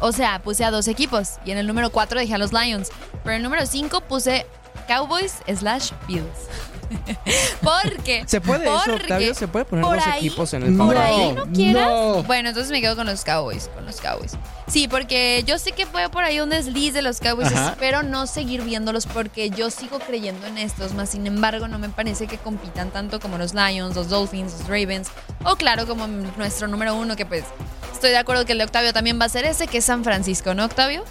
o 0.00 0.12
sea, 0.12 0.40
puse 0.40 0.64
a 0.64 0.70
dos 0.70 0.86
equipos 0.86 1.38
y 1.44 1.50
en 1.50 1.58
el 1.58 1.66
número 1.66 1.90
4 1.90 2.20
dejé 2.20 2.34
a 2.34 2.38
los 2.38 2.52
Lions, 2.52 2.90
pero 3.24 3.32
en 3.32 3.38
el 3.38 3.42
número 3.42 3.66
5 3.66 4.02
puse 4.02 4.46
Cowboys 4.86 5.38
slash 5.52 5.90
Bills. 6.06 6.48
Porque. 7.62 8.24
¿Se 8.26 8.40
puede 8.40 8.64
eso, 8.64 8.94
Octavio? 8.94 9.34
¿Se 9.34 9.48
puede 9.48 9.64
poner 9.64 9.84
dos 9.84 10.06
equipos 10.16 10.54
en 10.54 10.62
el 10.62 10.76
Por 10.76 10.96
ahí 10.96 11.32
no 11.32 11.46
quieras. 11.46 12.26
Bueno, 12.26 12.50
entonces 12.50 12.70
me 12.70 12.80
quedo 12.80 12.96
con 12.96 13.06
los 13.06 13.24
Cowboys. 13.24 13.68
Con 13.74 13.86
los 13.86 14.00
Cowboys. 14.00 14.32
Sí, 14.66 14.88
porque 14.88 15.44
yo 15.46 15.58
sé 15.58 15.72
que 15.72 15.86
fue 15.86 16.08
por 16.08 16.24
ahí 16.24 16.40
un 16.40 16.50
desliz 16.50 16.94
de 16.94 17.02
los 17.02 17.20
Cowboys. 17.20 17.50
Espero 17.52 18.02
no 18.02 18.26
seguir 18.26 18.62
viéndolos 18.62 19.06
porque 19.06 19.50
yo 19.50 19.70
sigo 19.70 19.98
creyendo 19.98 20.46
en 20.46 20.58
estos. 20.58 20.94
Más 20.94 21.10
sin 21.10 21.26
embargo, 21.26 21.68
no 21.68 21.78
me 21.78 21.88
parece 21.88 22.26
que 22.26 22.38
compitan 22.38 22.90
tanto 22.90 23.20
como 23.20 23.38
los 23.38 23.54
Lions, 23.54 23.94
los 23.94 24.08
Dolphins, 24.08 24.52
los 24.52 24.68
Ravens. 24.68 25.08
O 25.44 25.56
claro, 25.56 25.86
como 25.86 26.06
nuestro 26.06 26.68
número 26.68 26.94
uno, 26.94 27.16
que 27.16 27.26
pues 27.26 27.44
estoy 27.92 28.10
de 28.10 28.18
acuerdo 28.18 28.44
que 28.44 28.52
el 28.52 28.58
de 28.58 28.64
Octavio 28.64 28.92
también 28.92 29.20
va 29.20 29.24
a 29.26 29.28
ser 29.28 29.44
ese, 29.44 29.66
que 29.66 29.78
es 29.78 29.84
San 29.84 30.04
Francisco, 30.04 30.54
¿no, 30.54 30.64
Octavio? 30.64 31.04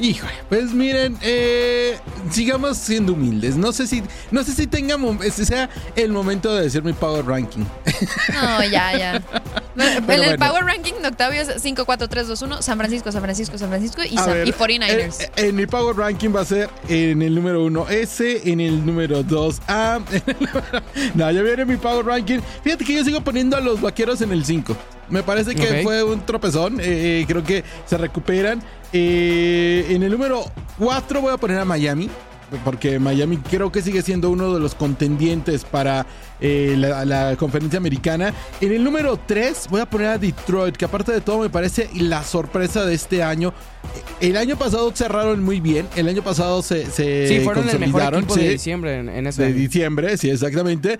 Híjole, 0.00 0.32
pues 0.48 0.72
miren, 0.72 1.18
eh, 1.20 1.98
sigamos 2.30 2.78
siendo 2.78 3.12
humildes. 3.12 3.56
No 3.56 3.70
sé 3.70 3.86
si, 3.86 4.02
no 4.30 4.42
sé 4.42 4.52
si 4.52 4.66
tengamos, 4.66 5.22
ese 5.22 5.44
sea 5.44 5.68
el 5.94 6.10
momento 6.10 6.54
de 6.54 6.62
decir 6.62 6.82
mi 6.82 6.94
power 6.94 7.26
ranking. 7.26 7.64
No, 8.32 8.64
ya, 8.64 8.96
ya. 8.96 9.22
en 9.76 10.22
el 10.22 10.38
power 10.38 10.64
ranking 10.64 10.94
de 11.02 11.08
Octavio 11.08 11.42
es 11.42 11.60
5, 11.60 11.84
4, 11.84 12.08
3, 12.08 12.28
2, 12.28 12.42
1, 12.42 12.62
San 12.62 12.78
Francisco, 12.78 13.12
San 13.12 13.20
Francisco, 13.20 13.58
San 13.58 13.68
Francisco 13.68 14.02
y, 14.02 14.16
San, 14.16 14.46
y 14.46 14.52
49ers. 14.52 15.30
En, 15.36 15.46
en, 15.46 15.56
mi 15.56 15.66
power 15.66 15.94
ranking 15.94 16.34
va 16.34 16.40
a 16.40 16.46
ser 16.46 16.70
en 16.88 17.20
el 17.20 17.34
número 17.34 17.62
1 17.64 17.88
S, 17.90 18.50
en 18.50 18.60
el 18.60 18.84
número 18.86 19.22
2 19.22 19.60
A. 19.68 20.00
no, 21.14 21.30
ya 21.30 21.42
viene 21.42 21.66
mi 21.66 21.76
power 21.76 22.06
ranking. 22.06 22.40
Fíjate 22.64 22.86
que 22.86 22.94
yo 22.94 23.04
sigo 23.04 23.20
poniendo 23.20 23.54
a 23.56 23.60
los 23.60 23.82
vaqueros 23.82 24.22
en 24.22 24.32
el 24.32 24.46
5. 24.46 24.74
Me 25.10 25.22
parece 25.22 25.54
que 25.54 25.82
fue 25.82 26.02
un 26.02 26.24
tropezón. 26.24 26.78
Eh, 26.80 27.24
creo 27.26 27.42
que 27.44 27.64
se 27.86 27.98
recuperan. 27.98 28.62
Eh, 28.92 29.86
en 29.90 30.02
el 30.02 30.10
número 30.10 30.44
4 30.78 31.20
voy 31.20 31.32
a 31.32 31.36
poner 31.36 31.58
a 31.58 31.64
Miami. 31.64 32.08
Porque 32.64 32.98
Miami 32.98 33.36
creo 33.36 33.70
que 33.70 33.80
sigue 33.80 34.02
siendo 34.02 34.28
uno 34.28 34.52
de 34.52 34.58
los 34.58 34.74
contendientes 34.74 35.64
para 35.64 36.04
eh, 36.40 36.74
la, 36.76 37.36
conferencia 37.36 37.78
americana. 37.78 38.32
En 38.60 38.72
el 38.72 38.82
número 38.82 39.18
3 39.18 39.68
voy 39.70 39.80
a 39.80 39.88
poner 39.88 40.08
a 40.08 40.18
Detroit, 40.18 40.76
que 40.76 40.84
aparte 40.84 41.12
de 41.12 41.20
todo 41.20 41.38
me 41.38 41.50
parece 41.50 41.88
la 41.94 42.22
sorpresa 42.22 42.84
de 42.84 42.94
este 42.94 43.22
año. 43.22 43.52
El 44.20 44.36
año 44.36 44.56
pasado 44.56 44.92
cerraron 44.94 45.42
muy 45.42 45.60
bien. 45.60 45.88
El 45.96 46.08
año 46.08 46.22
pasado 46.22 46.62
se, 46.62 46.86
se 46.90 47.28
sí, 47.28 47.40
fueron 47.40 47.68
el 47.68 47.78
mejor 47.78 48.14
equipo 48.14 48.36
de 48.36 48.50
diciembre 48.50 48.98
en, 48.98 49.26
ese 49.26 49.44
De 49.44 49.52
diciembre, 49.54 50.16
sí, 50.18 50.28
exactamente. 50.30 50.98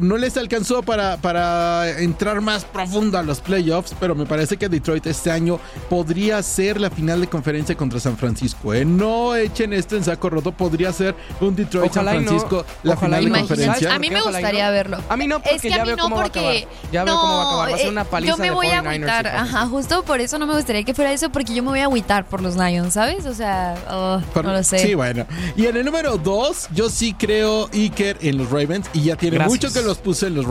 no 0.00 0.16
les 0.16 0.36
alcanzó 0.36 0.82
para, 0.82 1.16
para 1.16 1.98
entrar 2.00 2.40
más 2.40 2.64
profundo 2.64 3.18
a 3.18 3.22
los 3.22 3.40
playoffs, 3.40 3.94
pero 3.98 4.14
me 4.14 4.26
parece 4.26 4.56
que 4.56 4.68
Detroit 4.68 5.06
este 5.06 5.30
año 5.30 5.58
podría 5.88 6.42
ser 6.42 6.80
la 6.80 6.90
final 6.90 7.20
de 7.20 7.26
conferencia 7.26 7.76
contra 7.76 7.98
San 8.00 8.16
Francisco. 8.16 8.74
¿eh? 8.74 8.84
No 8.84 9.34
echen 9.34 9.72
esto 9.72 9.96
en 9.96 10.04
saco 10.04 10.30
roto, 10.30 10.52
podría 10.52 10.92
ser 10.92 11.14
un 11.40 11.54
Detroit 11.54 11.92
San 11.92 12.04
Francisco 12.04 12.64
la 12.82 12.96
final 12.96 13.24
de 13.24 13.30
conferencia. 13.30 13.94
A 13.94 13.98
mí 13.98 14.10
me 14.10 14.20
gustaría 14.20 14.47
verlo. 14.52 14.98
A 15.08 15.16
mí 15.16 15.26
no, 15.26 15.40
porque 15.40 15.56
es 15.56 15.62
que 15.62 15.70
ya 15.70 15.82
a 15.82 15.84
mí 15.84 15.92
no, 15.96 16.08
porque 16.10 16.66
Ya 16.92 17.04
veo 17.04 17.14
cómo 17.14 17.36
va 17.36 17.42
a 17.42 17.46
acabar. 17.46 17.70
Va 17.70 17.74
a 17.74 17.78
ser 17.78 17.88
una 17.88 18.04
paliza 18.04 18.32
Yo 18.32 18.38
me 18.38 18.50
voy 18.50 18.68
a 18.68 18.78
agüitar. 18.80 19.26
Ajá, 19.26 19.66
justo 19.66 20.02
por 20.02 20.20
eso 20.20 20.38
no 20.38 20.46
me 20.46 20.54
gustaría 20.54 20.82
que 20.84 20.94
fuera 20.94 21.12
eso, 21.12 21.30
porque 21.30 21.54
yo 21.54 21.62
me 21.62 21.70
voy 21.70 21.80
a 21.80 21.84
agüitar 21.84 22.26
por 22.26 22.42
los 22.42 22.56
Lions, 22.56 22.94
¿sabes? 22.94 23.26
O 23.26 23.34
sea, 23.34 23.74
oh, 23.90 24.20
no 24.42 24.52
lo 24.52 24.62
sé. 24.62 24.78
Sí, 24.78 24.94
bueno. 24.94 25.26
Y 25.56 25.66
en 25.66 25.76
el 25.76 25.84
número 25.84 26.18
2, 26.18 26.68
yo 26.72 26.90
sí 26.90 27.14
creo 27.14 27.68
Iker 27.72 28.18
en 28.20 28.38
los 28.38 28.50
Ravens. 28.50 28.88
Y 28.92 29.02
ya 29.02 29.16
tiene 29.16 29.38
mucho 29.40 29.72
que 29.72 29.82
los 29.82 29.98
puse 29.98 30.26
en 30.26 30.34
los 30.34 30.46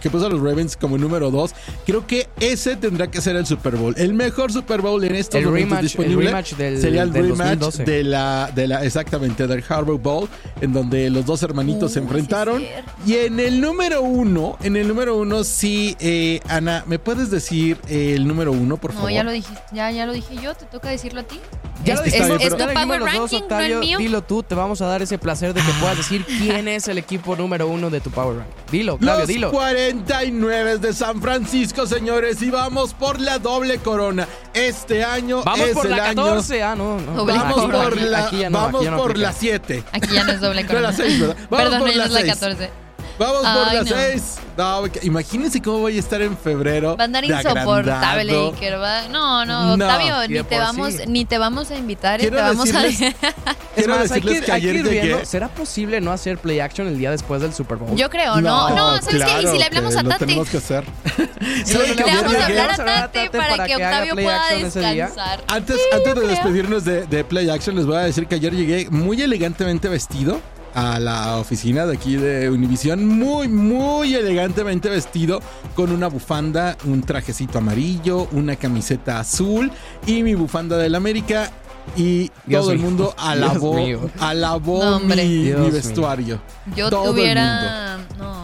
que 0.00 0.10
puso 0.10 0.26
a 0.26 0.28
los 0.28 0.40
Ravens 0.40 0.76
como 0.76 0.98
número 0.98 1.30
2. 1.30 1.52
Creo 1.86 2.06
que 2.06 2.28
ese 2.40 2.76
tendrá 2.76 3.10
que 3.10 3.20
ser 3.20 3.36
el 3.36 3.46
Super 3.46 3.76
Bowl. 3.76 3.94
El 3.96 4.14
mejor 4.14 4.52
Super 4.52 4.80
Bowl 4.80 5.02
en 5.04 5.14
estos 5.14 5.42
momentos 5.42 5.80
disponible. 5.80 6.26
El 6.26 6.26
rematch 6.28 6.54
del, 6.54 6.80
sería 6.80 7.02
el 7.02 7.12
rematch 7.12 7.76
de 7.76 8.04
la, 8.04 8.50
de 8.54 8.68
la, 8.68 8.84
exactamente, 8.84 9.46
del 9.46 9.64
Harbour 9.68 10.00
Bowl, 10.00 10.28
en 10.60 10.72
donde 10.72 11.10
los 11.10 11.26
dos 11.26 11.42
hermanitos 11.42 11.92
se 11.92 11.98
enfrentaron. 12.00 12.62
y 13.06 13.14
en 13.30 13.38
el 13.38 13.60
número 13.60 14.02
uno, 14.02 14.58
en 14.60 14.76
el 14.76 14.88
número 14.88 15.16
uno, 15.16 15.44
sí, 15.44 15.96
eh, 16.00 16.40
Ana, 16.48 16.82
¿me 16.86 16.98
puedes 16.98 17.30
decir 17.30 17.78
el 17.88 18.26
número 18.26 18.50
uno, 18.50 18.76
por 18.76 18.92
favor? 18.92 19.08
No, 19.08 19.14
ya 19.14 19.22
lo 19.22 19.30
dije, 19.30 19.52
ya, 19.72 19.88
ya 19.92 20.04
lo 20.04 20.12
dije 20.12 20.36
yo, 20.42 20.54
te 20.54 20.66
toca 20.66 20.88
decirlo 20.90 21.20
a 21.20 21.22
ti. 21.22 21.40
Ya 21.84 21.94
lo 21.94 22.02
dijiste, 22.02 22.44
es, 22.44 22.56
tu 22.56 22.58
power 22.58 23.02
ranking, 23.02 23.42
no 23.48 23.60
el 23.60 23.78
mío. 23.78 23.98
Dilo 23.98 24.22
tú, 24.22 24.42
te 24.42 24.54
vamos 24.56 24.82
a 24.82 24.86
dar 24.86 25.00
ese 25.00 25.16
placer 25.16 25.54
de 25.54 25.62
que 25.62 25.72
puedas 25.80 25.96
decir 25.96 26.26
quién 26.38 26.66
es 26.66 26.88
el 26.88 26.98
equipo 26.98 27.36
número 27.36 27.68
uno 27.68 27.88
de 27.88 28.00
tu 28.00 28.10
power 28.10 28.38
ranking. 28.38 28.52
Dilo, 28.72 28.98
Claudio, 28.98 29.20
Los 29.20 29.28
dilo. 29.28 29.50
49 29.52 30.78
de 30.78 30.92
San 30.92 31.22
Francisco, 31.22 31.86
señores, 31.86 32.42
y 32.42 32.50
vamos 32.50 32.94
por 32.94 33.20
la 33.20 33.38
doble 33.38 33.78
corona. 33.78 34.26
Este 34.52 35.04
año 35.04 35.44
vamos 35.44 35.68
es 35.68 35.74
por 35.74 35.86
el 35.86 35.92
la 35.92 35.98
14, 35.98 36.62
año... 36.62 36.72
ah, 36.72 36.76
no, 36.76 37.00
no. 37.00 37.24
Vamos 37.24 37.60
por 37.70 37.96
la, 37.96 38.28
vamos 38.50 38.86
por 38.86 39.16
la 39.16 39.32
7. 39.32 39.84
Aquí 39.92 40.14
ya 40.14 40.24
no 40.24 40.32
es 40.32 40.40
doble 40.40 40.66
corona. 40.66 40.88
la 40.88 40.92
6, 40.92 41.20
¿verdad? 41.20 41.36
Vamos 41.48 41.64
Perdón, 41.64 41.80
por 41.80 41.88
es 41.88 41.96
la 41.96 42.22
14. 42.24 42.70
Vamos 43.20 43.42
por 43.42 43.74
las 43.74 43.86
6. 43.86 44.38
No, 44.56 44.82
imagínense 45.02 45.60
cómo 45.60 45.80
voy 45.80 45.96
a 45.96 46.00
estar 46.00 46.22
en 46.22 46.38
febrero. 46.38 46.96
Va 46.96 47.02
a 47.02 47.04
andar 47.04 47.22
insoportable, 47.22 48.32
Iker. 48.32 48.78
No, 49.10 49.44
no, 49.44 49.74
Octavio, 49.74 50.26
ni 50.26 50.42
te, 50.42 50.58
vamos, 50.58 50.94
ni 51.06 51.24
te 51.26 51.36
vamos 51.36 51.70
a 51.70 51.76
invitar 51.76 52.20
y 52.22 52.24
te 52.24 52.30
vamos 52.30 52.72
a. 52.74 52.82
Es 53.76 53.86
más, 53.86 54.10
hay 54.10 54.20
que, 54.20 54.50
ayer 54.50 54.82
llegué. 54.82 55.24
¿Será 55.26 55.48
posible 55.48 56.00
no 56.00 56.12
hacer 56.12 56.38
play 56.38 56.60
action 56.60 56.88
el 56.88 56.98
día 56.98 57.10
después 57.10 57.40
del 57.40 57.52
Super 57.52 57.76
Bowl? 57.76 57.94
Yo 57.94 58.08
creo, 58.10 58.40
no. 58.40 58.70
No, 58.70 59.00
¿sabes 59.00 59.22
qué? 59.22 59.42
Y 59.42 59.46
si 59.46 59.58
le 59.58 59.64
hablamos 59.64 59.96
a 59.96 60.02
Tati. 60.02 60.18
tenemos 60.18 60.48
que 60.48 60.56
hacer. 60.56 60.84
le 61.16 62.02
vamos 62.02 62.34
a 62.34 62.46
hablar 62.46 62.70
a 62.70 62.76
Tati 62.76 63.28
para, 63.28 63.66
que, 63.66 63.76
Octavio 63.76 64.14
pueda 64.14 64.50
descansar. 64.50 65.44
Antes, 65.46 65.76
antes 65.92 66.14
de 66.14 66.26
despedirnos 66.26 66.84
de, 66.84 67.06
de 67.06 67.24
play 67.24 67.50
action, 67.50 67.76
les 67.76 67.86
voy 67.86 67.96
a 67.96 68.00
decir 68.00 68.26
que 68.26 68.34
ayer 68.36 68.54
llegué 68.54 68.88
muy 68.90 69.20
elegantemente 69.20 69.88
vestido 69.88 70.40
a 70.74 70.98
la 70.98 71.36
oficina 71.36 71.86
de 71.86 71.94
aquí 71.94 72.16
de 72.16 72.50
Univision, 72.50 73.06
muy, 73.06 73.48
muy 73.48 74.14
elegantemente 74.14 74.88
vestido, 74.88 75.40
con 75.74 75.90
una 75.90 76.08
bufanda, 76.08 76.76
un 76.84 77.02
trajecito 77.02 77.58
amarillo, 77.58 78.28
una 78.32 78.56
camiseta 78.56 79.20
azul 79.20 79.70
y 80.06 80.22
mi 80.22 80.34
bufanda 80.34 80.76
del 80.76 80.94
América. 80.94 81.50
Y 81.96 82.30
todo 82.48 82.70
el 82.72 82.78
mundo 82.78 83.14
alabó, 83.18 83.76
alabó 84.20 85.00
mi, 85.00 85.16
mi, 85.16 85.70
vestuario. 85.70 86.40
Yo 86.76 86.88
tuviera. 86.88 87.98
No. 88.18 88.39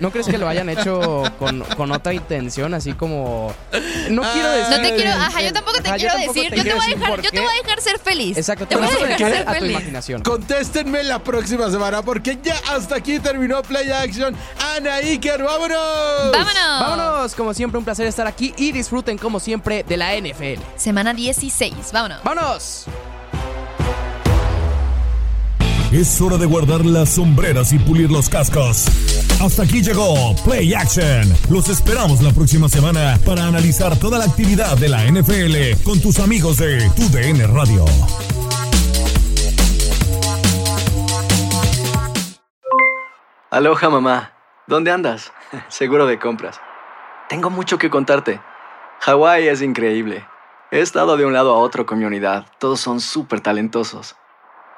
¿No 0.00 0.10
crees 0.10 0.26
que 0.26 0.38
lo 0.38 0.48
hayan 0.48 0.68
hecho 0.70 1.22
con, 1.38 1.60
con 1.60 1.92
otra 1.92 2.14
intención? 2.14 2.72
Así 2.72 2.94
como. 2.94 3.52
No 4.10 4.22
quiero 4.22 4.48
ah, 4.48 4.56
decir. 4.56 4.76
No 4.76 4.82
te 4.82 4.94
quiero. 4.96 5.12
Ajá, 5.12 5.42
yo 5.42 5.52
tampoco 5.52 5.82
te 5.82 5.92
quiero 5.92 6.14
decir. 6.18 6.54
yo, 6.54 6.62
te 6.62 6.74
voy 6.74 6.84
a 6.84 6.96
dejar, 6.96 7.20
yo 7.20 7.30
te 7.30 7.40
voy 7.40 7.48
a 7.48 7.62
dejar 7.62 7.80
ser 7.80 7.98
feliz. 7.98 8.36
Exacto, 8.38 8.66
te 8.66 8.76
voy 8.76 8.86
a 8.86 8.90
dejar 8.90 9.18
ser 9.18 9.48
a 9.48 9.52
feliz. 9.52 9.60
tu 9.60 9.66
imaginación. 9.66 10.22
Contéstenme 10.22 11.02
la 11.02 11.18
próxima 11.22 11.70
semana 11.70 12.02
porque 12.02 12.38
ya 12.42 12.56
hasta 12.70 12.96
aquí 12.96 13.18
terminó 13.20 13.62
Play 13.62 13.90
Action. 13.90 14.34
Ana 14.74 14.94
Iker, 14.96 15.42
vámonos. 15.42 16.32
Vámonos. 16.32 16.80
Vámonos. 16.80 17.34
Como 17.34 17.52
siempre, 17.52 17.78
un 17.78 17.84
placer 17.84 18.06
estar 18.06 18.26
aquí 18.26 18.54
y 18.56 18.72
disfruten, 18.72 19.18
como 19.18 19.38
siempre, 19.38 19.84
de 19.86 19.96
la 19.98 20.16
NFL. 20.16 20.62
Semana 20.76 21.12
16. 21.12 21.74
Vámonos. 21.92 22.22
Vámonos. 22.24 22.86
Es 25.92 26.20
hora 26.20 26.36
de 26.36 26.46
guardar 26.46 26.86
las 26.86 27.10
sombreras 27.10 27.72
y 27.72 27.78
pulir 27.80 28.10
los 28.10 28.28
cascos. 28.28 28.86
Hasta 29.40 29.62
aquí 29.62 29.80
llegó 29.80 30.34
Play 30.44 30.74
Action. 30.74 31.22
Los 31.48 31.70
esperamos 31.70 32.20
la 32.20 32.30
próxima 32.30 32.68
semana 32.68 33.18
para 33.24 33.46
analizar 33.46 33.98
toda 33.98 34.18
la 34.18 34.26
actividad 34.26 34.76
de 34.76 34.90
la 34.90 35.02
NFL 35.10 35.82
con 35.82 35.98
tus 35.98 36.18
amigos 36.18 36.58
de 36.58 36.90
Tu 36.90 37.08
DN 37.08 37.46
Radio. 37.46 37.86
Aloha 43.50 43.88
mamá, 43.88 44.34
¿dónde 44.66 44.90
andas? 44.90 45.32
seguro 45.68 46.04
de 46.04 46.18
compras. 46.18 46.60
Tengo 47.30 47.48
mucho 47.48 47.78
que 47.78 47.88
contarte. 47.88 48.42
Hawái 49.00 49.48
es 49.48 49.62
increíble. 49.62 50.26
He 50.70 50.80
estado 50.80 51.16
de 51.16 51.24
un 51.24 51.32
lado 51.32 51.54
a 51.54 51.58
otro 51.58 51.86
con 51.86 51.98
mi 51.98 52.04
unidad. 52.04 52.44
Todos 52.58 52.80
son 52.80 53.00
súper 53.00 53.40
talentosos. 53.40 54.16